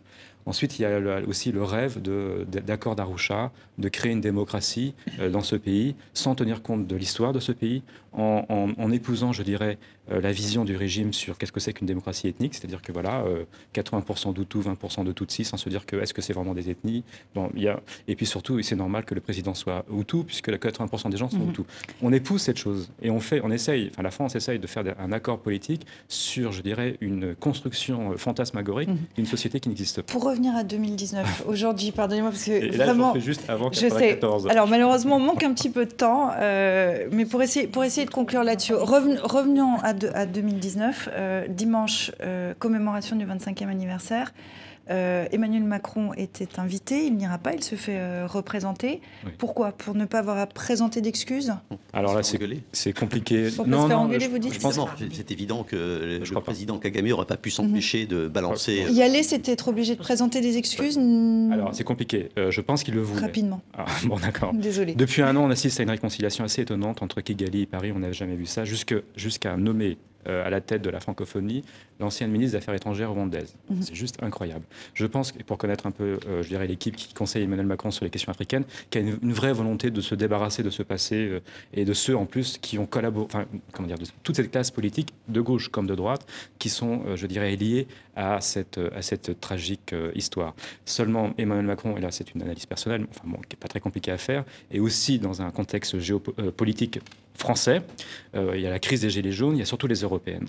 Ensuite, 0.46 0.78
il 0.78 0.82
y 0.82 0.86
a 0.86 1.22
aussi 1.28 1.52
le 1.52 1.64
rêve 1.64 2.02
d'accord 2.02 2.96
d'Arusha, 2.96 3.52
de 3.78 3.90
créer 3.90 4.12
une 4.12 4.22
démocratie 4.22 4.94
euh, 5.20 5.30
dans 5.30 5.42
ce 5.42 5.56
pays, 5.56 5.96
sans 6.14 6.36
tenir 6.36 6.62
compte 6.62 6.86
de 6.86 6.96
l'histoire 6.96 7.32
de 7.32 7.40
ce 7.40 7.52
pays, 7.52 7.82
en, 8.14 8.92
épousant, 8.92 9.32
je 9.32 9.44
dirais, 9.44 9.78
euh, 10.12 10.22
la 10.22 10.32
vision 10.32 10.66
du 10.66 10.76
régime 10.76 11.14
sur 11.14 11.38
qu'est-ce 11.38 11.52
que 11.52 11.60
c'est 11.60 11.74
qu'une 11.74 11.88
démocratie 11.88 12.28
ethnique, 12.28 12.56
c'est-à-dire 12.56 12.82
que 12.82 12.92
voilà, 12.92 13.24
80% 13.74 14.34
d'Hutu, 14.34 14.60
20% 14.60 15.04
de 15.04 15.12
Tutsi, 15.12 15.46
sans 15.46 15.58
se 15.58 15.70
dire 15.70 15.86
que 15.86 15.96
est-ce 15.96 16.14
que 16.14 16.22
c'est 16.22 16.34
vraiment 16.34 16.54
des 16.54 16.70
ethnies. 16.70 17.04
Bon, 17.36 17.50
il 17.56 17.64
y 17.64 17.68
a, 17.68 17.80
et 18.08 18.16
puis 18.16 18.26
surtout, 18.26 18.62
c'est 18.62 18.76
normal 18.76 19.06
que 19.06 19.16
le 19.16 19.22
président 19.22 19.54
soit 19.54 19.86
Hutu, 19.92 20.24
puisque 20.24 20.50
80% 20.50 21.10
des 21.10 21.18
gens 21.18 21.30
sont 21.30 21.38
mmh. 21.38 21.50
Hutu. 21.50 21.62
On 22.02 22.12
épouse 22.14 22.42
cette 22.42 22.58
chose 22.58 22.90
et 23.02 23.10
on 23.10 23.20
fait, 23.20 23.42
on 23.44 23.52
essaye, 23.52 23.90
enfin 23.92 24.04
la 24.04 24.12
France 24.12 24.36
essaye 24.36 24.60
de 24.60 24.68
faire 24.68 24.84
un 25.00 25.12
accord 25.12 25.40
politique 25.40 25.86
sur, 26.08 26.52
je 26.52 26.62
dirais, 26.62 26.98
une 27.02 27.36
construction 27.36 28.18
fantasmagorique 28.18 28.90
mmh. 28.90 28.98
d'une 29.16 29.26
société 29.26 29.60
qui 29.60 29.70
n'existe 29.70 30.02
pas. 30.02 30.12
Pour 30.12 30.24
revenir 30.24 30.56
à 30.56 30.64
2019, 30.64 31.44
aujourd'hui, 31.48 31.92
pardonnez-moi, 31.92 32.32
parce 32.32 32.46
que 32.46 32.52
et 32.52 32.72
là, 32.72 32.86
vraiment, 32.86 33.18
juste 33.20 33.50
avant 33.50 33.70
94. 33.70 34.44
Je 34.44 34.48
sais. 34.48 34.52
Alors 34.52 34.68
malheureusement, 34.68 35.18
on 35.18 35.20
manque 35.20 35.44
un 35.44 35.54
petit 35.54 35.70
peu 35.70 35.86
de 35.86 35.92
temps, 35.92 36.32
euh, 36.38 37.08
mais 37.12 37.26
pour 37.26 37.42
essayer, 37.42 37.68
pour 37.68 37.84
essayer 37.84 38.03
de 38.06 38.10
conclure 38.10 38.44
là-dessus, 38.44 38.74
revenons 38.74 39.78
à, 39.80 39.94
à 40.14 40.26
2019, 40.26 41.10
euh, 41.12 41.48
dimanche, 41.48 42.12
euh, 42.22 42.54
commémoration 42.58 43.16
du 43.16 43.26
25e 43.26 43.70
anniversaire. 43.70 44.34
Euh, 44.90 45.26
Emmanuel 45.32 45.64
Macron 45.64 46.14
était 46.14 46.60
invité, 46.60 47.06
il 47.06 47.16
n'ira 47.16 47.38
pas, 47.38 47.54
il 47.54 47.64
se 47.64 47.76
fait 47.76 47.98
euh, 47.98 48.28
représenter. 48.28 49.02
Pourquoi? 49.38 49.72
Pour 49.72 49.96
ne 49.96 50.06
pas 50.06 50.20
avoir 50.20 50.38
à 50.38 50.46
présenter 50.46 51.02
d'excuses? 51.02 51.54
Alors 51.94 52.16
là, 52.16 52.22
c'est 52.24 52.94
compliqué. 52.94 53.50
Pour 53.56 53.68
non, 53.68 53.84
se 53.84 53.88
faire 53.88 54.00
engueuler, 54.00 54.28
vous 54.28 54.40
dites 54.40 54.60
C'est 55.14 55.32
évident 55.32 55.64
que 55.64 56.22
le 56.22 56.42
président 56.42 56.78
Kagame 56.80 57.08
n'aurait 57.08 57.26
pas 57.26 57.38
pu 57.38 57.52
s'empêcher 57.52 58.06
de 58.06 58.28
balancer. 58.28 58.86
Y 58.90 59.02
aller, 59.02 59.24
c'était 59.24 59.54
être 59.54 59.70
obligé 59.70 59.96
de 59.96 60.00
présenter 60.00 60.42
des 60.42 60.58
excuses? 60.58 60.98
Alors, 61.52 61.74
c'est 61.74 61.84
compliqué. 61.84 62.30
Euh, 62.38 62.52
je 62.52 62.62
pense 62.62 62.84
qu'il 62.84 62.96
le 62.96 63.02
voulait. 63.02 63.22
Rapidement. 63.22 63.62
Ah, 63.78 63.86
bon, 64.06 64.18
d'accord. 64.18 64.54
Désolé. 64.54 64.96
Depuis 64.96 65.22
un 65.22 65.36
an, 65.36 65.46
on 65.46 65.50
assiste 65.50 65.80
à 65.80 65.84
une 65.84 65.90
réconciliation 65.90 66.44
assez 66.44 66.62
étonnante 66.62 67.02
entre 67.02 67.22
Kigali 67.22 67.62
et 67.62 67.66
Paris. 67.66 67.92
On 67.96 68.00
n'avait 68.00 68.14
jamais 68.14 68.36
vu 68.36 68.46
ça, 68.46 68.64
jusqu'à 68.66 69.58
nommer 69.58 69.98
à 70.26 70.50
la 70.50 70.62
tête 70.62 70.82
de 70.82 70.90
la 70.90 71.00
francophonie 71.00 71.64
l'ancienne 72.00 72.32
ministre 72.32 72.58
des 72.58 72.58
Affaires 72.58 72.74
étrangères 72.74 73.12
rwandaise. 73.12 73.56
Mhm. 73.70 73.82
C'est 73.82 73.96
juste 73.96 74.22
incroyable. 74.22 74.66
Je 74.94 75.06
pense, 75.06 75.32
pour 75.32 75.58
connaître 75.58 75.86
un 75.86 75.92
peu, 75.92 76.20
euh, 76.28 76.44
je 76.44 76.48
dirais, 76.50 76.68
l'équipe 76.68 76.96
qui 76.96 77.14
conseille 77.14 77.44
Emmanuel 77.44 77.66
Macron 77.66 77.92
sur 77.92 78.04
les 78.04 78.12
questions 78.12 78.32
africaines, 78.32 78.66
qu'il 78.90 79.02
y 79.02 79.10
a 79.10 79.16
une, 79.22 79.34
vraie 79.34 79.54
volonté 79.54 79.90
de 79.90 80.02
se 80.02 80.16
débarrasser 80.16 80.64
de 80.64 80.70
ce 80.70 80.84
passé 80.84 81.16
euh, 81.16 81.40
et 81.74 81.86
de 81.86 81.94
ceux, 81.94 82.16
en 82.16 82.26
plus, 82.26 82.58
qui 82.58 82.78
ont 82.78 82.86
collaboré, 82.86 83.26
enfin, 83.26 83.46
comment 83.72 83.88
dire, 83.88 83.98
de 83.98 84.06
toute 84.24 84.36
cette 84.36 84.52
classe 84.52 84.72
politique, 84.72 85.14
de 85.28 85.42
gauche 85.42 85.70
comme 85.70 85.88
de 85.88 85.96
droite, 85.96 86.26
qui 86.60 86.70
sont, 86.70 87.04
euh, 87.08 87.16
je 87.16 87.28
dirais, 87.28 87.56
liés 87.56 87.88
à 88.16 88.42
cette, 88.42 88.80
tragique 89.40 89.96
histoire. 90.16 90.56
Seulement, 90.86 91.34
Emmanuel 91.38 91.66
Macron, 91.66 91.98
et 91.98 92.02
là 92.02 92.12
c'est 92.12 92.34
une 92.34 92.42
analyse 92.42 92.66
personnelle, 92.66 93.06
enfin 93.10 93.24
bon, 93.26 93.38
qui 93.38 93.56
n'est 93.56 93.60
pas 93.60 93.68
très 93.68 93.80
compliquée 93.80 94.12
à 94.12 94.18
faire, 94.18 94.44
et 94.72 94.80
aussi 94.80 95.20
dans 95.20 95.42
un 95.42 95.52
contexte 95.52 96.00
géopolitique 96.00 97.00
français, 97.36 97.82
il 98.36 98.60
y 98.60 98.68
a 98.68 98.70
la 98.70 98.80
crise 98.80 99.02
des 99.02 99.10
Gilets 99.10 99.32
jaunes, 99.32 99.56
il 99.56 99.60
y 99.60 99.64
a 99.64 99.66
surtout 99.66 99.88
les 99.88 100.02
européennes. 100.02 100.48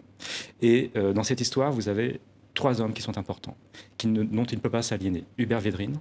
Et 0.62 0.90
dans 1.14 1.22
cette 1.22 1.40
histoire, 1.40 1.72
vous 1.72 1.88
avez 1.88 2.20
trois 2.54 2.80
hommes 2.80 2.92
qui 2.92 3.02
sont 3.02 3.18
importants, 3.18 3.56
dont 4.04 4.44
il 4.44 4.56
ne 4.56 4.60
peut 4.60 4.70
pas 4.70 4.82
s'aliéner. 4.82 5.24
Hubert 5.38 5.60
Védrine, 5.60 5.98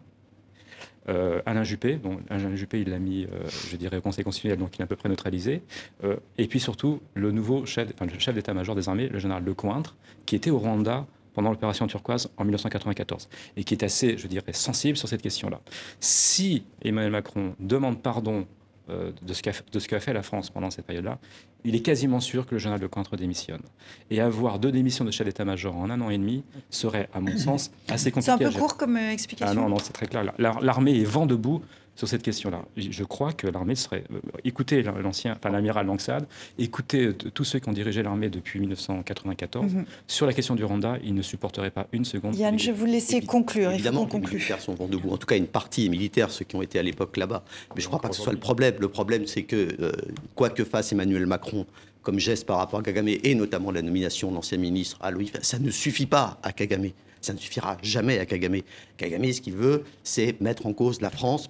euh, 1.10 1.42
Alain 1.46 1.64
Juppé, 1.64 1.96
dont 1.96 2.20
Alain 2.30 2.56
Juppé, 2.56 2.80
il 2.82 2.90
l'a 2.90 3.00
mis, 3.00 3.26
euh, 3.26 3.48
je 3.70 3.76
dirais, 3.76 3.98
au 3.98 4.02
Conseil 4.02 4.24
constitutionnel, 4.24 4.60
donc 4.60 4.76
il 4.78 4.82
est 4.82 4.84
à 4.84 4.88
peu 4.88 4.96
près 4.96 5.10
neutralisé. 5.10 5.62
Euh, 6.04 6.16
et 6.38 6.48
puis 6.48 6.60
surtout, 6.60 7.02
le 7.14 7.32
nouveau 7.32 7.66
chef, 7.66 7.90
chef 8.20 8.36
d'état-major 8.36 8.76
des 8.76 8.88
armées, 8.88 9.10
le 9.10 9.20
général 9.20 9.44
Lecointre, 9.44 9.96
qui 10.26 10.36
était 10.36 10.52
au 10.52 10.60
Rwanda 10.60 11.06
pendant 11.34 11.50
l'opération 11.50 11.88
turquoise 11.88 12.30
en 12.38 12.44
1994 12.44 13.30
et 13.58 13.64
qui 13.64 13.74
est 13.74 13.84
assez, 13.84 14.18
je 14.18 14.28
dirais, 14.28 14.54
sensible 14.54 14.98
sur 14.98 15.08
cette 15.08 15.22
question-là. 15.22 15.60
Si 16.00 16.64
Emmanuel 16.82 17.12
Macron 17.12 17.56
demande 17.60 18.02
pardon 18.02 18.46
de 18.90 19.34
ce 19.34 19.88
qu'a 19.88 20.00
fait 20.02 20.14
la 20.14 20.24
France 20.24 20.50
pendant 20.50 20.70
cette 20.70 20.86
période-là, 20.86 21.18
il 21.66 21.76
est 21.76 21.80
quasiment 21.82 22.20
sûr 22.20 22.46
que 22.46 22.56
le 22.56 22.60
général 22.60 22.82
Lecointre 22.82 23.16
démissionne. 23.16 23.62
Et 24.10 24.20
avoir 24.20 24.60
deux 24.60 24.72
démissions 24.72 25.06
de 25.06 25.12
chef 25.12 25.26
d'état-major 25.26 25.76
en 25.76 25.90
un 25.90 26.02
an 26.02 26.10
et 26.10 26.18
demi 26.18 26.44
serait, 26.70 27.10
à 27.14 27.20
mon 27.20 27.38
sens, 27.38 27.72
assez 27.88 28.12
compliqué. 28.12 28.38
C'est 28.38 28.46
un 28.46 28.52
peu 28.52 28.60
court 28.60 28.78
comme 28.78 28.98
euh, 28.98 29.12
explication. 29.12 29.48
Ah 29.50 29.54
non, 29.54 29.70
non, 29.70 29.78
c'est 29.82 29.94
très 29.94 30.08
clair. 30.08 30.34
L'armée 30.38 31.00
est 31.00 31.06
vent 31.06 31.26
debout 31.26 31.62
sur 31.96 32.08
cette 32.08 32.24
question-là. 32.24 32.66
Je 32.76 33.04
crois 33.04 33.34
que 33.34 33.48
l'armée 33.48 33.76
serait. 33.76 34.04
Euh, 34.12 34.20
écoutez 34.44 34.82
l'ancien, 34.84 35.34
enfin 35.34 35.50
l'amiral 35.50 35.86
Langsad, 35.86 36.26
écoutez 36.58 37.08
euh, 37.08 37.14
tous 37.14 37.44
ceux 37.44 37.60
qui 37.60 37.70
ont 37.70 37.74
dirigé 37.74 38.02
l'armée 38.02 38.30
depuis 38.30 38.60
1994. 38.60 39.74
Mhm. 39.74 39.86
Sur 40.08 40.26
la 40.26 40.34
question 40.34 40.56
du 40.56 40.64
Rwanda, 40.64 40.98
ils 41.04 41.14
ne 41.14 41.22
supporteraient 41.22 41.72
pas 41.72 41.88
une 41.92 42.06
seconde. 42.06 42.36
Yann, 42.36 42.58
je 42.58 42.72
vous 42.72 42.86
laisser 42.86 43.22
conclure. 43.22 43.72
Évidemment, 43.72 44.08
les 44.12 44.20
militaires 44.20 44.62
sont 44.62 44.74
vent 44.74 44.88
debout. 44.88 45.12
En 45.12 45.18
tout 45.18 45.28
cas, 45.28 45.38
une 45.38 45.48
partie 45.48 45.90
militaire, 45.90 46.32
ceux 46.32 46.46
qui 46.46 46.56
ont 46.56 46.62
été 46.62 46.80
à 46.80 46.84
l'époque 46.84 47.18
là-bas. 47.18 47.44
Mais 47.76 47.82
je 47.82 47.86
ne 47.86 47.90
crois 47.90 48.02
pas 48.02 48.10
que 48.10 48.16
ce 48.16 48.22
soit 48.22 48.34
le 48.34 48.40
problème. 48.40 48.76
Le 48.80 48.90
problème, 48.90 49.28
c'est 49.28 49.44
que, 49.44 49.94
quoi 50.36 50.50
que 50.50 50.64
fasse 50.64 50.92
Emmanuel 50.92 51.26
Macron, 51.26 51.66
comme 52.02 52.20
geste 52.20 52.46
par 52.46 52.58
rapport 52.58 52.80
à 52.80 52.84
Kagame, 52.84 53.08
et 53.08 53.36
notamment 53.36 53.72
la 53.72 53.82
nomination 53.82 54.32
d'ancien 54.32 54.58
ministre 54.58 54.98
à 55.02 55.12
Louis, 55.12 55.32
ça 55.42 55.60
ne 55.60 55.70
suffit 55.70 56.06
pas 56.06 56.40
à 56.44 56.52
Kagame. 56.52 56.90
Ça 57.22 57.34
ne 57.34 57.38
suffira 57.38 57.78
jamais 57.82 58.20
à 58.20 58.26
Kagame. 58.26 58.58
Kagame, 58.98 59.32
ce 59.32 59.42
qu'il 59.42 59.54
veut, 59.54 59.84
c'est 60.04 60.40
mettre 60.42 60.66
en 60.66 60.74
cause 60.74 61.00
la 61.00 61.10
France 61.10 61.50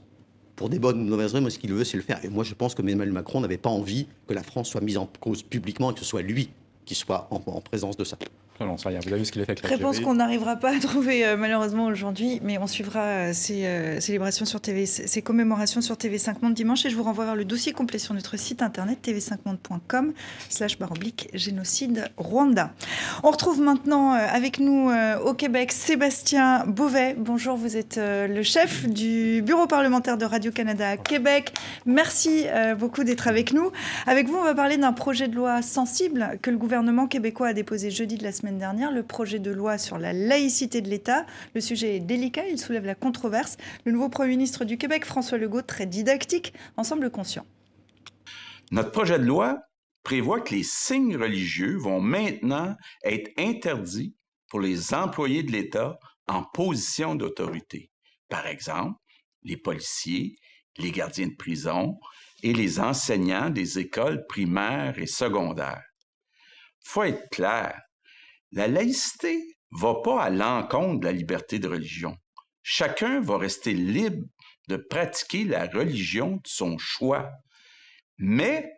pour 0.56 0.70
des 0.70 0.80
bonnes 0.80 1.02
ou 1.02 1.04
mauvaises 1.04 1.34
raisons, 1.34 1.50
ce 1.50 1.58
qu'il 1.60 1.74
veut, 1.74 1.84
c'est 1.84 1.98
le 1.98 2.04
faire. 2.04 2.24
Et 2.24 2.30
moi, 2.30 2.44
je 2.44 2.54
pense 2.54 2.76
que 2.76 2.82
Emmanuel 2.82 3.12
Macron 3.12 3.42
n'avait 3.42 3.58
pas 3.58 3.70
envie 3.70 4.08
que 4.28 4.34
la 4.34 4.44
France 4.44 4.70
soit 4.70 4.82
mise 4.82 4.98
en 4.98 5.10
cause 5.20 5.44
publiquement 5.44 5.92
et 5.92 5.94
que 5.94 6.00
ce 6.00 6.06
soit 6.06 6.22
lui 6.22 6.50
qui 6.86 6.96
soit 6.96 7.28
en 7.32 7.40
présence 7.62 7.96
de 7.98 8.04
ça. 8.04 8.18
Non, 8.60 8.78
ça 8.78 8.90
rien. 8.90 9.00
Vous 9.04 9.10
avez 9.10 9.20
vu 9.20 9.26
ce 9.26 9.32
qu'il 9.32 9.42
a 9.42 9.46
fait 9.46 9.54
avec 9.54 9.66
Réponse 9.66 10.00
qu'on 10.00 10.14
n'arrivera 10.14 10.56
pas 10.56 10.76
à 10.76 10.80
trouver 10.80 11.26
euh, 11.26 11.36
malheureusement 11.38 11.86
aujourd'hui, 11.86 12.40
mais 12.44 12.58
on 12.60 12.68
suivra 12.68 13.02
euh, 13.02 13.32
ces 13.34 13.66
euh, 13.66 14.00
célébrations 14.00 14.46
sur 14.46 14.62
TV, 14.62 14.86
ces 14.86 15.22
commémorations 15.22 15.82
sur 15.82 15.96
TV5 15.96 16.36
Monde 16.42 16.54
dimanche 16.54 16.86
et 16.86 16.90
je 16.90 16.96
vous 16.96 17.04
renvoie 17.04 17.26
vers 17.26 17.36
le 17.36 17.46
dossier 17.46 17.74
complet 17.74 17.98
sur 17.98 18.14
notre 18.14 18.38
site 18.38 18.62
internet 18.62 19.00
tv5monde.com 19.04 20.14
slash 20.50 20.78
baroblique 20.78 21.30
génocide 21.34 22.10
Rwanda. 22.18 22.74
On 23.24 23.32
retrouve 23.32 23.60
maintenant 23.60 24.12
avec 24.12 24.60
nous 24.60 24.92
au 25.24 25.34
Québec 25.34 25.72
Sébastien 25.72 26.66
Beauvais. 26.66 27.16
Bonjour, 27.18 27.56
vous 27.58 27.78
êtes 27.78 28.00
le 28.00 28.44
chef 28.44 28.88
du 28.88 29.42
bureau 29.42 29.68
parlementaire 29.68 30.18
de 30.18 30.26
Radio-Canada 30.26 30.90
à 30.90 30.98
Québec. 30.98 31.54
Merci 31.86 32.46
beaucoup 32.78 33.04
d'être 33.04 33.28
avec 33.28 33.54
nous. 33.54 33.72
Avec 34.06 34.28
vous, 34.28 34.36
on 34.36 34.44
va 34.44 34.54
parler 34.54 34.78
d'un 34.78 34.94
projet 34.94 35.28
de 35.28 35.36
loi 35.36 35.62
sensible 35.62 36.38
que 36.42 36.50
le 36.50 36.58
gouvernement 36.58 37.08
québécois 37.08 37.48
a 37.48 37.54
déposé 37.54 37.90
jeudi 37.90 38.18
de 38.18 38.24
la 38.24 38.32
semaine 38.32 38.43
dernière, 38.52 38.92
le 38.92 39.04
projet 39.04 39.40
de 39.40 39.52
loi 39.52 39.78
sur 39.78 39.98
la 39.98 40.14
laïcité 40.14 40.82
de 40.82 40.90
l'État. 40.90 41.26
Le 41.56 41.62
sujet 41.62 41.96
est 41.96 42.00
délicat, 42.00 42.48
il 42.48 42.60
soulève 42.60 42.86
la 42.86 42.96
controverse. 42.96 43.58
Le 43.86 43.92
nouveau 43.92 44.10
Premier 44.10 44.30
ministre 44.30 44.66
du 44.66 44.78
Québec, 44.78 45.06
François 45.06 45.38
Legault, 45.38 45.62
très 45.62 45.86
didactique, 45.86 46.54
en 46.78 46.84
semble 46.84 47.10
conscient. 47.10 47.46
Notre 48.72 48.92
projet 48.92 49.20
de 49.20 49.26
loi 49.26 49.60
prévoit 50.04 50.42
que 50.42 50.54
les 50.54 50.64
signes 50.64 51.16
religieux 51.16 51.78
vont 51.78 52.02
maintenant 52.02 52.76
être 53.04 53.32
interdits 53.38 54.16
pour 54.50 54.60
les 54.60 54.94
employés 54.94 55.44
de 55.44 55.52
l'État 55.52 55.98
en 56.28 56.44
position 56.44 57.16
d'autorité. 57.16 57.92
Par 58.30 58.48
exemple, 58.48 59.00
les 59.44 59.58
policiers, 59.58 60.36
les 60.78 60.92
gardiens 60.92 61.28
de 61.28 61.36
prison 61.36 62.00
et 62.42 62.54
les 62.54 62.80
enseignants 62.80 63.50
des 63.50 63.80
écoles 63.80 64.26
primaires 64.28 64.98
et 65.00 65.08
secondaires. 65.08 65.84
Faut 66.82 67.04
être 67.04 67.30
clair, 67.30 67.80
la 68.54 68.68
laïcité 68.68 69.58
va 69.72 69.96
pas 70.04 70.22
à 70.24 70.30
l'encontre 70.30 71.00
de 71.00 71.06
la 71.06 71.12
liberté 71.12 71.60
de 71.60 71.68
religion. 71.68 72.16
Chacun 72.62 73.20
va 73.20 73.38
rester 73.38 73.74
libre 73.74 74.26
de 74.68 74.78
pratiquer 74.78 75.44
la 75.44 75.66
religion 75.66 76.38
de 76.38 76.48
son 76.48 76.78
choix. 76.78 77.30
Mais 78.18 78.72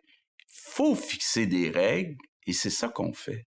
faut 0.48 0.94
fixer 0.94 1.46
des 1.46 1.70
règles 1.70 2.16
et 2.46 2.52
c'est 2.52 2.70
ça 2.70 2.88
qu'on 2.88 3.12
fait. 3.12 3.46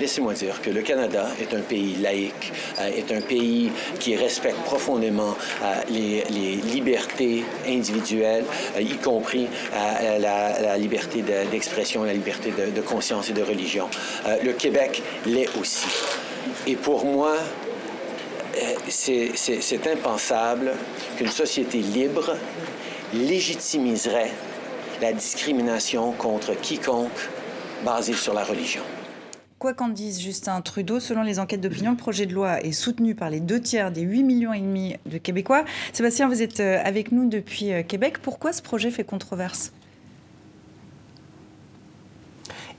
Laissez-moi 0.00 0.32
dire 0.34 0.62
que 0.62 0.70
le 0.70 0.82
Canada 0.82 1.26
est 1.40 1.52
un 1.54 1.60
pays 1.60 1.96
laïque, 1.96 2.52
euh, 2.78 2.86
est 2.86 3.10
un 3.10 3.20
pays 3.20 3.72
qui 3.98 4.14
respecte 4.14 4.58
profondément 4.60 5.36
euh, 5.62 5.74
les, 5.90 6.22
libertés 6.72 7.44
individuelles, 7.66 8.44
euh, 8.76 8.80
y 8.80 8.96
compris 8.98 9.48
la, 10.20 10.78
liberté 10.78 11.22
d'expression, 11.50 12.04
la 12.04 12.12
liberté 12.12 12.52
de, 12.52 12.80
conscience 12.80 13.28
et 13.30 13.32
de 13.32 13.42
religion. 13.42 13.88
le 14.42 14.52
Québec 14.52 15.02
l'est 15.26 15.48
aussi. 15.60 15.88
Et 16.66 16.76
pour 16.76 17.04
moi, 17.04 17.34
c'est 18.88 19.86
impensable 19.86 20.72
qu'une 21.16 21.30
société 21.30 21.78
libre 21.78 22.36
légitimiserait 23.12 24.30
la 25.00 25.12
discrimination 25.12 26.12
contre 26.12 26.54
quiconque 26.54 27.28
basée 27.84 28.14
sur 28.14 28.34
la 28.34 28.44
religion. 28.44 28.82
Quoi 29.58 29.74
qu'en 29.74 29.88
dise 29.88 30.20
Justin 30.20 30.60
Trudeau, 30.60 31.00
selon 31.00 31.22
les 31.22 31.40
enquêtes 31.40 31.60
d'opinion, 31.60 31.90
le 31.90 31.96
projet 31.96 32.26
de 32.26 32.32
loi 32.32 32.62
est 32.62 32.70
soutenu 32.70 33.16
par 33.16 33.28
les 33.28 33.40
deux 33.40 33.60
tiers 33.60 33.90
des 33.90 34.02
8 34.02 34.22
millions 34.22 34.52
et 34.52 34.60
demi 34.60 34.94
de 35.04 35.18
Québécois. 35.18 35.64
Sébastien, 35.92 36.28
vous 36.28 36.42
êtes 36.42 36.60
euh, 36.60 36.80
avec 36.84 37.10
nous 37.10 37.28
depuis 37.28 37.72
euh, 37.72 37.82
Québec. 37.82 38.18
Pourquoi 38.22 38.52
ce 38.52 38.62
projet 38.62 38.92
fait 38.92 39.02
controverse? 39.02 39.72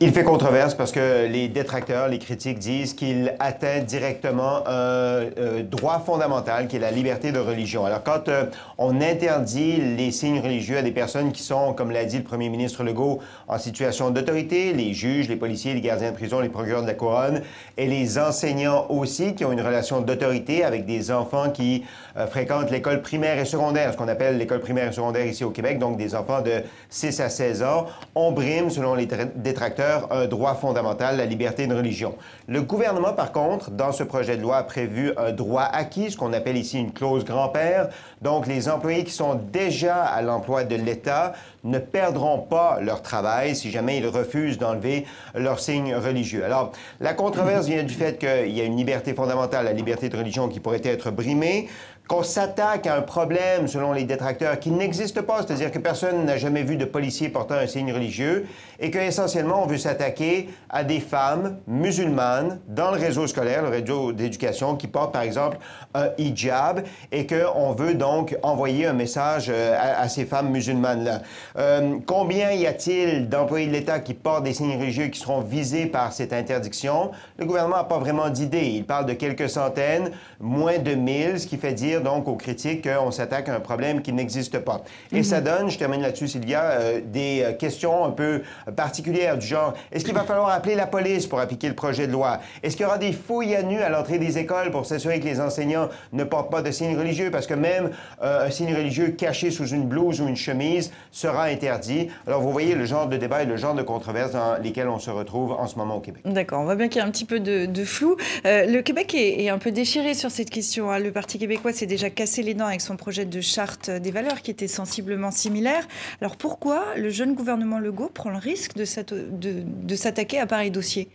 Il 0.02 0.14
fait 0.14 0.24
controverse 0.24 0.76
parce 0.76 0.94
que 0.94 1.28
les 1.28 1.50
détracteurs, 1.50 2.08
les 2.08 2.20
critiques 2.20 2.58
disent 2.58 2.94
qu'il 2.94 3.36
atteint 3.40 3.80
directement 3.80 4.66
un 4.66 4.72
euh, 4.72 5.62
droit 5.62 6.00
fondamental 6.00 6.70
qui 6.70 6.78
est 6.78 6.80
la 6.80 6.92
liberté 6.92 7.34
de 7.34 7.40
religion. 7.40 7.86
Alors 7.86 8.02
quand 8.02 8.30
euh, 8.30 8.46
on 8.78 9.02
interdit 9.02 9.76
les 9.98 10.12
signes 10.12 10.40
religieux 10.40 10.78
à 10.78 10.84
des 10.84 10.92
personnes 10.92 11.34
qui 11.34 11.44
sont, 11.44 11.74
comme 11.74 11.92
l'a 11.92 12.06
dit 12.06 12.18
le 12.18 12.24
premier 12.24 12.48
ministre 12.48 12.86
Legault, 12.86 13.20
en 13.50 13.58
situation 13.58 14.10
d'autorité, 14.10 14.72
les 14.72 14.94
juges, 14.94 15.28
les 15.28 15.36
policiers, 15.36 15.74
les 15.74 15.82
gardiens 15.82 16.12
de 16.12 16.16
prison, 16.16 16.40
les 16.40 16.48
procureurs 16.48 16.84
de 16.84 16.88
la 16.88 16.94
couronne 16.94 17.42
et 17.76 17.86
les 17.86 18.18
enseignants 18.18 18.86
aussi 18.88 19.36
qui 19.36 19.44
ont 19.44 19.52
une 19.52 19.60
relation 19.60 20.00
d'autorité 20.00 20.64
avec 20.64 20.86
des 20.86 21.12
enfants 21.12 21.50
qui 21.50 21.84
euh, 22.16 22.26
fréquentent 22.26 22.72
l'école 22.72 23.02
primaire 23.02 23.38
et 23.38 23.44
secondaire, 23.44 23.92
ce 23.92 23.98
qu'on 23.98 24.08
appelle 24.08 24.38
l'école 24.38 24.62
primaire 24.62 24.88
et 24.88 24.94
secondaire 24.94 25.26
ici 25.26 25.44
au 25.44 25.52
Québec, 25.52 25.78
donc 25.78 25.98
des 25.98 26.16
enfants 26.16 26.42
de 26.42 26.64
6 26.88 27.20
à 27.20 27.28
16 27.28 27.64
ans, 27.64 27.88
on 28.16 28.32
brime, 28.32 28.70
selon 28.70 28.96
les 28.96 29.10
détracteurs, 29.36 29.89
un 30.12 30.26
droit 30.28 30.56
fondamental, 30.56 31.18
la 31.18 31.26
liberté 31.26 31.68
de 31.68 31.76
religion. 31.76 32.16
Le 32.48 32.62
gouvernement, 32.62 33.14
par 33.14 33.32
contre, 33.32 33.72
dans 33.72 33.92
ce 33.92 34.04
projet 34.04 34.38
de 34.38 34.42
loi, 34.42 34.58
a 34.58 34.64
prévu 34.64 35.14
un 35.18 35.32
droit 35.32 35.64
acquis, 35.64 36.12
ce 36.12 36.18
qu'on 36.18 36.34
appelle 36.34 36.58
ici 36.58 36.80
une 36.80 36.92
clause 36.92 37.26
grand-père. 37.26 37.90
Donc, 38.22 38.48
les 38.48 38.70
employés 38.70 39.04
qui 39.04 39.12
sont 39.12 39.36
déjà 39.36 40.04
à 40.04 40.22
l'emploi 40.22 40.64
de 40.64 40.76
l'État 40.76 41.34
ne 41.64 41.80
perdront 41.80 42.40
pas 42.40 42.80
leur 42.82 43.02
travail 43.02 43.56
si 43.56 43.70
jamais 43.72 43.98
ils 43.98 44.08
refusent 44.08 44.58
d'enlever 44.58 45.06
leur 45.36 45.60
signe 45.60 45.96
religieux. 45.96 46.46
Alors, 46.46 46.72
la 47.00 47.14
controverse 47.14 47.68
vient 47.68 47.84
du 47.84 47.94
fait 47.94 48.18
qu'il 48.18 48.56
y 48.56 48.62
a 48.62 48.64
une 48.64 48.78
liberté 48.78 49.14
fondamentale, 49.14 49.66
la 49.66 49.74
liberté 49.74 50.10
de 50.10 50.18
religion, 50.18 50.48
qui 50.48 50.60
pourrait 50.60 50.82
être 50.84 51.12
brimée 51.12 51.68
qu'on 52.10 52.24
s'attaque 52.24 52.88
à 52.88 52.96
un 52.96 53.02
problème, 53.04 53.68
selon 53.68 53.94
les 53.94 54.04
détracteurs, 54.04 54.60
qui 54.60 54.72
n'existe 54.72 55.22
pas, 55.22 55.44
c'est-à-dire 55.46 55.72
que 55.72 55.78
personne 55.78 56.26
n'a 56.26 56.38
jamais 56.38 56.64
vu 56.64 56.76
de 56.76 56.84
policier 56.84 57.30
portant 57.30 57.54
un 57.54 57.68
signe 57.68 57.94
religieux, 57.94 58.48
et 58.80 58.90
qu'essentiellement, 58.90 59.64
on 59.64 59.68
veut 59.68 59.78
s'attaquer 59.78 60.50
à 60.72 60.84
des 60.84 61.02
femmes 61.02 61.58
musulmanes 61.68 62.62
dans 62.68 62.90
le 62.90 62.98
réseau 62.98 63.28
scolaire, 63.28 63.62
le 63.62 63.70
réseau 63.70 64.12
d'éducation, 64.12 64.76
qui 64.76 64.88
portent, 64.88 65.14
par 65.14 65.22
exemple, 65.22 65.60
un 65.94 66.10
hijab, 66.18 66.82
et 67.12 67.28
qu'on 67.28 67.74
veut 67.74 67.94
donc 67.94 68.36
envoyer 68.42 68.88
un 68.88 68.94
message 68.94 69.46
euh, 69.50 69.78
à, 69.80 70.10
ces 70.10 70.26
femmes 70.26 70.50
musulmanes-là. 70.50 71.22
Euh, 71.60 71.98
combien 72.08 72.52
y 72.54 72.66
a-t-il 72.66 73.30
d'employés 73.30 73.68
de 73.68 73.74
l'État 73.74 74.00
qui 74.00 74.16
portent 74.16 74.46
des 74.46 74.54
signes 74.54 74.80
religieux 74.80 75.08
qui 75.10 75.20
seront 75.20 75.42
visés 75.42 75.86
par 75.86 76.12
cette 76.12 76.34
interdiction? 76.34 77.12
Le 77.38 77.46
gouvernement 77.46 77.78
n'a 77.78 77.84
pas 77.84 78.00
vraiment 78.00 78.30
d'idée. 78.30 78.66
Il 78.66 78.86
parle 78.86 79.06
de 79.06 79.14
quelques 79.14 79.50
centaines, 79.50 80.10
moins 80.40 80.80
de 80.80 80.96
mille, 80.96 81.40
ce 81.40 81.46
qui 81.46 81.58
fait 81.58 81.74
dire 81.74 81.99
donc 82.00 82.28
aux 82.28 82.36
critiques 82.36 82.88
qu'on 82.88 83.12
s'attaque 83.12 83.50
à 83.50 83.56
un 83.56 83.60
problème 83.60 84.02
qui 84.02 84.14
n'existe 84.14 84.60
pas. 84.60 84.82
Et 85.12 85.24
ça 85.24 85.40
mhm. 85.40 85.44
donne, 85.44 85.70
je 85.70 85.78
termine 85.78 86.02
là-dessus, 86.02 86.28
Sylvia, 86.28 86.64
euh, 86.64 87.02
des 87.04 87.42
euh, 87.44 87.54
questions 87.54 88.06
un 88.06 88.12
peu 88.12 88.42
particulières 88.76 89.38
du 89.38 89.46
genre 89.46 89.74
est-ce 89.92 90.06
qu'il 90.06 90.14
va 90.14 90.24
falloir 90.24 90.50
appeler 90.50 90.76
la 90.76 90.88
police 90.88 91.28
pour 91.28 91.40
appliquer 91.40 91.68
le 91.68 91.76
projet 91.76 92.08
de 92.08 92.12
loi? 92.12 92.40
Est-ce 92.64 92.76
qu'il 92.76 92.84
y 92.84 92.88
aura 92.88 92.98
des 92.98 93.12
fouilles 93.12 93.56
à 93.56 93.64
nu 93.64 93.80
à 93.80 93.90
l'entrée 93.90 94.20
des 94.20 94.38
écoles 94.38 94.72
pour 94.72 94.86
s'assurer 94.86 95.20
que 95.20 95.26
les 95.26 95.40
enseignants 95.42 95.90
ne 96.14 96.24
portent 96.24 96.52
pas 96.52 96.62
de 96.62 96.72
signes 96.72 96.98
religieux? 96.98 97.32
Parce 97.32 97.48
que 97.48 97.54
même 97.54 97.92
euh, 98.22 98.48
un 98.48 98.52
signe 98.52 98.74
religieux 98.74 99.10
caché 99.10 99.52
sous 99.52 99.68
une 99.68 99.88
blouse 99.88 100.22
ou 100.22 100.28
une 100.28 100.36
chemise 100.36 100.92
sera 101.12 101.46
interdit. 101.46 102.10
Alors 102.28 102.42
vous 102.42 102.52
voyez 102.52 102.76
le 102.76 102.86
genre 102.86 103.08
de 103.08 103.18
débat 103.18 103.44
et 103.44 103.46
le 103.46 103.58
genre 103.58 103.74
de 103.74 103.82
controverse 103.82 104.32
dans 104.32 104.62
lesquels 104.62 104.90
on 104.90 105.00
se 105.00 105.10
retrouve 105.10 105.52
en 105.54 105.68
ce 105.68 105.76
moment 105.76 105.98
au 105.98 106.02
Québec. 106.02 106.24
D'accord, 106.26 106.62
on 106.62 106.66
voit 106.66 106.76
bien 106.76 106.88
qu'il 106.88 107.00
y 107.00 107.04
a 107.04 107.08
un 107.08 107.12
petit 107.12 107.26
peu 107.26 107.40
de, 107.40 107.84
flou. 107.84 108.16
le 108.46 108.82
Québec 108.82 109.16
est, 109.16 109.50
un 109.50 109.58
peu 109.58 109.72
déchiré 109.72 110.14
sur 110.14 110.32
cette 110.32 110.50
question. 110.50 110.92
Hein. 110.92 111.00
Le 111.00 111.12
Parti 111.12 111.40
québécois 111.40 111.74
s'est 111.74 111.86
déjà 111.90 112.10
cassé 112.10 112.42
les 112.44 112.54
dents 112.54 112.68
avec 112.68 112.80
son 112.80 112.96
projet 112.96 113.26
de 113.26 113.42
charte 113.42 113.90
des 113.90 114.12
valeurs 114.12 114.42
qui 114.42 114.52
était 114.52 114.70
sensiblement 114.70 115.32
similaire. 115.32 115.86
Alors 116.22 116.38
pourquoi 116.38 116.96
le 116.96 117.10
jeune 117.10 117.36
gouvernement 117.36 117.80
Legault 117.80 118.10
prend 118.14 118.30
le 118.30 118.38
risque 118.38 118.76
de, 118.76 119.96
s'attaquer 119.96 120.40
à 120.40 120.46
pareil 120.46 120.72
dossier? 120.72 121.10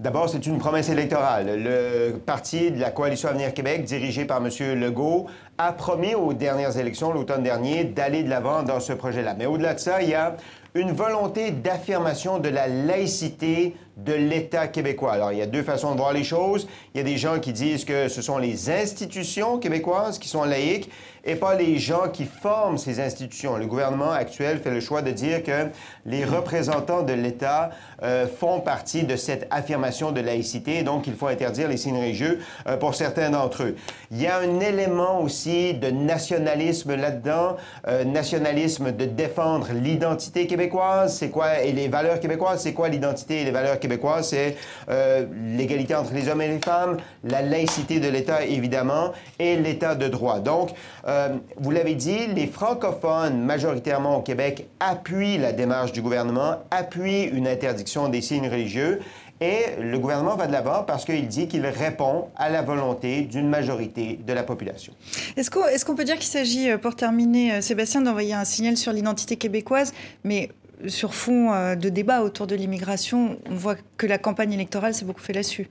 D'abord, 0.00 0.28
c'est 0.28 0.46
une 0.46 0.58
promesse 0.58 0.88
électorale. 0.88 1.62
Le 1.62 2.18
parti 2.18 2.72
de 2.72 2.80
la 2.80 2.90
Coalition 2.90 3.28
Avenir 3.28 3.54
Québec, 3.54 3.84
dirigé 3.84 4.24
par 4.24 4.44
M. 4.44 4.80
Legault, 4.80 5.26
a 5.58 5.72
promis 5.72 6.14
aux 6.14 6.32
dernières 6.32 6.76
élections, 6.76 7.12
l'automne 7.12 7.42
dernier, 7.42 7.84
d'aller 7.84 8.24
de 8.24 8.28
l'avant 8.28 8.64
dans 8.64 8.80
ce 8.80 8.92
projet-là. 8.92 9.34
Mais 9.38 9.46
au-delà 9.46 9.74
de 9.74 9.78
ça, 9.78 10.02
il 10.02 10.08
y 10.08 10.14
a 10.14 10.36
une 10.74 10.90
volonté 10.90 11.50
d'affirmation 11.50 12.38
de 12.38 12.48
la 12.48 12.66
laïcité 12.66 13.76
de 13.96 14.12
l'État 14.12 14.68
québécois. 14.68 15.12
Alors, 15.12 15.32
il 15.32 15.38
y 15.38 15.42
a 15.42 15.46
deux 15.46 15.62
façons 15.62 15.92
de 15.92 15.98
voir 15.98 16.12
les 16.12 16.24
choses. 16.24 16.66
Il 16.94 16.98
y 16.98 17.00
a 17.00 17.04
des 17.04 17.18
gens 17.18 17.38
qui 17.40 17.52
disent 17.52 17.84
que 17.84 18.08
ce 18.08 18.22
sont 18.22 18.38
les 18.38 18.70
institutions 18.70 19.58
québécoises 19.58 20.18
qui 20.18 20.28
sont 20.28 20.44
laïques 20.44 20.90
et 21.24 21.36
pas 21.36 21.54
les 21.54 21.78
gens 21.78 22.08
qui 22.12 22.24
forment 22.24 22.78
ces 22.78 23.00
institutions. 23.00 23.56
Le 23.56 23.66
gouvernement 23.66 24.10
actuel 24.10 24.58
fait 24.58 24.70
le 24.70 24.80
choix 24.80 25.02
de 25.02 25.10
dire 25.10 25.42
que 25.42 25.68
les 26.04 26.24
représentants 26.24 27.02
de 27.02 27.12
l'État 27.12 27.70
euh, 28.02 28.26
font 28.26 28.60
partie 28.60 29.04
de 29.04 29.16
cette 29.16 29.46
affirmation 29.50 30.10
de 30.10 30.20
laïcité, 30.20 30.82
donc 30.82 31.06
il 31.06 31.14
faut 31.14 31.28
interdire 31.28 31.68
les 31.68 31.76
signes 31.76 31.98
religieux 31.98 32.40
euh, 32.66 32.76
pour 32.76 32.94
certains 32.94 33.30
d'entre 33.30 33.62
eux. 33.62 33.76
Il 34.10 34.20
y 34.20 34.26
a 34.26 34.38
un 34.38 34.60
élément 34.60 35.20
aussi 35.20 35.74
de 35.74 35.90
nationalisme 35.90 36.96
là-dedans, 36.96 37.56
euh, 37.86 38.04
nationalisme 38.04 38.90
de 38.90 39.04
défendre 39.04 39.68
l'identité 39.72 40.46
québécoise, 40.46 41.16
c'est 41.16 41.30
quoi, 41.30 41.60
et 41.60 41.72
les 41.72 41.88
valeurs 41.88 42.18
québécoises, 42.18 42.62
c'est 42.62 42.74
quoi 42.74 42.88
l'identité 42.88 43.42
et 43.42 43.44
les 43.44 43.50
valeurs 43.52 43.78
québécoises, 43.82 44.28
c'est 44.30 44.56
euh, 44.88 45.26
l'égalité 45.56 45.94
entre 45.94 46.14
les 46.14 46.28
hommes 46.28 46.40
et 46.40 46.48
les 46.48 46.60
femmes, 46.60 46.96
la 47.24 47.42
laïcité 47.42 48.00
de 48.00 48.08
l'État, 48.08 48.44
évidemment, 48.44 49.12
et 49.38 49.56
l'État 49.56 49.94
de 49.94 50.08
droit. 50.08 50.38
Donc, 50.40 50.70
euh, 51.06 51.36
vous 51.58 51.70
l'avez 51.70 51.94
dit, 51.94 52.28
les 52.28 52.46
francophones, 52.46 53.42
majoritairement 53.44 54.16
au 54.16 54.22
Québec, 54.22 54.68
appuient 54.80 55.38
la 55.38 55.52
démarche 55.52 55.92
du 55.92 56.00
gouvernement, 56.00 56.56
appuient 56.70 57.24
une 57.24 57.46
interdiction 57.46 58.08
des 58.08 58.22
signes 58.22 58.48
religieux. 58.48 59.00
Et 59.40 59.80
le 59.80 59.98
gouvernement 59.98 60.36
va 60.36 60.46
de 60.46 60.52
l'avant 60.52 60.84
parce 60.84 61.04
qu'il 61.04 61.26
dit 61.26 61.48
qu'il 61.48 61.66
répond 61.66 62.28
à 62.36 62.48
la 62.48 62.62
volonté 62.62 63.22
d'une 63.22 63.48
majorité 63.48 64.20
de 64.24 64.32
la 64.32 64.44
population. 64.44 64.92
Est-ce 65.36 65.84
qu'on 65.84 65.96
peut 65.96 66.04
dire 66.04 66.14
qu'il 66.14 66.30
s'agit, 66.30 66.70
euh, 66.70 66.78
pour 66.78 66.94
terminer, 66.94 67.60
Sébastien, 67.60 68.02
d'envoyer 68.02 68.34
un 68.34 68.44
signal 68.44 68.76
sur 68.76 68.92
l'identité 68.92 69.36
québécoise, 69.36 69.92
mais 70.22 70.50
sur 70.88 71.14
fond 71.14 71.52
euh, 71.52 71.74
de 71.74 71.88
débat 71.88 72.22
autour 72.22 72.46
de 72.46 72.54
l'immigration, 72.54 73.38
on 73.50 73.54
voit 73.54 73.76
que 73.96 74.06
la 74.06 74.18
campagne 74.18 74.52
électorale 74.52 74.94
s'est 74.94 75.04
beaucoup 75.04 75.20
fait 75.20 75.32
là-dessus 75.32 75.68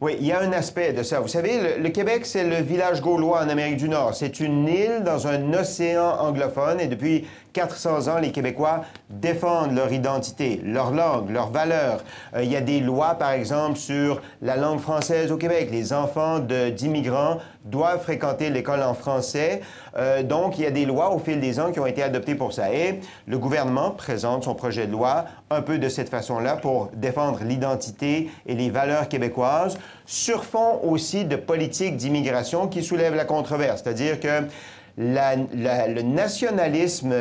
Oui, 0.00 0.16
il 0.20 0.26
y 0.26 0.32
a 0.32 0.40
un 0.40 0.52
aspect 0.52 0.92
de 0.92 1.02
ça. 1.02 1.18
Vous 1.18 1.26
savez, 1.26 1.78
le, 1.78 1.88
Québec, 1.88 2.24
c'est 2.24 2.44
le 2.44 2.62
village 2.62 3.00
gaulois 3.00 3.42
en 3.42 3.48
Amérique 3.48 3.78
du 3.78 3.88
Nord. 3.88 4.14
C'est 4.14 4.38
une 4.38 4.68
île 4.68 5.02
dans 5.04 5.26
un 5.26 5.52
océan 5.54 6.20
anglophone 6.20 6.80
et 6.80 6.86
depuis 6.86 7.26
400 7.52 8.08
ans, 8.08 8.18
les 8.18 8.32
Québécois 8.32 8.84
défendent 9.10 9.74
leur 9.74 9.92
identité, 9.92 10.60
leur 10.64 10.90
langue, 10.90 11.30
leurs 11.30 11.50
valeurs. 11.50 12.02
Euh, 12.34 12.42
il 12.42 12.50
y 12.50 12.56
a 12.56 12.60
des 12.60 12.80
lois, 12.80 13.14
par 13.14 13.32
exemple, 13.32 13.76
sur 13.78 14.20
la 14.42 14.56
langue 14.56 14.80
française 14.80 15.32
au 15.32 15.36
Québec. 15.36 15.68
Les 15.70 15.92
enfants 15.92 16.38
d'immigrants 16.38 17.38
doivent 17.64 18.02
fréquenter 18.02 18.50
l'école 18.50 18.82
en 18.82 18.94
français. 18.94 19.60
Euh, 19.96 20.22
donc, 20.22 20.58
il 20.58 20.64
y 20.64 20.66
a 20.66 20.70
des 20.70 20.86
lois 20.86 21.14
au 21.14 21.18
fil 21.18 21.40
des 21.40 21.60
ans 21.60 21.72
qui 21.72 21.80
ont 21.80 21.86
été 21.86 22.02
adoptées 22.02 22.34
pour 22.34 22.52
ça. 22.52 22.72
Et 22.72 23.00
le 23.26 23.38
gouvernement 23.38 23.90
présente 23.90 24.44
son 24.44 24.54
projet 24.54 24.86
de 24.86 24.92
loi 24.92 25.24
un 25.50 25.62
peu 25.62 25.78
de 25.78 25.88
cette 25.88 26.08
façon-là 26.08 26.56
pour 26.56 26.90
défendre 26.94 27.40
l'identité 27.44 28.30
et 28.46 28.54
les 28.54 28.70
valeurs 28.70 29.08
québécoises 29.08 29.78
sur 30.06 30.44
fond 30.44 30.80
aussi 30.82 31.24
de 31.24 31.36
politique 31.36 31.96
d'immigration 31.96 32.68
qui 32.68 32.82
soulève 32.82 33.14
la 33.14 33.24
controverse. 33.24 33.82
C'est-à-dire 33.82 34.20
que 34.20 34.44
le 34.98 36.02
nationalisme 36.02 37.14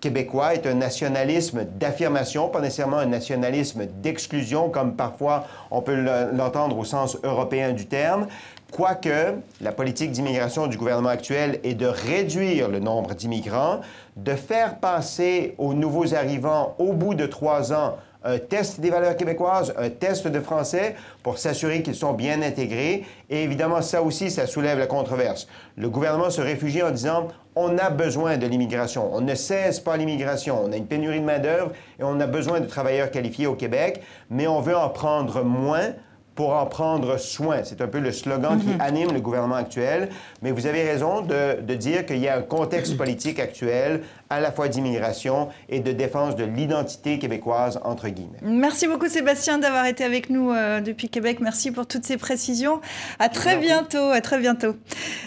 québécois 0.00 0.54
est 0.54 0.66
un 0.66 0.74
nationalisme 0.74 1.64
d'affirmation, 1.64 2.48
pas 2.48 2.60
nécessairement 2.60 2.98
un 2.98 3.06
nationalisme 3.06 3.86
d'exclusion, 3.86 4.68
comme 4.68 4.96
parfois 4.96 5.46
on 5.70 5.80
peut 5.80 5.94
l'entendre 6.32 6.76
au 6.76 6.84
sens 6.84 7.16
européen 7.22 7.72
du 7.72 7.86
terme. 7.86 8.26
Quoique 8.72 9.34
la 9.60 9.70
politique 9.70 10.10
d'immigration 10.10 10.66
du 10.66 10.76
gouvernement 10.76 11.10
actuel 11.10 11.60
est 11.62 11.74
de 11.74 11.86
réduire 11.86 12.68
le 12.68 12.80
nombre 12.80 13.14
d'immigrants, 13.14 13.80
de 14.16 14.34
faire 14.34 14.78
passer 14.78 15.54
aux 15.58 15.74
nouveaux 15.74 16.14
arrivants 16.14 16.74
au 16.78 16.92
bout 16.92 17.14
de 17.14 17.26
trois 17.26 17.72
ans 17.72 17.96
un 18.24 18.38
test 18.38 18.80
des 18.80 18.90
valeurs 18.90 19.16
québécoises, 19.16 19.74
un 19.76 19.90
test 19.90 20.26
de 20.26 20.40
français 20.40 20.94
pour 21.22 21.38
s'assurer 21.38 21.82
qu'ils 21.82 21.94
sont 21.94 22.12
bien 22.12 22.42
intégrés. 22.42 23.04
Et 23.30 23.42
évidemment, 23.42 23.82
ça 23.82 24.02
aussi, 24.02 24.30
ça 24.30 24.46
soulève 24.46 24.78
la 24.78 24.86
controverse. 24.86 25.48
Le 25.76 25.88
gouvernement 25.88 26.30
se 26.30 26.40
réfugie 26.40 26.82
en 26.82 26.90
disant 26.90 27.28
on 27.54 27.76
a 27.78 27.90
besoin 27.90 28.38
de 28.38 28.46
l'immigration. 28.46 29.12
On 29.12 29.20
ne 29.20 29.34
cesse 29.34 29.80
pas 29.80 29.96
l'immigration. 29.96 30.62
On 30.64 30.72
a 30.72 30.76
une 30.76 30.86
pénurie 30.86 31.20
de 31.20 31.24
main-d'œuvre 31.24 31.72
et 31.98 32.04
on 32.04 32.18
a 32.20 32.26
besoin 32.26 32.60
de 32.60 32.66
travailleurs 32.66 33.10
qualifiés 33.10 33.46
au 33.46 33.54
Québec, 33.54 34.02
mais 34.30 34.46
on 34.46 34.60
veut 34.60 34.76
en 34.76 34.88
prendre 34.88 35.44
moins 35.44 35.92
pour 36.34 36.54
en 36.54 36.66
prendre 36.66 37.18
soin. 37.18 37.62
C'est 37.64 37.80
un 37.80 37.88
peu 37.88 37.98
le 37.98 38.12
slogan 38.12 38.58
qui 38.60 38.68
mhm. 38.68 38.80
anime 38.80 39.12
le 39.12 39.20
gouvernement 39.20 39.56
actuel. 39.56 40.08
Mais 40.40 40.50
vous 40.50 40.66
avez 40.66 40.82
raison 40.82 41.20
de, 41.20 41.60
de 41.60 41.74
dire 41.74 42.06
qu'il 42.06 42.18
y 42.18 42.28
a 42.28 42.36
un 42.36 42.42
contexte 42.42 42.96
politique 42.96 43.38
actuel 43.38 44.02
à 44.32 44.40
la 44.40 44.50
fois 44.50 44.68
d'immigration 44.68 45.50
et 45.68 45.80
de 45.80 45.92
défense 45.92 46.36
de 46.36 46.44
l'identité 46.44 47.18
québécoise, 47.18 47.78
entre 47.84 48.08
guillemets. 48.08 48.38
Merci 48.42 48.86
beaucoup 48.86 49.08
Sébastien 49.08 49.58
d'avoir 49.58 49.84
été 49.84 50.04
avec 50.04 50.30
nous 50.30 50.50
euh, 50.50 50.80
depuis 50.80 51.10
Québec. 51.10 51.38
Merci 51.40 51.70
pour 51.70 51.86
toutes 51.86 52.04
ces 52.04 52.16
précisions. 52.16 52.80
À 53.18 53.28
très 53.28 53.58
bientôt, 53.58 54.10
à 54.10 54.20
très 54.22 54.38
bientôt. 54.38 54.74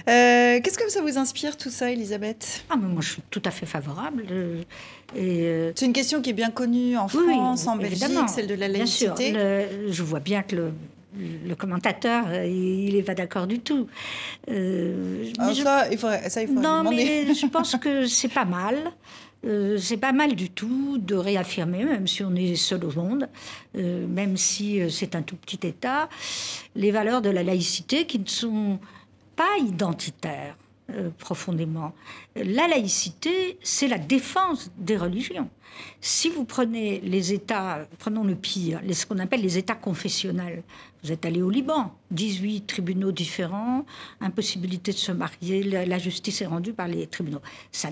Euh, 0.10 0.60
qu'est-ce 0.62 0.78
que 0.78 0.89
ça 0.89 1.01
vous 1.01 1.18
inspire 1.20 1.56
tout 1.56 1.70
ça, 1.70 1.91
Elisabeth? 1.91 2.66
Ah, 2.70 2.76
Moi, 2.78 3.01
je 3.01 3.12
suis 3.14 3.22
tout 3.30 3.41
à 3.45 3.51
fait 3.51 3.68
favorable. 3.68 4.26
Euh, 5.16 5.72
C'est 5.76 5.86
une 5.86 5.93
question 5.93 6.22
qui 6.22 6.32
est 6.32 6.34
bien 6.34 6.49
connue 6.49 6.97
en 6.97 7.08
France, 7.08 7.68
en 7.68 7.76
Belgique, 7.76 8.08
celle 8.28 8.47
de 8.47 8.56
la 8.56 8.68
laïcité. 8.68 9.32
Bien 9.32 9.68
sûr, 9.68 9.93
je 9.93 10.03
vois 10.03 10.20
bien 10.20 10.41
que 10.41 10.56
le 10.56 10.72
le 11.18 11.55
commentateur, 11.55 12.26
euh, 12.28 12.45
il 12.45 12.95
n'est 12.95 13.03
pas 13.03 13.16
d'accord 13.16 13.47
du 13.47 13.59
tout. 13.59 13.88
Euh, 14.49 15.32
ah, 15.39 15.53
ça, 15.53 15.88
il 15.91 15.97
faudrait, 15.97 16.30
ça, 16.30 16.41
il 16.41 16.47
faudrait 16.47 16.63
Non, 16.63 16.89
mais 16.89 17.34
je 17.34 17.45
pense 17.47 17.76
que 17.78 18.05
c'est 18.05 18.34
pas 18.34 18.45
mal. 18.45 18.91
Euh, 19.45 19.78
c'est 19.78 19.97
pas 19.97 20.11
mal 20.11 20.36
du 20.36 20.49
tout 20.49 20.97
de 20.97 21.13
réaffirmer, 21.13 21.86
même 21.86 22.07
si 22.07 22.24
on 22.24 22.34
est 22.36 22.55
seul 22.55 22.84
au 22.84 22.91
monde, 22.91 23.30
même 23.76 24.38
si 24.38 24.82
c'est 24.89 25.16
un 25.16 25.22
tout 25.22 25.36
petit 25.36 25.68
État, 25.68 26.09
les 26.76 26.89
valeurs 26.89 27.22
de 27.22 27.30
la 27.30 27.43
laïcité 27.43 28.07
qui 28.07 28.18
ne 28.18 28.28
sont 28.28 28.80
pas 29.36 29.57
identitaires 29.59 30.57
profondément. 31.17 31.93
La 32.36 32.67
laïcité, 32.67 33.57
c'est 33.63 33.88
la 33.88 33.97
défense 33.97 34.71
des 34.77 34.97
religions. 34.97 35.49
Si 36.01 36.29
vous 36.29 36.45
prenez 36.45 37.01
les 37.01 37.33
États, 37.33 37.88
prenons 37.99 38.23
le 38.23 38.36
pire, 38.36 38.81
ce 38.91 39.05
qu'on 39.05 39.19
appelle 39.19 39.41
les 39.41 39.57
États 39.57 39.75
confessionnels, 39.75 40.63
vous 41.03 41.11
êtes 41.11 41.25
allé 41.25 41.41
au 41.41 41.49
Liban, 41.49 41.93
18 42.11 42.65
tribunaux 42.65 43.11
différents, 43.11 43.86
impossibilité 44.21 44.91
de 44.91 44.97
se 44.97 45.11
marier, 45.11 45.63
la, 45.63 45.97
justice 45.99 46.41
est 46.41 46.47
rendue 46.47 46.73
par 46.73 46.88
les 46.88 47.07
tribunaux. 47.07 47.41
Ça, 47.71 47.89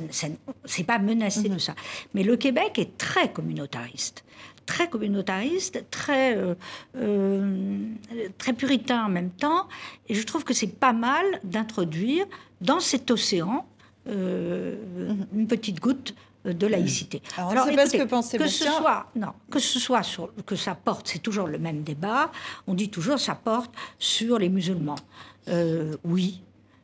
c'est 0.65 0.83
pas 0.83 0.99
menacé 0.99 1.49
de 1.49 1.57
ça. 1.57 1.75
Mais 2.13 2.23
le 2.23 2.37
Québec 2.37 2.79
est 2.79 2.97
très 2.97 3.31
communautariste 3.31 4.23
très 4.65 4.89
communautariste, 4.89 5.83
très, 5.91 6.37
euh, 6.37 6.55
euh, 6.95 7.77
très 8.37 8.53
puritain 8.53 9.05
en 9.05 9.09
même 9.09 9.29
temps. 9.29 9.67
Et 10.07 10.15
je 10.15 10.23
trouve 10.23 10.45
que 10.45 10.53
c'est 10.53 10.79
pas 10.79 10.93
mal 10.93 11.25
d'introduire 11.43 12.25
dans 12.63 12.79
cet 12.79 13.11
océan 13.11 13.65
euh, 14.07 14.75
une 15.33 15.47
petite 15.47 15.79
goutte 15.79 16.15
de 16.45 16.67
laïcité. 16.67 17.21
Alors, 17.37 17.65
pas 17.73 17.87
ce 17.87 17.97
que 17.97 18.37
que 18.37 18.47
ce 18.47 18.65
soit 18.65 19.07
non, 19.15 19.29
que 19.49 19.59
ce 19.59 19.79
soit 19.79 20.03
sur 20.03 20.29
que 20.45 20.55
ça 20.55 20.75
porte, 20.75 21.07
c'est 21.07 21.19
toujours 21.19 21.47
le 21.47 21.57
même 21.57 21.83
débat. 21.83 22.31
On 22.67 22.73
dit 22.73 22.89
toujours 22.89 23.19
ça 23.19 23.35
porte 23.35 23.71
sur 23.97 24.39
les 24.39 24.49
musulmans. 24.49 24.97
Euh, 25.47 25.95
oui, 26.03 26.41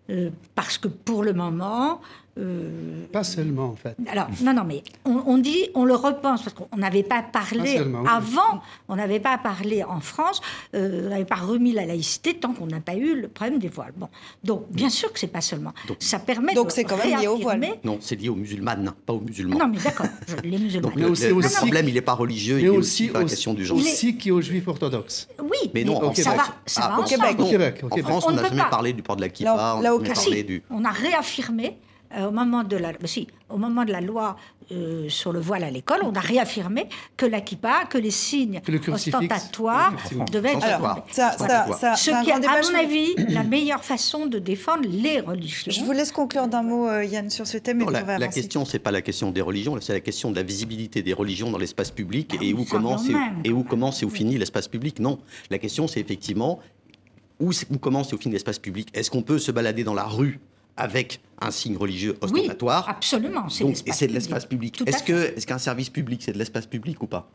euh, 0.10 0.30
parce 0.56 0.78
que 0.78 0.88
pour 0.88 1.24
le 1.24 1.34
moment, 1.34 2.02
euh, 2.38 3.06
pas 3.12 3.24
seulement, 3.24 3.66
en 3.66 3.76
fait. 3.76 3.96
Alors, 4.08 4.28
non, 4.42 4.54
non, 4.54 4.64
mais 4.64 4.84
on, 5.06 5.38
dit, 5.38 5.70
on 5.74 5.84
le 5.84 5.96
repense, 5.96 6.44
parce 6.44 6.56
qu'on 6.56 6.78
n'avait 6.78 7.04
pas 7.04 7.22
parlé 7.22 7.78
avant, 8.08 8.62
on 8.88 8.96
n'avait 8.96 9.20
pas 9.20 9.38
parlé 9.38 9.84
en 9.84 10.00
France, 10.00 10.42
euh, 10.76 11.08
on 11.08 11.10
n'avait 11.10 11.26
pas 11.26 11.36
remis 11.36 11.72
la 11.72 11.86
laïcité 11.86 12.36
tant 12.36 12.54
qu'on 12.54 12.68
n'a 12.68 12.80
pas 12.80 12.96
eu 12.96 13.22
le 13.22 13.28
problème 13.28 13.60
des 13.60 13.68
voiles. 13.68 13.94
Bon, 13.98 14.08
donc, 14.44 14.66
bien 14.72 14.90
sûr 14.90 15.12
que 15.12 15.20
c'est 15.20 15.28
pas 15.28 15.42
seulement. 15.42 15.74
ça 16.00 16.20
permet 16.20 16.54
donc 16.54 16.72
c'est 16.72 16.84
quand 16.84 16.98
même 16.98 17.20
lié 17.20 17.28
aux 17.28 17.38
voiles. 17.38 17.62
Non, 17.84 17.98
c'est 18.00 18.16
lié 18.16 18.30
aux 18.30 18.36
musulmanes, 18.36 18.94
pas 19.06 19.14
aux 19.14 19.22
musulmans. 19.22 19.58
Non, 19.58 19.68
mais 19.68 19.80
d'accord, 19.80 20.06
les 20.44 20.58
musulmans. 20.58 20.92
le, 20.96 21.10
le, 21.10 21.56
problème, 21.58 21.88
il 21.88 21.94
n'est 21.94 22.02
pas 22.02 22.14
religieux, 22.14 22.60
il 22.60 22.66
est 22.66 22.70
aussi, 22.70 23.08
pas 23.08 23.20
la 23.20 23.26
question 23.26 23.54
du 23.54 23.66
genre. 23.66 23.78
Aussi 23.78 24.18
qui 24.18 24.30
est 24.30 24.32
aux 24.32 24.42
juifs 24.42 24.68
orthodoxes. 24.68 25.28
Oui, 25.42 25.72
mais 25.74 25.84
non, 25.84 26.14
ça 26.14 26.36
va, 26.36 26.44
ça 26.66 26.88
va 26.88 27.00
au 27.00 27.04
Québec. 27.04 27.84
En 27.84 27.98
France, 27.98 28.26
on 28.28 28.32
n'a 28.32 28.48
jamais 28.48 28.62
parlé 28.70 28.94
du 28.94 29.02
port 29.02 29.16
de 29.16 29.22
la 29.22 29.30
kippa, 29.30 29.82
on 30.70 30.86
a 30.86 30.92
réaffirmé 30.92 31.78
au 32.18 32.32
moment 32.32 32.64
de 32.64 32.76
la, 32.76 32.94
si, 33.06 33.28
au 33.50 33.58
moment 33.58 33.86
de 33.86 33.92
la 33.92 34.02
loi 34.02 34.36
euh, 34.72 35.10
sur 35.10 35.32
le 35.32 35.40
voile 35.40 35.64
à 35.64 35.70
l'école, 35.70 36.00
on 36.04 36.14
a 36.14 36.20
réaffirmé 36.20 36.88
que 37.18 37.26
la 37.26 37.42
kippa, 37.42 37.86
que 37.90 37.98
les 37.98 38.12
signes 38.12 38.62
ostentatoires 38.88 39.94
devaient 40.32 40.54
être. 40.54 40.64
Alors, 40.64 41.06
ça, 41.12 41.36
ça, 41.38 41.96
Ce 41.96 42.12
qui 42.24 42.30
est, 42.30 42.34
à 42.34 42.62
mon 42.62 42.76
avis, 42.78 43.16
la 43.30 43.44
meilleure 43.44 43.84
façon 43.84 44.26
de 44.26 44.40
défendre 44.40 44.88
les 44.88 45.20
religions. 45.22 45.72
Je 45.72 45.84
vous 45.84 45.92
laisse 45.92 46.12
conclure 46.12 46.48
d'un 46.48 46.64
mot, 46.64 46.88
euh, 46.88 47.04
Yann, 47.04 47.30
sur 47.30 47.48
ce 47.48 47.58
thème. 47.58 47.80
Non, 47.80 47.90
la, 47.90 48.18
la, 48.18 48.28
question, 48.28 48.66
c'est 48.66 48.80
pas 48.80 48.92
la 48.92 49.02
question 49.02 49.32
des 49.32 49.42
religions, 49.42 49.76
c'est 49.82 49.94
la 49.94 50.02
question 50.02 50.32
de 50.32 50.36
la 50.36 50.44
visibilité 50.44 51.02
des 51.02 51.14
religions 51.14 51.50
dans 51.52 51.58
l'espace 51.58 51.92
public 51.92 52.36
ah 52.36 52.44
et, 52.44 52.54
où 52.54 52.66
commence 52.66 53.08
et, 53.10 53.14
et, 53.50 53.52
où 53.52 53.64
commence 53.64 54.04
et 54.04 54.06
où 54.06 54.10
finit 54.10 54.38
l'espace 54.38 54.68
public. 54.68 55.00
Non, 55.00 55.20
la 55.50 55.58
question, 55.58 55.88
c'est 55.88 56.00
effectivement 56.00 56.60
où, 57.40 57.52
où 57.72 57.78
commence 57.78 58.12
et 58.12 58.16
où 58.16 58.18
finit 58.18 58.34
l'espace 58.34 58.60
public. 58.60 58.90
Est-ce 58.94 59.10
qu'on 59.10 59.24
peut 59.24 59.40
se 59.40 59.52
balader 59.52 59.84
dans 59.84 59.94
la 59.94 60.06
rue 60.06 60.40
avec 60.80 61.20
un 61.42 61.52
signe 61.52 61.78
religieux 61.78 62.18
ostentatoire. 62.22 62.86
Oui, 62.88 62.94
absolument. 62.96 63.48
Donc, 63.60 63.78
et 63.86 63.92
c'est 63.92 64.08
de 64.08 64.14
l'espace 64.14 64.46
public. 64.46 64.82
Est-ce 64.86 65.04
que, 65.04 65.36
est-ce 65.38 65.46
qu'un 65.46 65.58
service 65.58 65.90
public, 65.90 66.22
c'est 66.24 66.34
de 66.34 66.38
l'espace 66.38 66.66
public 66.66 67.02
ou 67.04 67.08
pas? 67.08 67.30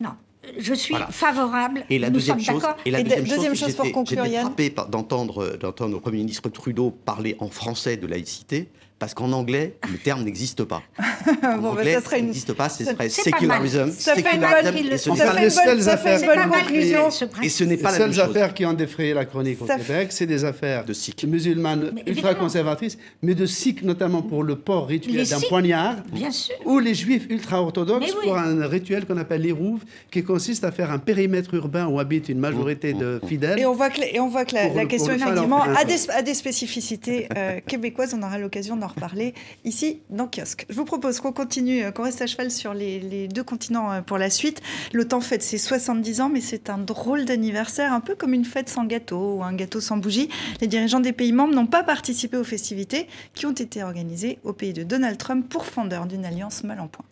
Non. 0.00 0.10
Je 0.58 0.74
suis 0.74 0.94
favorable. 1.10 1.84
Et 1.88 2.00
la 2.00 2.10
deuxième 2.10 2.40
chose, 2.40 2.62
et 2.84 2.90
la 2.90 3.02
deuxième, 3.02 3.54
chose, 3.54 3.74
pour 3.74 3.90
conclure, 3.92 4.26
Yann. 4.26 4.46
frappé 4.46 4.74
d'entendre, 4.90 5.56
d'entendre 5.56 5.94
le 5.94 6.00
Premier 6.00 6.18
ministre 6.18 6.48
Trudeau 6.48 6.90
parler 6.90 7.36
en 7.38 7.48
français 7.48 7.96
de 7.96 8.08
laïcité 8.08 8.68
parce 9.02 9.14
qu'en 9.14 9.32
anglais, 9.32 9.74
le 9.90 9.98
terme 9.98 10.22
n'existe 10.22 10.62
pas. 10.62 10.80
bon, 11.26 11.32
En 11.42 11.58
bah, 11.58 11.68
anglais, 11.70 11.94
ça 11.94 12.02
serait 12.02 12.20
une... 12.20 12.26
n'existe 12.26 12.52
pas, 12.52 12.68
ce 12.68 12.84
serait 12.84 13.08
secularism. 13.08 13.90
Ça 13.90 14.14
fait 14.14 14.20
une 14.36 14.42
bonne- 14.42 14.52
ce 14.96 14.96
ça 14.96 15.10
n'est 15.10 15.16
fait 15.16 15.24
pas- 15.26 15.42
une 15.42 15.48
bonne- 15.48 15.80
ça 15.80 15.96
fait 15.96 16.20
une 16.20 16.26
bonne 16.26 16.50
conclusion. 16.50 17.08
Et 17.42 17.48
ce 17.48 17.64
n'est 17.64 17.78
pas 17.78 17.90
les 17.90 17.98
seules 17.98 18.20
affaires 18.20 18.54
qui 18.54 18.64
ont 18.64 18.72
défrayé 18.74 19.12
la 19.12 19.24
chronique 19.24 19.60
au 19.60 19.66
Ça 19.66 19.76
Québec, 19.76 20.12
c'est 20.12 20.26
des 20.26 20.44
affaires 20.44 20.84
musulmanes 21.26 21.90
ultra-conservatrices, 22.06 22.96
mais 23.22 23.34
de 23.34 23.44
sikhs 23.44 23.82
notamment 23.82 24.22
pour 24.22 24.44
le 24.44 24.54
port 24.54 24.86
rituel 24.86 25.16
Les 25.16 25.24
d'un 25.26 25.38
Sikhs, 25.40 25.48
poignard, 25.48 25.96
bien 26.12 26.30
sûr. 26.30 26.54
ou 26.64 26.78
les 26.78 26.94
juifs 26.94 27.26
ultra-orthodoxes 27.28 28.14
pour 28.22 28.38
un 28.38 28.64
rituel 28.68 29.04
qu'on 29.04 29.16
appelle 29.16 29.40
les 29.42 29.50
rouves, 29.50 29.82
qui 30.12 30.22
consiste 30.22 30.62
à 30.62 30.70
faire 30.70 30.92
un 30.92 30.98
périmètre 30.98 31.52
urbain 31.54 31.88
où 31.88 31.98
habite 31.98 32.28
une 32.28 32.38
majorité 32.38 32.92
de 32.92 33.20
fidèles. 33.26 33.58
Et 33.58 33.66
on 33.66 33.74
voit 33.74 33.90
que, 33.90 34.00
et 34.00 34.20
on 34.20 34.28
voit 34.28 34.44
que 34.44 34.54
la, 34.54 34.86
question, 34.86 35.12
effectivement, 35.12 35.64
leur 35.64 35.76
a 35.76 35.84
des, 35.84 36.08
a 36.10 36.22
des 36.22 36.34
spécificités 36.34 37.26
euh, 37.36 37.58
québécoises. 37.66 38.14
On 38.16 38.22
aura 38.22 38.38
l'occasion 38.38 38.76
d'en 38.76 38.91
reparler 38.92 39.34
ici, 39.64 40.00
dans 40.10 40.26
Kiosque. 40.26 40.66
Je 40.68 40.74
vous 40.74 40.84
propose 40.84 41.20
qu'on 41.20 41.32
continue, 41.32 41.84
euh, 41.84 41.90
qu'on 41.90 42.04
reste 42.04 42.22
à 42.22 42.26
cheval 42.26 42.50
sur 42.50 42.74
les, 42.74 43.28
deux 43.28 43.44
continents 43.44 43.90
euh, 43.92 44.00
pour 44.00 44.18
la 44.18 44.30
suite. 44.30 44.62
L'OTAN 44.92 45.20
fête 45.20 45.42
ses 45.42 45.58
70 45.58 46.20
ans, 46.20 46.28
mais 46.28 46.40
c'est 46.40 46.70
un 46.70 46.78
drôle 46.78 47.24
d'anniversaire, 47.24 47.92
un 47.92 48.00
peu 48.00 48.14
comme 48.14 48.34
une 48.34 48.44
fête 48.44 48.68
sans 48.68 48.84
gâteau 48.84 49.36
ou 49.36 49.42
un 49.42 49.54
gâteau 49.54 49.80
sans 49.80 49.96
bougie. 49.96 50.28
Les 50.60 50.66
dirigeants 50.66 51.00
des 51.00 51.12
pays 51.12 51.32
membres 51.32 51.54
n'ont 51.54 51.66
pas 51.66 51.82
participé 51.82 52.36
aux 52.36 52.44
festivités 52.44 53.06
qui 53.34 53.46
ont 53.46 53.52
été 53.52 53.82
organisées 53.82 54.38
au 54.44 54.52
pays 54.52 54.72
de 54.72 54.82
Donald 54.82 55.18
Trump, 55.18 55.48
pourfendeur 55.48 56.06
d'une 56.06 56.24
alliance 56.24 56.64
mal 56.64 56.80
en 56.80 56.88
point. 56.88 57.04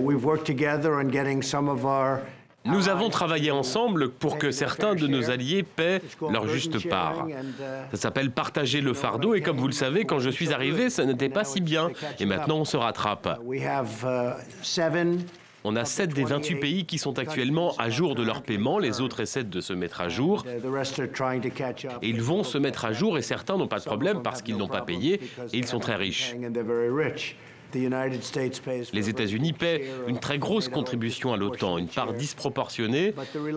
We've 0.00 0.24
worked 0.24 0.46
together 0.46 0.92
on 0.94 1.10
getting 1.10 1.42
some 1.42 1.68
of 1.68 1.84
our 1.84 2.20
Nous 2.66 2.88
avons 2.88 3.08
travaillé 3.08 3.50
ensemble 3.50 4.10
pour 4.10 4.36
que 4.36 4.50
certains 4.50 4.94
de 4.94 5.06
nos 5.06 5.30
alliés 5.30 5.62
paient 5.62 6.02
leur 6.30 6.46
juste 6.46 6.88
part. 6.88 7.26
Ça 7.92 7.96
s'appelle 7.96 8.30
partager 8.30 8.80
le 8.80 8.92
fardeau 8.92 9.34
et 9.34 9.40
comme 9.40 9.56
vous 9.56 9.66
le 9.66 9.72
savez, 9.72 10.04
quand 10.04 10.18
je 10.18 10.30
suis 10.30 10.52
arrivé, 10.52 10.90
ça 10.90 11.04
n'était 11.04 11.30
pas 11.30 11.44
si 11.44 11.60
bien. 11.60 11.90
Et 12.18 12.26
maintenant, 12.26 12.58
on 12.58 12.64
se 12.64 12.76
rattrape. 12.76 13.40
On 15.62 15.76
a 15.76 15.84
7 15.84 16.14
des 16.14 16.24
28 16.24 16.54
pays 16.56 16.86
qui 16.86 16.96
sont 16.96 17.18
actuellement 17.18 17.74
à 17.78 17.90
jour 17.90 18.14
de 18.14 18.22
leur 18.22 18.42
paiement, 18.42 18.78
les 18.78 19.02
autres 19.02 19.20
essaient 19.20 19.44
de 19.44 19.60
se 19.60 19.74
mettre 19.74 20.00
à 20.00 20.08
jour. 20.08 20.44
Et 22.02 22.08
ils 22.08 22.22
vont 22.22 22.44
se 22.44 22.56
mettre 22.56 22.86
à 22.86 22.92
jour 22.92 23.18
et 23.18 23.22
certains 23.22 23.58
n'ont 23.58 23.68
pas 23.68 23.78
de 23.78 23.84
problème 23.84 24.22
parce 24.22 24.40
qu'ils 24.40 24.56
n'ont 24.56 24.68
pas 24.68 24.82
payé 24.82 25.20
et 25.52 25.58
ils 25.58 25.66
sont 25.66 25.78
très 25.78 25.96
riches. 25.96 26.34
Les 27.74 29.08
États-Unis 29.08 29.52
paient 29.52 29.84
une 30.08 30.18
très 30.18 30.38
grosse 30.38 30.68
contribution 30.68 31.32
à 31.32 31.36
l'OTAN, 31.36 31.78
une 31.78 31.88
part 31.88 32.12
disproportionnée, 32.12 33.14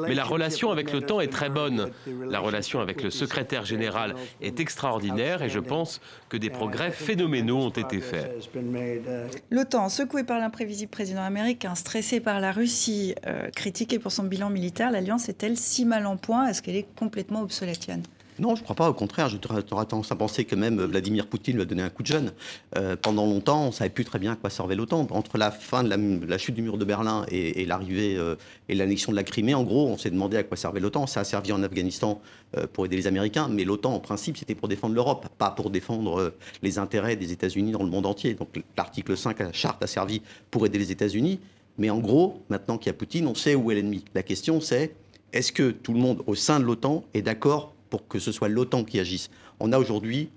mais 0.08 0.16
la 0.16 0.24
relation 0.24 0.72
avec 0.72 0.92
l'OTAN 0.92 1.20
est 1.22 1.32
très 1.32 1.50
bonne. 1.50 1.92
La 2.30 2.40
relation 2.40 2.80
avec 2.80 3.02
le 3.02 3.10
secrétaire 3.10 3.66
général 3.66 4.16
est 4.42 4.60
extraordinaire 4.60 5.42
et 5.42 5.50
je 5.50 5.60
pense 5.60 6.02
que 6.30 6.38
des 6.38 6.50
progrès 6.50 6.92
phénoménaux 6.92 7.60
ont 7.60 7.70
été 7.70 8.00
faits. 8.00 8.32
has 8.38 8.48
been 8.54 8.72
made. 8.72 9.04
uh, 9.08 9.38
L'OTAN, 9.52 9.90
secouée 9.90 10.24
par 10.24 10.40
l'imprévisible 10.40 10.92
président 10.92 11.22
américain, 11.24 11.76
stressée 11.76 12.20
par 12.20 12.40
la 12.40 12.52
Russie, 12.52 13.16
euh, 13.26 13.50
critiquée 13.50 14.00
pour 14.00 14.12
son 14.12 14.24
bilan 14.24 14.50
militaire, 14.50 14.92
l'alliance 14.92 15.30
est-elle 15.30 15.58
si 15.58 15.86
mal 15.86 16.06
en 16.06 16.18
point? 16.18 16.48
Est-ce 16.48 16.62
qu'elle 16.62 16.76
est 16.76 16.88
complètement 16.96 17.42
obsolète, 17.42 17.88
Yann? 17.88 18.04
Non, 18.40 18.56
je 18.56 18.62
ne 18.62 18.64
crois 18.64 18.76
pas. 18.76 18.90
Au 18.90 18.94
contraire, 18.94 19.30
j'aurais 19.30 19.62
tendance 19.64 20.12
à 20.12 20.16
penser 20.16 20.46
que 20.46 20.56
même 20.56 20.82
Vladimir 20.82 21.28
Poutine 21.28 21.56
lui 21.56 21.62
a 21.62 21.66
donné 21.66 21.84
un 21.84 21.90
coup 21.90 22.02
de 22.02 22.08
jeune. 22.08 22.32
Euh, 22.78 22.96
pendant 22.96 23.26
longtemps, 23.26 23.64
on 23.64 23.68
ne 23.68 23.72
savait 23.72 23.90
plus 23.90 24.06
très 24.06 24.20
bien 24.20 24.34
à 24.34 24.36
quoi 24.36 24.50
servait 24.50 24.76
l'OTAN. 24.76 25.08
Entre 25.12 25.38
la 25.38 25.52
fin 25.52 25.84
de 25.84 26.26
la, 26.26 26.38
chute 26.38 26.56
du 26.56 26.62
mur 26.62 26.78
de 26.78 26.86
Berlin 26.86 27.26
et, 27.30 27.66
l'arrivée 27.66 28.16
euh, 28.18 28.36
et 28.70 28.76
l'annexion 28.76 29.12
de 29.12 29.16
la 29.16 29.24
Crimée, 29.24 29.54
en 29.54 29.64
gros, 29.64 29.88
on 29.88 29.98
s'est 29.98 30.10
demandé 30.10 30.38
à 30.38 30.44
quoi 30.44 30.58
servait 30.58 30.80
l'OTAN. 30.80 31.06
Ça 31.06 31.22
a 31.22 31.24
servi 31.24 31.52
en 31.52 31.62
Afghanistan 31.62 32.22
euh, 32.58 32.66
pour 32.72 32.86
aider 32.86 32.96
les 32.96 33.08
Américains, 33.08 33.48
mais 33.50 33.66
l'OTAN, 33.66 33.94
en 33.94 34.00
principe, 34.00 34.38
c'était 34.38 34.56
pour 34.56 34.68
défendre 34.68 34.96
l'Europe, 34.96 35.28
pas 35.38 35.52
pour 35.52 35.70
défendre 35.70 36.34
les 36.62 36.80
intérêts 36.80 37.16
des 37.16 37.32
États-Unis 37.32 37.72
dans 37.72 37.84
le 37.84 37.90
monde 37.90 38.06
entier. 38.06 38.34
Donc 38.34 38.50
l'article 38.78 39.16
5 39.16 39.38
de 39.38 39.44
la 39.44 39.54
charte 39.54 39.84
a 39.84 39.88
servi 39.88 40.22
pour 40.50 40.66
aider 40.66 40.80
les 40.80 40.92
États-Unis. 40.92 41.40
Mais 41.78 41.90
en 41.90 42.00
gros, 42.00 42.42
maintenant 42.50 42.78
qu'il 42.78 42.88
y 42.88 42.90
a 42.92 42.94
Poutine, 42.94 43.28
on 43.28 43.36
sait 43.36 43.56
où 43.56 43.72
est 43.72 43.76
l'ennemi. 43.76 44.06
La 44.14 44.24
question, 44.24 44.62
c'est 44.62 44.96
est-ce 45.34 45.52
que 45.52 45.72
tout 45.72 45.94
le 45.94 46.00
monde 46.00 46.24
au 46.28 46.36
sein 46.36 46.60
de 46.60 46.66
l'OTAN 46.66 47.04
est 47.14 47.24
d'accord 47.24 47.73
pour 47.94 48.08
que 48.08 48.18
ce 48.18 48.32
soit 48.32 48.50
l'OTAN 48.50 48.84
qui 48.86 49.00
agisse 49.00 49.30
On 49.60 49.72
a 49.72 49.78
aujourd'hui, 49.78 50.30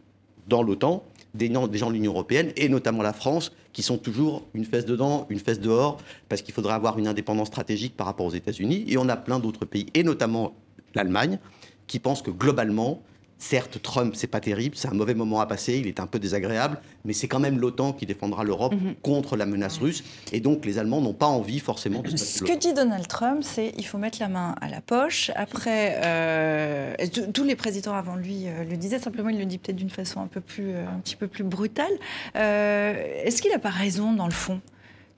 dans 0.47 0.63
l'OTAN, 0.63 1.03
des, 1.33 1.51
gens- 1.51 1.67
de 1.67 1.93
l'Union 1.95 2.13
européenne, 2.13 2.53
et 2.55 2.69
notamment 2.69 3.03
la 3.03 3.15
France, 3.15 3.51
qui 3.73 3.83
sont 3.83 3.97
toujours 3.97 4.43
une 4.53 4.67
fesse 4.67 4.85
dedans, 4.85 5.27
une 5.31 5.39
fesse 5.39 5.59
dehors, 5.59 5.97
parce 6.29 6.43
qu'il 6.43 6.53
faudrait 6.53 6.75
avoir 6.75 6.99
une 6.99 7.09
indépendance 7.09 7.49
stratégique 7.49 7.97
par 7.97 8.07
rapport 8.09 8.27
aux 8.27 8.35
États-Unis. 8.35 8.85
Et 8.89 8.99
on 8.99 9.09
a 9.09 9.17
plein 9.17 9.39
d'autres 9.39 9.65
pays, 9.65 9.87
et 9.95 10.03
notamment 10.03 10.55
l'Allemagne, 10.95 11.39
qui 11.87 11.99
pensent 11.99 12.21
que 12.21 12.31
globalement, 12.31 13.01
certes, 13.39 13.83
Trump, 13.83 14.15
c'est 14.17 14.27
pas 14.27 14.41
terrible, 14.41 14.77
c'est 14.77 14.89
un 14.89 14.95
mauvais 14.95 15.15
moment 15.15 15.41
à 15.41 15.47
passer, 15.47 15.77
il 15.79 15.87
est 15.87 16.01
un 16.01 16.07
peu 16.07 16.19
désagréable, 16.19 16.81
mais 17.05 17.13
c'est 17.13 17.29
quand 17.29 17.39
même 17.39 17.59
l'OTAN 17.59 17.93
qui 17.93 18.07
défendra 18.07 18.45
l'Europe 18.45 18.75
contre 19.03 19.37
la 19.37 19.45
menace 19.47 19.79
russe. 19.79 20.03
Et 20.33 20.41
donc, 20.41 20.65
les 20.65 20.79
Allemands 20.79 21.01
n'ont 21.01 21.13
pas 21.13 21.27
envie 21.27 21.61
forcément 21.61 22.01
de 22.01 22.11
se 22.11 22.17
Ce 22.17 22.45
que 22.45 22.59
dit 22.59 22.73
Donald 22.73 23.07
Trump, 23.07 23.43
c'est 23.43 23.73
il 23.77 23.85
faut 23.85 23.99
mettre 23.99 24.19
la 24.21 24.29
main 24.29 24.55
à 24.61 24.69
la 24.69 24.81
poche. 24.81 25.31
Après, 25.37 26.01
euh, 26.05 26.95
tous- 27.13 27.31
tous 27.33 27.45
les 27.45 27.57
présidents 27.57 27.95
avant 27.95 28.17
lui 28.17 28.47
euh, 28.47 28.65
le 28.65 28.77
disaient, 28.77 28.99
simplement 28.99 29.29
il 29.29 29.39
le 29.39 29.45
dit 29.47 29.59
peut-être 29.59 29.77
d'une 29.77 29.91
façon 29.91 30.21
un, 30.21 30.27
peu 30.29 30.41
plus, 30.41 30.71
euh, 30.71 30.87
un 30.89 30.99
petit 31.01 31.17
peu 31.17 31.29
plus 31.29 31.45
brutale. 31.45 31.93
Euh, 32.37 32.95
Est-ce 33.25 33.43
qu'il 33.43 33.51
n'a 33.53 33.59
pas 33.59 33.71
raison 33.71 34.13
dans 34.13 34.27
le 34.27 34.33
fond? 34.33 34.61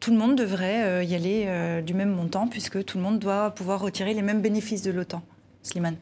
Tout 0.01 0.11
le 0.13 0.17
monde 0.19 0.37
devrait 0.37 0.83
euh, 0.85 1.03
y 1.03 1.15
aller 1.15 1.45
euh, 1.47 1.81
du 1.83 1.93
même 1.95 2.11
montant 2.11 2.47
puisque 2.47 2.85
tout 2.85 2.99
le 2.99 3.05
monde 3.05 3.19
doit 3.19 3.51
pouvoir 3.51 3.81
retirer 3.81 4.15
les 4.15 4.23
mêmes 4.23 4.41
bénéfices 4.43 4.83
de 4.83 4.91
l'OTAN. 4.93 5.23
Slimane? 5.63 5.97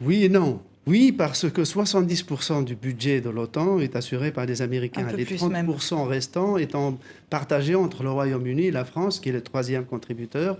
Oui 0.00 0.24
et 0.24 0.28
non. 0.28 0.60
Oui, 0.86 1.12
parce 1.12 1.50
que 1.50 1.62
70% 1.62 2.64
du 2.64 2.74
budget 2.76 3.20
de 3.22 3.30
l'OTAN 3.30 3.78
est 3.80 3.96
assuré 3.96 4.32
par 4.32 4.44
les 4.44 4.60
Américains. 4.60 5.06
Les 5.16 5.24
plus 5.24 5.36
30% 5.64 6.06
restants 6.06 6.56
étant 6.58 6.98
partagés 7.30 7.74
entre 7.74 8.02
le 8.02 8.10
Royaume-Uni, 8.10 8.70
la 8.70 8.84
France, 8.84 9.18
qui 9.18 9.30
est 9.30 9.32
le 9.32 9.40
troisième 9.40 9.86
contributeur, 9.86 10.58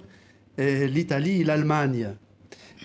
l'Italie 0.58 1.42
et 1.42 1.44
l'Allemagne. 1.44 2.08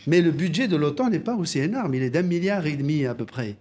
Mais 0.06 0.22
le 0.22 0.32
budget 0.32 0.68
de 0.68 0.76
l'OTAN 0.76 1.10
n'est 1.10 1.20
pas 1.20 1.36
aussi 1.36 1.60
énorme. 1.60 1.94
Il 1.96 2.04
est 2.04 2.10
d'un 2.10 2.24
milliard 2.24 2.66
et 2.66 2.76
demi 2.76 3.06
à 3.06 3.14
peu 3.16 3.26
près. 3.26 3.56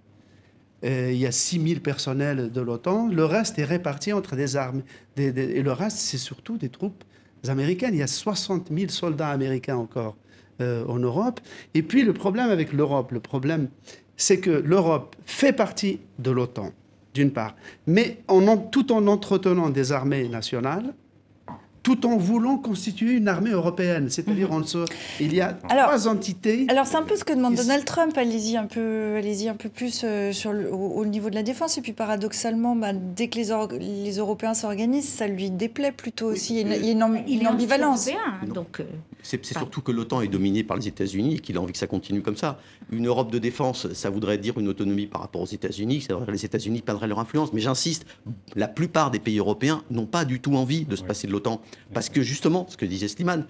Il 0.83 1.14
y 1.16 1.26
a 1.26 1.33
6 1.33 1.61
000 1.64 1.81
personnels 1.81 2.51
de 2.51 2.61
l'OTAN. 2.61 3.09
Le 3.09 3.24
reste 3.24 3.59
est 3.61 3.64
réparti 3.64 4.12
entre 4.12 4.35
des 4.37 4.57
armes. 4.57 4.83
des- 5.16 5.33
des- 5.33 5.43
et 5.57 5.62
le 5.62 5.72
reste, 5.72 5.99
c'est 5.99 6.18
surtout 6.18 6.57
des 6.59 6.68
troupes 6.68 7.03
américaines. 7.49 7.95
Il 7.95 7.99
y 7.99 8.03
a 8.03 8.07
60 8.09 8.68
000 8.76 8.89
soldats 8.89 9.29
américains 9.31 9.76
encore 9.76 10.16
euh, 10.61 10.84
en 10.86 10.98
Europe. 10.98 11.40
Et 11.74 11.82
puis 11.82 12.02
le 12.02 12.12
problème 12.12 12.50
avec 12.50 12.72
l'Europe, 12.72 13.12
le 13.12 13.20
problème, 13.20 13.68
c'est 14.16 14.40
que 14.40 14.50
l'Europe 14.50 15.16
fait 15.24 15.52
partie 15.52 16.00
de 16.18 16.30
l'OTAN, 16.30 16.72
d'une 17.14 17.30
part, 17.30 17.54
mais 17.86 18.18
en 18.28 18.56
tout 18.56 18.92
en 18.92 19.06
entretenant 19.06 19.70
des 19.70 19.92
armées 19.92 20.28
nationales, 20.28 20.94
tout 21.89 22.07
en 22.07 22.16
voulant 22.18 22.59
constituer 22.59 23.12
une 23.12 23.28
armée 23.28 23.51
européenne. 23.51 24.11
C'est-à-dire, 24.11 24.51
on 24.51 24.62
se- 24.62 24.84
il 25.20 25.34
y 25.34 25.41
a 25.41 25.55
trois 25.55 26.07
entités. 26.09 26.66
Alors 26.68 26.86
c'est 26.86 26.97
un 26.97 27.03
peu 27.03 27.16
ce 27.16 27.24
que 27.24 27.32
demande 27.32 27.55
Donald 27.55 27.84
Trump. 27.86 28.16
Allez-y 28.18 28.57
un 28.59 28.66
peu, 28.66 29.14
allez-y 29.16 29.49
un 29.49 29.55
peu 29.55 29.68
plus 29.70 30.03
euh, 30.05 30.32
sur 30.32 30.53
le- 30.53 30.70
au, 30.72 30.76
au 31.01 31.07
niveau 31.07 31.30
de 31.30 31.34
la 31.34 31.43
défense. 31.43 31.78
Et 31.78 31.80
puis 31.80 31.93
paradoxalement, 31.93 32.76
bah, 32.76 32.93
dès 32.93 33.28
que 33.28 33.36
les, 33.36 33.51
or- 33.53 33.68
les 33.80 34.16
Européens 34.18 34.53
s'organisent, 34.55 35.09
ça 35.09 35.26
lui 35.26 35.51
déplaît 35.51 35.93
plutôt 35.93 36.26
aussi. 36.26 36.61
Il 36.61 36.68
y 36.68 36.72
a 36.72 36.76
une, 36.76 36.82
il 36.82 36.86
y 36.86 36.89
a 36.91 36.93
une 36.93 37.03
amb- 37.03 37.22
Il 37.26 37.36
une 37.36 37.43
est 37.43 37.47
ambivalence. 37.49 38.09
donc. 38.55 38.80
euh, 38.80 38.84
C'est 39.22 39.45
c'est 39.45 39.57
surtout 39.57 39.80
que 39.82 39.93
l'OTAN 39.93 40.20
est 40.20 40.28
dominée 40.28 40.62
par 40.64 40.76
les 40.76 40.89
États-Unis 40.89 41.36
et 41.36 41.39
qu'il 41.41 41.57
a 41.57 41.61
envie 41.61 41.72
que 41.72 41.78
ça 41.78 41.86
continue 41.86 42.22
comme 42.22 42.36
ça. 42.36 42.59
Une 42.93 43.07
Europe 43.07 43.30
de 43.32 43.39
défense, 43.39 43.93
ça 43.93 44.11
voudrait 44.11 44.39
dire 44.39 44.59
une 44.59 44.68
autonomie 44.68 45.07
par 45.07 45.20
rapport 45.22 45.43
aux 45.43 45.47
États-Unis, 45.47 46.03
ça 46.03 46.14
voudrait 46.14 46.26
dire 46.26 46.34
que 46.34 46.39
les 46.39 46.45
États-Unis 46.45 46.82
perdraient 46.82 47.09
leur 47.09 47.18
influence. 47.18 47.53
Mais 47.53 47.61
j'insiste, 47.61 48.07
la 48.57 48.68
plupart 48.68 49.11
des 49.11 49.18
pays 49.18 49.39
européens 49.39 49.82
n'ont 49.91 50.07
pas 50.07 50.24
du 50.24 50.41
tout 50.41 50.55
envie 50.55 50.84
de 50.84 50.97
se 50.97 51.03
passer 51.03 51.26
de 51.26 51.32
l'OTAN. 51.32 51.61
Parce 51.95 52.09
que 52.09 52.22
justement, 52.22 52.66
ce 52.68 52.76
que 52.76 52.85
disait 52.87 53.09
Slimane, 53.09 53.47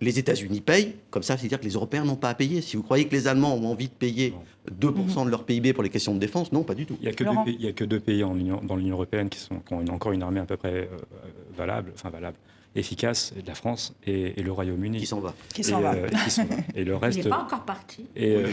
les 0.00 0.18
États-Unis 0.18 0.60
payent, 0.60 0.94
comme 1.10 1.22
ça, 1.24 1.36
c'est-à-dire 1.36 1.58
que 1.58 1.64
les 1.64 1.72
Européens 1.72 2.04
n'ont 2.04 2.14
pas 2.16 2.28
à 2.30 2.34
payer. 2.34 2.60
Si 2.60 2.76
vous 2.76 2.82
croyez 2.84 3.06
que 3.06 3.12
les 3.16 3.26
Allemands 3.26 3.54
ont 3.56 3.66
envie 3.66 3.88
de 3.88 3.92
payer 3.92 4.32
2% 4.80 5.24
de 5.24 5.30
leur 5.30 5.44
PIB 5.44 5.72
pour 5.72 5.82
les 5.82 5.88
questions 5.90 6.14
de 6.14 6.20
défense, 6.20 6.52
non, 6.52 6.62
pas 6.62 6.74
du 6.74 6.86
tout. 6.86 6.96
Il 7.00 7.04
n'y 7.04 7.08
a, 7.08 7.12
que 7.12 7.24
deux 7.24 7.30
pays- 7.44 7.56
il 7.58 7.64
y 7.64 7.68
a 7.68 7.72
que 7.72 7.84
deux 7.84 7.98
pays 8.00 8.22
en 8.22 8.36
Union- 8.38 8.60
dans 8.62 8.76
l'Union 8.76 8.94
européenne 8.94 9.28
qui, 9.28 9.40
sont, 9.40 9.58
qui 9.58 9.74
ont 9.74 9.80
une- 9.80 9.90
encore 9.90 10.12
une 10.12 10.22
armée 10.22 10.38
à 10.40 10.44
peu 10.44 10.56
près 10.56 10.72
euh, 10.92 10.96
valable, 11.56 11.90
enfin 11.94 12.10
valable, 12.10 12.36
efficace, 12.76 13.34
la 13.44 13.54
France 13.56 13.92
et, 14.06 14.38
et 14.38 14.42
le 14.44 14.52
Royaume-Uni. 14.52 14.98
Qui 14.98 15.06
s'en 15.06 15.18
va. 15.18 15.34
Qui 15.52 15.64
s'en 15.64 15.80
va. 15.80 15.94
s'en 16.28 16.44
va. 16.44 16.54
Et 16.76 16.84
le 16.84 16.94
reste. 16.94 17.18
Il 17.18 17.24
n'est 17.24 17.30
pas 17.30 17.42
encore 17.42 17.64
parti. 17.64 18.04
Et, 18.14 18.36
euh, 18.36 18.46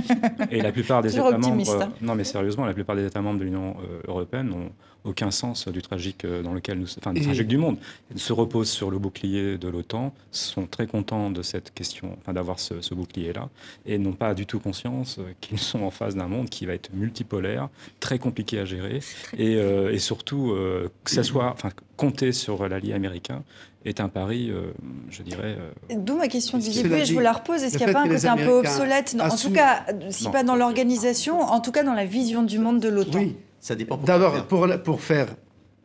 et 0.50 0.60
la 0.60 0.72
plupart 0.72 1.00
des 1.02 1.14
États 1.14 1.28
optimiste, 1.28 1.70
membres, 1.72 1.84
hein. 1.84 1.92
non 2.02 2.14
mais 2.14 2.24
sérieusement, 2.24 2.66
la 2.66 2.74
plupart 2.74 2.96
des 2.96 3.06
États 3.06 3.22
membres 3.22 3.38
de 3.38 3.44
l'Union 3.44 3.76
euh, 3.82 4.00
européenne 4.06 4.48
n'ont 4.48 4.70
aucun 5.04 5.30
sens 5.30 5.66
du 5.68 5.80
tragique 5.82 6.24
euh, 6.24 6.42
dans 6.42 6.52
lequel 6.52 6.78
nous, 6.78 6.86
enfin 6.98 7.12
du 7.12 7.20
Et- 7.20 7.24
tragique 7.24 7.48
du 7.48 7.56
monde, 7.56 7.76
Ils 8.12 8.20
se 8.20 8.32
reposent 8.32 8.68
sur 8.70 8.90
le 8.90 8.98
bouclier 8.98 9.56
de 9.58 9.68
l'OTAN, 9.68 10.12
sont 10.30 10.66
très 10.66 10.86
contents 10.86 11.30
de 11.30 11.42
cette 11.42 11.72
question, 11.72 12.16
enfin 12.20 12.32
d'avoir 12.32 12.58
ce, 12.60 12.80
ce 12.80 12.94
bouclier-là, 12.94 13.48
et 13.86 13.98
n'ont 13.98 14.12
pas 14.12 14.34
du 14.34 14.46
tout 14.46 14.58
conscience 14.60 15.16
euh, 15.18 15.32
qu'ils 15.40 15.58
sont 15.58 15.82
en 15.82 15.90
face 15.90 16.14
d'un 16.16 16.26
monde 16.28 16.48
qui 16.50 16.66
va 16.66 16.74
être 16.74 16.90
multipolaire, 16.92 17.68
très 18.00 18.18
compliqué 18.18 18.58
à 18.58 18.64
gérer, 18.64 19.00
et, 19.38 19.56
euh, 19.56 19.92
et 19.92 19.98
surtout 19.98 20.50
euh, 20.52 20.88
que 21.04 21.10
ça 21.10 21.22
soit, 21.22 21.50
enfin 21.52 21.70
compter 21.96 22.32
sur 22.32 22.66
l'allié 22.68 22.92
américain 22.92 23.42
est 23.86 24.00
un 24.00 24.08
pari, 24.10 24.50
euh, 24.50 24.72
je 25.08 25.22
dirais. 25.22 25.56
euh, 25.90 25.94
D'où 25.96 26.16
ma 26.16 26.28
question 26.28 26.58
de 26.58 26.62
Cela 26.62 26.72
Didier 26.74 26.88
Pouet, 26.90 27.04
je 27.06 27.14
vous 27.14 27.20
la 27.20 27.32
repose. 27.32 27.62
Est-ce 27.62 27.78
qu'il 27.78 27.86
n'y 27.86 27.90
a 27.90 27.94
pas 27.94 28.02
un 28.02 28.08
côté 28.08 28.26
un 28.28 28.36
peu 28.36 28.50
obsolète? 28.58 29.16
En 29.18 29.34
tout 29.34 29.50
cas, 29.52 29.86
si 30.10 30.24
Non. 30.24 30.30
pas 30.30 30.42
dans 30.44 30.54
l'organisation, 30.56 31.40
en 31.40 31.60
tout 31.60 31.72
cas 31.72 31.82
dans 31.82 31.94
la 31.94 32.04
vision 32.04 32.42
du 32.42 32.58
monde 32.58 32.80
de 32.80 32.88
l'OTAN. 32.90 33.20
Oui, 33.20 33.36
Ça 33.60 33.74
dépend. 33.74 33.96
D'abord, 33.98 34.46
pour, 34.46 34.66
pour 34.82 35.00
faire, 35.02 35.28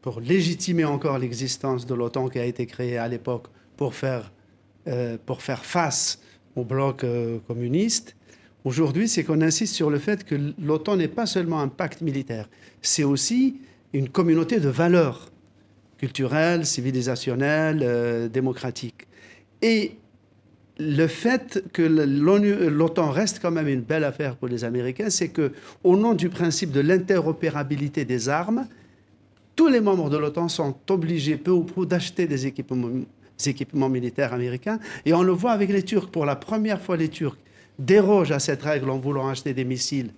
pour 0.02 0.22
légitimer 0.22 0.86
encore 0.86 1.20
l'existence 1.20 1.86
de 1.86 1.94
l'OTAN 1.94 2.30
qui 2.30 2.40
a 2.40 2.46
été 2.46 2.66
créée 2.66 2.98
à 2.98 3.08
l'époque 3.08 3.48
pour 3.78 3.94
faire, 3.94 4.32
euh, 4.88 5.18
pour 5.26 5.42
faire 5.42 5.66
face 5.66 6.20
au 6.56 6.64
bloc 6.64 7.04
euh, 7.04 7.40
communiste, 7.48 8.16
aujourd'hui, 8.64 9.10
c'est 9.10 9.26
qu'on 9.26 9.42
insiste 9.42 9.76
sur 9.76 9.90
le 9.90 10.00
fait 10.00 10.24
que 10.24 10.54
l'OTAN 10.58 10.96
n'est 10.96 11.10
pas 11.10 11.26
seulement 11.26 11.60
un 11.60 11.68
pacte 11.68 12.02
militaire, 12.02 12.50
c'est 12.82 13.04
aussi 13.04 13.60
une 13.94 14.10
communauté 14.10 14.60
de 14.60 14.70
valeurs 14.70 15.30
culturelles, 15.98 16.66
civilisationnelles, 16.66 17.82
euh, 17.84 18.28
démocratiques. 18.30 19.08
Et 19.62 19.98
le 20.78 21.08
fait 21.08 21.64
que 21.72 21.82
l'OTAN 21.82 23.12
reste 23.12 23.40
quand 23.42 23.52
même 23.52 23.68
une 23.68 23.82
belle 23.82 24.04
affaire 24.04 24.36
pour 24.36 24.48
les 24.48 24.64
Américains, 24.64 25.10
c'est 25.10 25.30
que, 25.30 25.54
au 25.84 25.96
nom 25.96 26.14
du 26.14 26.30
principe 26.30 26.72
de 26.72 26.82
l'interopérabilité 26.82 28.04
des 28.04 28.28
armes, 28.28 28.68
tous 29.56 29.68
les 29.68 29.80
membres 29.80 30.10
de 30.10 30.18
l'OTAN 30.18 30.50
sont 30.50 30.76
obligés, 30.90 31.38
peu 31.38 31.52
ou 31.52 31.64
prou, 31.64 31.86
d'acheter 31.86 32.28
des 32.28 32.46
équipements, 32.46 32.90
équipements 33.46 33.90
militaires 33.90 34.34
américains. 34.34 34.80
Et 35.06 35.14
on 35.14 35.24
le 35.24 35.32
voit 35.32 35.52
avec 35.52 35.70
les 35.70 35.84
Turcs. 35.84 36.10
Pour 36.12 36.26
la 36.26 36.36
première 36.36 36.82
fois, 36.82 36.98
les 36.98 37.10
Turcs 37.10 37.38
dérogent 37.80 38.32
à 38.32 38.40
cette 38.40 38.64
règle 38.64 38.90
en 38.90 39.00
voulant 39.00 39.30
acheter 39.30 39.54
des 39.54 39.64
missiles 39.64 40.12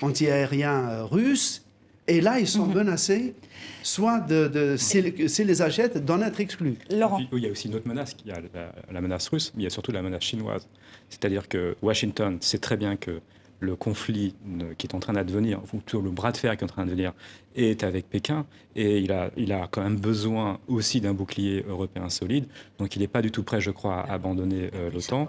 antiaériens 0.00 0.88
euh, 0.88 1.04
russes. 1.04 1.64
Et 2.08 2.20
là, 2.20 2.40
ils 2.40 2.48
sont 2.48 2.66
Mhm. 2.66 2.74
menacés, 2.74 3.34
soit 3.82 4.18
de, 4.20 4.48
de 4.48 4.76
s'ils 4.76 5.46
les 5.46 5.62
achètent, 5.62 6.04
d'en 6.04 6.20
être 6.22 6.40
exclus. 6.40 6.76
Laurent. 6.90 7.16
Puis, 7.18 7.28
il 7.32 7.44
y 7.44 7.46
a 7.46 7.50
aussi 7.50 7.68
une 7.68 7.74
autre 7.74 7.86
menace, 7.86 8.16
il 8.24 8.30
y 8.30 8.32
a 8.32 8.40
la, 8.54 8.72
la 8.90 9.00
menace 9.00 9.28
russe, 9.28 9.52
mais 9.54 9.62
il 9.62 9.64
y 9.64 9.66
a 9.66 9.70
surtout 9.70 9.92
la 9.92 10.02
menace 10.02 10.22
chinoise. 10.22 10.66
C'est-à-dire 11.10 11.48
que 11.48 11.76
Washington 11.82 12.38
sait 12.40 12.58
très 12.58 12.76
bien 12.76 12.96
que 12.96 13.20
le 13.60 13.74
conflit 13.74 14.34
qui 14.78 14.86
est 14.86 14.94
en 14.94 15.00
train 15.00 15.12
d'advenir, 15.14 15.60
ou 15.64 15.66
plutôt 15.78 16.00
le 16.00 16.10
bras 16.10 16.30
de 16.32 16.36
fer 16.36 16.56
qui 16.56 16.62
est 16.62 16.64
en 16.64 16.68
train 16.68 16.86
de 16.86 16.90
venir, 16.90 17.12
est 17.56 17.82
avec 17.82 18.08
Pékin, 18.08 18.46
et 18.76 18.98
il 19.00 19.10
a, 19.10 19.30
il 19.36 19.52
a 19.52 19.66
quand 19.70 19.82
même 19.82 19.98
besoin 19.98 20.60
aussi 20.68 21.00
d'un 21.00 21.12
bouclier 21.12 21.64
européen 21.68 22.08
solide, 22.08 22.46
donc 22.78 22.94
il 22.94 23.00
n'est 23.00 23.08
pas 23.08 23.20
du 23.20 23.32
tout 23.32 23.42
prêt, 23.42 23.60
je 23.60 23.72
crois, 23.72 24.00
à 24.02 24.12
abandonner 24.14 24.70
euh, 24.74 24.90
l'OTAN. 24.92 25.26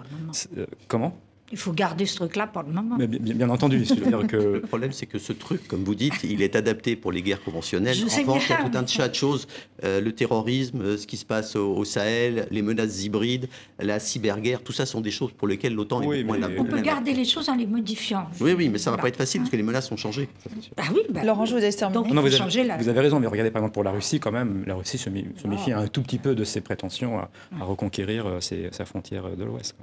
Euh, 0.56 0.66
Comment? 0.86 1.16
Il 1.52 1.58
faut 1.58 1.72
garder 1.72 2.06
ce 2.06 2.14
truc-là 2.16 2.46
pour 2.46 2.62
le 2.62 2.70
moment. 2.72 2.96
Mais 2.96 3.06
bien, 3.08 3.34
bien 3.34 3.50
entendu, 3.50 3.82
que 4.28 4.36
Le 4.36 4.60
problème, 4.60 4.92
c'est 4.92 5.06
que 5.06 5.18
ce 5.18 5.32
truc, 5.32 5.66
comme 5.66 5.82
vous 5.82 5.96
dites, 5.96 6.22
il 6.22 6.42
est 6.42 6.54
adapté 6.54 6.94
pour 6.94 7.10
les 7.10 7.22
guerres 7.22 7.42
conventionnelles. 7.42 7.96
Je 7.96 8.04
En 8.04 8.20
revanche, 8.20 8.44
il 8.48 8.52
y 8.52 8.54
a 8.54 8.58
tout 8.68 8.78
un 8.78 8.84
tas 8.84 9.08
de 9.08 9.14
choses. 9.14 9.48
Euh, 9.82 10.00
le 10.00 10.12
terrorisme, 10.12 10.80
euh, 10.80 10.96
ce 10.96 11.06
qui 11.08 11.16
se 11.16 11.24
passe 11.24 11.56
au, 11.56 11.74
au 11.74 11.84
Sahel, 11.84 12.46
les 12.52 12.62
menaces 12.62 13.04
hybrides, 13.04 13.48
la 13.80 13.98
cyberguerre, 13.98 14.62
tout 14.62 14.72
ça 14.72 14.86
sont 14.86 15.00
des 15.00 15.10
choses 15.10 15.32
pour 15.32 15.48
lesquelles 15.48 15.74
l'OTAN 15.74 16.02
Oui, 16.04 16.20
est 16.20 16.24
moins 16.24 16.38
mais- 16.38 16.58
On 16.58 16.64
peut 16.64 16.80
garder 16.80 17.12
les 17.14 17.24
choses 17.24 17.48
en 17.48 17.56
les 17.56 17.66
modifiant. 17.66 18.28
Oui, 18.40 18.52
oui, 18.52 18.68
mais 18.68 18.78
ça 18.78 18.90
va 18.90 18.96
Voilà. 18.96 19.02
pas 19.02 19.08
être 19.08 19.16
facile 19.16 19.40
parce 19.40 19.50
que 19.50 19.56
les 19.56 19.62
menaces 19.64 19.90
ont 19.90 19.96
changé. 19.96 20.28
Ah 20.76 20.82
oui, 20.94 21.00
bah, 21.10 21.24
Laurent, 21.24 21.46
je 21.46 21.54
vous 21.54 21.60
laisse 21.60 21.76
terminer. 21.76 22.02
Donc, 22.04 22.12
Non, 22.12 22.20
vous, 22.22 22.40
avez, 22.40 22.62
la... 22.64 22.76
vous 22.76 22.88
avez 22.88 23.00
raison, 23.00 23.18
mais 23.18 23.26
regardez 23.26 23.50
par 23.50 23.60
exemple 23.62 23.74
pour 23.74 23.84
la 23.84 23.90
Russie, 23.90 24.20
quand 24.20 24.30
même, 24.32 24.62
la 24.68 24.74
Russie 24.76 24.98
se, 24.98 25.10
se 25.10 25.46
méfie 25.48 25.72
un 25.72 25.88
tout 25.88 26.02
petit 26.02 26.18
peu 26.18 26.34
de 26.36 26.44
ses 26.44 26.60
prétentions 26.60 27.18
à, 27.18 27.28
à 27.60 27.64
reconquérir 27.64 28.26
euh, 28.26 28.40
ses- 28.40 28.68
sa 28.70 28.84
frontière 28.84 29.24
de 29.36 29.42
l'Ouest. 29.44 29.74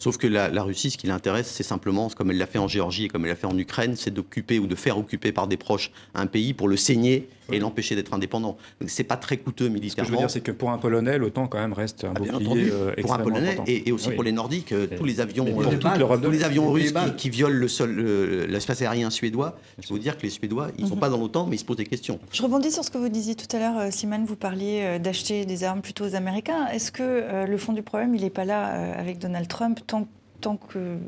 Sauf 0.00 0.16
que 0.16 0.26
la, 0.26 0.48
la 0.48 0.62
Russie, 0.62 0.90
ce 0.90 0.96
qui 0.96 1.06
l'intéresse, 1.06 1.46
c'est 1.46 1.62
simplement, 1.62 2.08
comme 2.08 2.30
elle 2.30 2.38
l'a 2.38 2.46
fait 2.46 2.58
en 2.58 2.66
Géorgie 2.66 3.04
et 3.04 3.08
comme 3.08 3.26
elle 3.26 3.30
l'a 3.30 3.36
fait 3.36 3.46
en 3.46 3.56
Ukraine, 3.58 3.96
c'est 3.96 4.10
d'occuper 4.10 4.58
ou 4.58 4.66
de 4.66 4.74
faire 4.74 4.96
occuper 4.96 5.30
par 5.30 5.46
des 5.46 5.58
proches 5.58 5.92
un 6.14 6.26
pays 6.26 6.54
pour 6.54 6.68
le 6.68 6.78
saigner 6.78 7.28
et 7.52 7.58
l'empêcher 7.58 7.94
d'être 7.96 8.14
indépendant. 8.14 8.56
Donc 8.80 8.90
c'est 8.90 9.04
pas 9.04 9.16
très 9.16 9.36
coûteux 9.36 9.64
Ce 9.64 9.68
que 9.68 9.74
je 9.74 9.80
militairement. 9.80 10.10
veux 10.10 10.16
dire, 10.18 10.30
c'est 10.30 10.40
que 10.40 10.52
pour 10.52 10.70
un 10.70 10.78
Polonais, 10.78 11.18
l'OTAN 11.18 11.46
quand 11.48 11.58
même 11.58 11.72
reste 11.72 12.04
un 12.04 12.12
Ah, 12.14 12.18
bouclier 12.18 12.34
entendu, 12.36 12.70
euh, 12.72 12.92
pour 13.00 13.14
un 13.14 13.18
Polonais 13.18 13.58
et, 13.66 13.88
et 13.88 13.92
aussi 13.92 14.08
Oui. 14.08 14.14
pour 14.14 14.24
les 14.24 14.32
Nordiques, 14.32 14.72
euh, 14.72 14.86
Et- 14.90 14.96
tous 14.96 15.04
les 15.04 15.20
avions, 15.20 15.44
euh, 15.46 16.16
tous 16.20 16.30
les 16.30 16.44
avions 16.44 16.70
russes 16.70 16.92
qui, 17.16 17.30
violent 17.30 17.54
le 17.56 17.68
sol, 17.68 17.96
euh, 17.98 18.46
l'espace 18.46 18.82
aérien 18.82 19.10
suédois. 19.10 19.56
Je 19.82 19.88
vous 19.88 19.98
dire 19.98 20.16
que 20.16 20.22
les 20.22 20.30
Suédois, 20.30 20.68
ils 20.78 20.86
sont 20.86 20.94
Mhm. 20.94 21.00
pas 21.00 21.08
dans 21.08 21.18
l'OTAN, 21.18 21.46
mais 21.46 21.56
ils 21.56 21.58
se 21.58 21.64
posent 21.64 21.76
des 21.76 21.86
questions. 21.86 22.18
Je 22.32 22.42
rebondis 22.42 22.70
sur 22.70 22.84
ce 22.84 22.90
que 22.90 22.98
vous 22.98 23.08
disiez 23.08 23.34
tout 23.34 23.54
à 23.56 23.58
l'heure, 23.58 23.92
Simone. 23.92 24.24
Vous 24.24 24.36
parliez 24.36 24.98
d'acheter 24.98 25.44
des 25.46 25.64
armes 25.64 25.80
plutôt 25.80 26.04
aux 26.04 26.14
Américains. 26.14 26.66
Est-ce 26.68 26.92
que 26.92 27.02
euh, 27.02 27.46
le 27.46 27.56
fond 27.58 27.72
du 27.72 27.82
problème, 27.82 28.14
il 28.14 28.22
n'est 28.22 28.30
pas 28.30 28.44
là 28.44 28.74
euh, 28.74 29.00
avec 29.00 29.18
Donald 29.18 29.48
Trump 29.48 29.80
tant, 29.86 30.06
tant 30.40 30.56
que, 30.56 30.98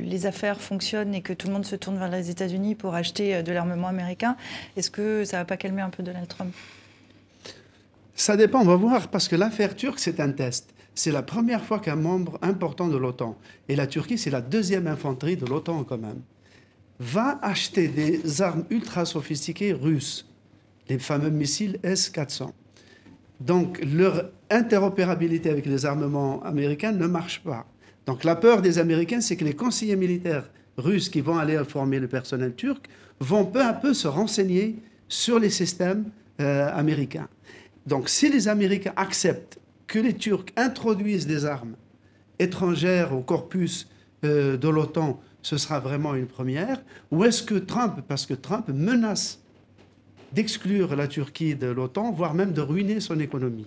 les 0.00 0.26
affaires 0.26 0.60
fonctionnent 0.60 1.14
et 1.14 1.22
que 1.22 1.32
tout 1.32 1.48
le 1.48 1.52
monde 1.52 1.66
se 1.66 1.76
tourne 1.76 1.98
vers 1.98 2.10
les 2.10 2.30
États-Unis 2.30 2.74
pour 2.74 2.94
acheter 2.94 3.34
euh, 3.34 3.42
de 3.42 3.52
l'armement 3.52 3.88
américain 3.88 4.36
Est-ce 4.76 4.90
que 4.90 5.24
ça 5.24 5.38
va 5.38 5.44
pas 5.44 5.56
calmer 5.56 5.82
un 5.82 5.90
peu 5.90 6.02
Donald 6.02 6.28
Trump? 6.28 6.52
Ça 8.14 8.36
dépend, 8.36 8.60
on 8.60 8.64
va 8.64 8.76
voir, 8.76 9.08
parce 9.08 9.28
que 9.28 9.36
l'affaire 9.36 9.74
turque, 9.74 9.98
c'est 9.98 10.20
un 10.20 10.30
test. 10.30 10.70
C'est 10.94 11.10
la 11.10 11.22
première 11.22 11.64
fois 11.64 11.80
qu'un 11.80 11.96
membre 11.96 12.38
important 12.42 12.88
de 12.88 12.96
l'OTAN, 12.96 13.36
et 13.68 13.76
la 13.76 13.86
Turquie, 13.86 14.18
c'est 14.18 14.30
la 14.30 14.42
deuxième 14.42 14.86
infanterie 14.86 15.36
de 15.36 15.46
l'OTAN 15.46 15.84
quand 15.84 15.98
même, 15.98 16.20
va 17.00 17.38
acheter 17.42 17.88
des 17.88 18.42
armes 18.42 18.64
ultra 18.70 19.04
sophistiquées 19.04 19.72
russes, 19.72 20.28
les 20.88 20.98
fameux 20.98 21.30
missiles 21.30 21.78
S-400. 21.82 22.50
Donc 23.40 23.80
leur 23.84 24.30
interopérabilité 24.50 25.50
avec 25.50 25.66
les 25.66 25.84
armements 25.86 26.42
américains 26.44 26.92
ne 26.92 27.06
marche 27.06 27.42
pas. 27.42 27.66
Donc 28.06 28.24
la 28.24 28.36
peur 28.36 28.62
des 28.62 28.78
Américains, 28.78 29.20
c'est 29.20 29.36
que 29.36 29.44
les 29.44 29.54
conseillers 29.54 29.96
militaires 29.96 30.50
russes 30.76 31.08
qui 31.08 31.20
vont 31.20 31.38
aller 31.38 31.62
former 31.64 32.00
le 32.00 32.08
personnel 32.08 32.54
turc 32.54 32.88
vont 33.20 33.44
peu 33.44 33.62
à 33.62 33.72
peu 33.72 33.94
se 33.94 34.08
renseigner 34.08 34.76
sur 35.08 35.38
les 35.38 35.50
systèmes 35.50 36.06
euh, 36.40 36.68
américains. 36.72 37.28
Donc 37.86 38.08
si 38.08 38.28
les 38.28 38.48
Américains 38.48 38.92
acceptent 38.96 39.58
que 39.86 39.98
les 39.98 40.14
Turcs 40.14 40.46
introduisent 40.56 41.26
des 41.26 41.44
armes 41.44 41.76
étrangères 42.38 43.14
au 43.14 43.20
corpus 43.20 43.88
euh, 44.24 44.56
de 44.56 44.68
l'OTAN, 44.68 45.20
ce 45.42 45.58
sera 45.58 45.80
vraiment 45.80 46.14
une 46.14 46.26
première. 46.26 46.80
Ou 47.10 47.24
est-ce 47.24 47.42
que 47.42 47.56
Trump, 47.56 48.00
parce 48.08 48.26
que 48.26 48.34
Trump 48.34 48.68
menace 48.68 49.40
d'exclure 50.32 50.96
la 50.96 51.08
Turquie 51.08 51.54
de 51.54 51.66
l'OTAN, 51.66 52.12
voire 52.12 52.32
même 52.32 52.52
de 52.52 52.60
ruiner 52.60 53.00
son 53.00 53.20
économie? 53.20 53.66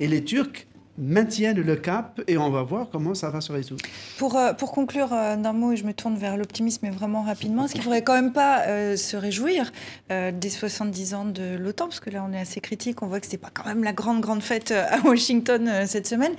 Et 0.00 0.08
les 0.08 0.22
Turcs 0.22 0.66
maintiennent 0.98 1.60
le 1.60 1.76
cap 1.76 2.20
et 2.28 2.36
on 2.36 2.50
va 2.50 2.62
voir 2.62 2.88
comment 2.90 3.14
ça 3.14 3.30
va 3.30 3.40
se 3.40 3.50
résoudre. 3.50 3.82
Pour, 4.18 4.36
euh, 4.36 4.52
pour 4.52 4.72
conclure 4.72 5.12
euh, 5.12 5.36
d'un 5.36 5.52
mot, 5.54 5.72
et 5.72 5.76
je 5.76 5.84
me 5.84 5.94
tourne 5.94 6.16
vers 6.16 6.36
l'optimisme, 6.36 6.80
mais 6.82 6.90
vraiment 6.90 7.22
rapidement, 7.22 7.64
est-ce 7.64 7.72
qu'il 7.72 7.80
ne 7.80 7.84
faudrait 7.84 8.02
quand 8.04 8.14
même 8.14 8.32
pas 8.32 8.66
euh, 8.66 8.96
se 8.96 9.16
réjouir 9.16 9.72
euh, 10.10 10.32
des 10.32 10.50
70 10.50 11.14
ans 11.14 11.24
de 11.24 11.56
l'OTAN? 11.56 11.86
Parce 11.86 12.00
que 12.00 12.10
là, 12.10 12.24
on 12.28 12.32
est 12.34 12.40
assez 12.40 12.60
critique, 12.60 13.02
on 13.02 13.06
voit 13.06 13.20
que 13.20 13.26
ce 13.26 13.32
n'est 13.32 13.38
pas 13.38 13.48
quand 13.52 13.64
même 13.64 13.82
la 13.82 13.92
grande, 13.94 14.20
grande 14.20 14.42
fête 14.42 14.70
à 14.72 14.98
Washington 15.04 15.66
euh, 15.66 15.84
cette 15.86 16.06
semaine. 16.06 16.32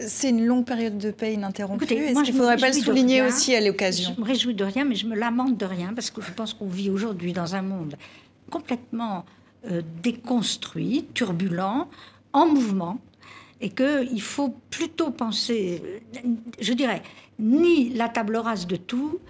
C'est 0.00 0.28
une 0.28 0.44
longue 0.44 0.66
période 0.66 0.98
de 0.98 1.10
paix 1.10 1.32
ininterrompue. 1.32 1.84
Écoutez, 1.84 2.04
Est-ce 2.04 2.12
moi, 2.12 2.22
qu'il 2.24 2.32
je 2.34 2.38
ne 2.38 2.42
faudrait 2.42 2.58
pas 2.58 2.68
le 2.68 2.74
souligner 2.74 3.22
rien. 3.22 3.28
aussi 3.30 3.54
à 3.54 3.60
l'occasion? 3.60 4.12
Je 4.16 4.20
me 4.20 4.26
réjouis 4.26 4.54
de 4.54 4.64
rien, 4.64 4.84
mais 4.84 4.96
je 4.96 5.06
me 5.06 5.16
lamente 5.16 5.56
de 5.56 5.64
rien 5.64 5.92
parce 5.94 6.10
que 6.10 6.20
je 6.20 6.30
pense 6.32 6.52
qu'on 6.52 6.68
vit 6.68 6.90
aujourd'hui 6.90 7.32
dans 7.32 7.54
un 7.54 7.62
monde 7.62 7.96
complètement 8.50 9.24
euh, 9.70 9.80
déconstruit, 10.02 11.06
turbulent, 11.14 11.88
en 12.34 12.46
mouvement, 12.46 12.98
et 13.64 13.70
qu'il 13.70 14.20
faut 14.20 14.54
plutôt 14.68 15.10
penser, 15.10 15.82
je 16.60 16.74
dirais, 16.74 17.02
ni 17.38 17.88
la 17.94 18.10
table 18.10 18.36
rase 18.36 18.66
de 18.66 18.76
tout, 18.76 19.20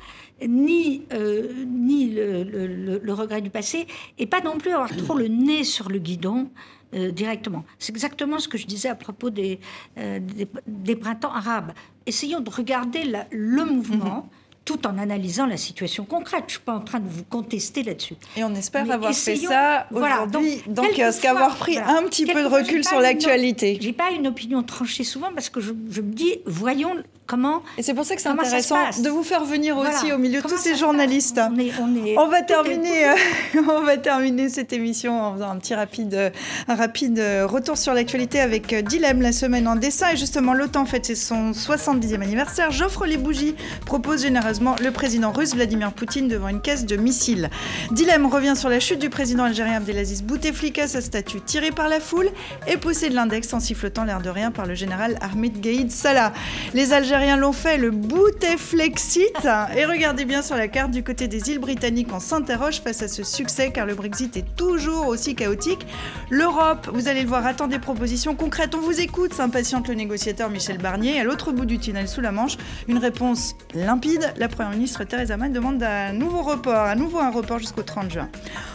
ni, 0.44 1.04
euh, 1.12 1.64
ni 1.64 2.10
le, 2.10 3.12
regret 3.12 3.40
du 3.40 3.50
passé, 3.50 3.86
et 4.18 4.26
pas 4.26 4.40
non 4.40 4.58
plus 4.58 4.72
avoir 4.72 4.94
trop 4.96 5.16
le 5.16 5.28
nez 5.28 5.62
sur 5.62 5.88
le 5.88 6.00
guidon 6.00 6.50
euh, 6.94 7.12
directement. 7.12 7.64
C'est 7.78 7.92
exactement 7.92 8.40
ce 8.40 8.48
que 8.48 8.58
je 8.58 8.66
disais 8.66 8.88
à 8.88 8.96
propos 8.96 9.30
des, 9.30 9.60
euh, 9.98 10.18
des, 10.66 10.96
printemps 10.96 11.32
arabes. 11.32 11.70
Essayons 12.04 12.40
de 12.40 12.50
regarder 12.50 13.04
le 13.30 13.64
mouvement. 13.64 14.28
Tout 14.64 14.86
en 14.86 14.96
analysant 14.98 15.46
la 15.46 15.56
situation 15.56 16.04
concrète. 16.04 16.40
Je 16.40 16.44
ne 16.46 16.50
suis 16.52 16.60
pas 16.60 16.74
en 16.74 16.80
train 16.80 17.00
de 17.00 17.08
vous 17.08 17.24
contester 17.24 17.82
là-dessus. 17.82 18.14
Et 18.36 18.44
on 18.44 18.54
espère 18.54 18.84
Mais 18.86 18.92
avoir 18.94 19.12
fait 19.14 19.36
ça 19.36 19.86
Voilà, 19.90 20.24
aujourd'hui 20.24 20.56
donc, 20.66 20.74
dans 20.74 20.82
quelquefois- 20.84 21.04
Kiosque, 21.06 21.24
avoir 21.26 21.56
pris 21.56 21.72
voilà. 21.74 21.98
un 21.98 22.02
petit 22.04 22.24
peu 22.26 22.42
de 22.42 22.48
recul 22.48 22.84
sur 22.84 23.00
l'actualité. 23.00 23.78
J'ai 23.80 23.92
pas 23.92 24.10
une 24.10 24.26
opinion 24.26 24.62
tranchée 24.62 25.04
souvent 25.04 25.32
parce 25.34 25.48
que 25.50 25.60
je, 25.60 25.72
je 25.90 26.00
me 26.00 26.12
dis, 26.12 26.36
voyons 26.46 26.94
comment. 27.26 27.62
Et 27.78 27.82
c'est 27.82 27.94
pour 27.94 28.04
ça 28.04 28.14
que 28.16 28.20
c'est 28.22 28.28
intéressant 28.28 28.76
de 29.02 29.08
vous 29.08 29.22
faire 29.22 29.44
venir 29.44 29.74
Voilà. 29.76 29.96
aussi 29.96 30.12
au 30.12 30.18
milieu 30.18 30.40
de 30.42 30.46
tous 30.46 30.58
ces 30.58 30.76
journalistes. 30.76 31.40
on, 31.40 31.58
est, 31.58 31.72
on, 31.80 32.04
est- 32.06 32.18
On 32.18 32.28
va 32.28 32.42
terminer, 32.42 33.06
on 33.68 33.80
va 33.82 33.96
terminer 33.96 34.48
cette 34.48 34.72
émission 34.72 35.20
en 35.22 35.34
faisant 35.34 35.50
un 35.50 35.56
petit 35.56 35.74
rapide, 35.74 36.14
euh, 36.14 36.30
un 36.68 36.74
rapide 36.74 37.18
retour 37.44 37.78
sur 37.78 37.94
l'actualité 37.94 38.40
avec 38.40 38.72
euh, 38.72 38.82
Dilemme, 38.82 39.22
la 39.22 39.32
semaine 39.32 39.66
en 39.66 39.76
dessin. 39.76 40.10
Et 40.12 40.16
justement, 40.16 40.52
l'OTAN 40.52 40.84
fête 40.84 41.06
c'est 41.06 41.14
son 41.14 41.52
70e 41.52 42.20
anniversaire. 42.22 42.70
J'offre 42.70 43.06
les 43.06 43.16
bougies, 43.16 43.54
propose 43.86 44.22
généreusement 44.22 44.76
le 44.82 44.90
président 44.90 45.32
russe 45.32 45.54
Vladimir 45.54 45.92
Poutine 45.92 46.28
devant 46.28 46.48
une 46.48 46.60
caisse 46.60 46.84
de 46.84 46.96
missiles. 46.96 47.48
Dilemme 47.90 48.26
revient 48.26 48.54
sur 48.56 48.68
la 48.68 48.80
chute 48.80 48.98
du 48.98 49.08
président 49.08 49.44
algérien 49.44 49.76
Abdelaziz 49.78 50.22
Bouteflika, 50.22 50.88
sa 50.88 51.00
statue 51.00 51.40
tirée 51.40 51.70
par 51.70 51.88
la 51.88 52.00
foule 52.00 52.28
et 52.66 52.76
poussée 52.76 53.08
de 53.08 53.14
l'index 53.14 53.52
en 53.54 53.60
sifflotant 53.60 54.04
l'air 54.04 54.20
de 54.20 54.28
rien 54.30 54.50
par 54.50 54.66
le 54.66 54.74
général 54.74 55.16
Ahmed 55.22 55.60
Gaïd 55.60 55.90
Salah. 55.90 56.32
Les 56.74 56.92
Algériens 56.92 57.13
l'ont 57.36 57.52
fait, 57.52 57.78
le 57.78 57.90
Bouteflexit. 57.90 59.46
Et 59.76 59.84
regardez 59.84 60.24
bien 60.24 60.42
sur 60.42 60.56
la 60.56 60.66
carte 60.66 60.90
du 60.90 61.04
côté 61.04 61.28
des 61.28 61.50
îles 61.50 61.60
britanniques, 61.60 62.08
on 62.12 62.18
s'interroge 62.18 62.80
face 62.80 63.02
à 63.02 63.08
ce 63.08 63.22
succès 63.22 63.70
car 63.70 63.86
le 63.86 63.94
Brexit 63.94 64.36
est 64.36 64.56
toujours 64.56 65.06
aussi 65.06 65.36
chaotique. 65.36 65.86
L'Europe, 66.30 66.90
vous 66.92 67.06
allez 67.06 67.22
le 67.22 67.28
voir, 67.28 67.46
attend 67.46 67.68
des 67.68 67.78
propositions 67.78 68.34
concrètes. 68.34 68.74
On 68.74 68.80
vous 68.80 69.00
écoute, 69.00 69.32
s'impatiente 69.32 69.86
le 69.88 69.94
négociateur 69.94 70.50
Michel 70.50 70.78
Barnier. 70.78 71.20
À 71.20 71.24
l'autre 71.24 71.52
bout 71.52 71.66
du 71.66 71.78
tunnel 71.78 72.08
sous 72.08 72.20
la 72.20 72.32
Manche, 72.32 72.56
une 72.88 72.98
réponse 72.98 73.54
limpide. 73.74 74.32
La 74.36 74.48
Première 74.48 74.72
ministre 74.72 75.04
Theresa 75.04 75.36
May 75.36 75.50
demande 75.50 75.82
un 75.82 76.12
nouveau 76.12 76.42
report, 76.42 76.84
à 76.86 76.96
nouveau 76.96 77.20
un 77.20 77.30
report 77.30 77.60
jusqu'au 77.60 77.82
30 77.82 78.10
juin. 78.10 78.28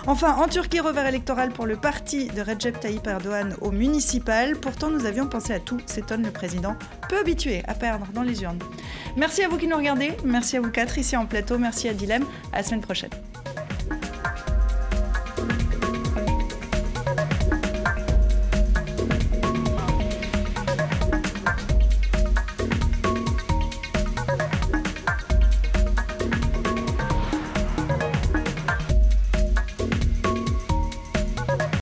Enfin, 0.07 0.35
en 0.35 0.47
Turquie, 0.47 0.79
revers 0.79 1.07
électoral 1.07 1.51
pour 1.51 1.65
le 1.65 1.75
parti 1.75 2.27
de 2.27 2.41
Recep 2.41 2.79
Tayyip 2.79 3.05
Erdogan 3.05 3.55
au 3.61 3.71
municipal. 3.71 4.55
Pourtant, 4.55 4.89
nous 4.89 5.05
avions 5.05 5.27
pensé 5.27 5.53
à 5.53 5.59
tout, 5.59 5.79
s'étonne 5.85 6.23
le 6.23 6.31
président, 6.31 6.77
peu 7.09 7.19
habitué 7.19 7.63
à 7.67 7.73
perdre 7.73 8.07
dans 8.13 8.23
urnes. 8.33 8.59
Merci 9.15 9.43
à 9.43 9.47
vous 9.47 9.57
qui 9.57 9.67
nous 9.67 9.77
regardez, 9.77 10.11
merci 10.23 10.57
à 10.57 10.61
vous 10.61 10.71
quatre 10.71 10.97
ici 10.97 11.17
en 11.17 11.25
plateau, 11.25 11.57
merci 11.57 11.89
à 11.89 11.93
Dilem, 11.93 12.25
à 12.51 12.57
la 12.57 12.63
semaine 12.63 12.81
prochaine. 12.81 13.11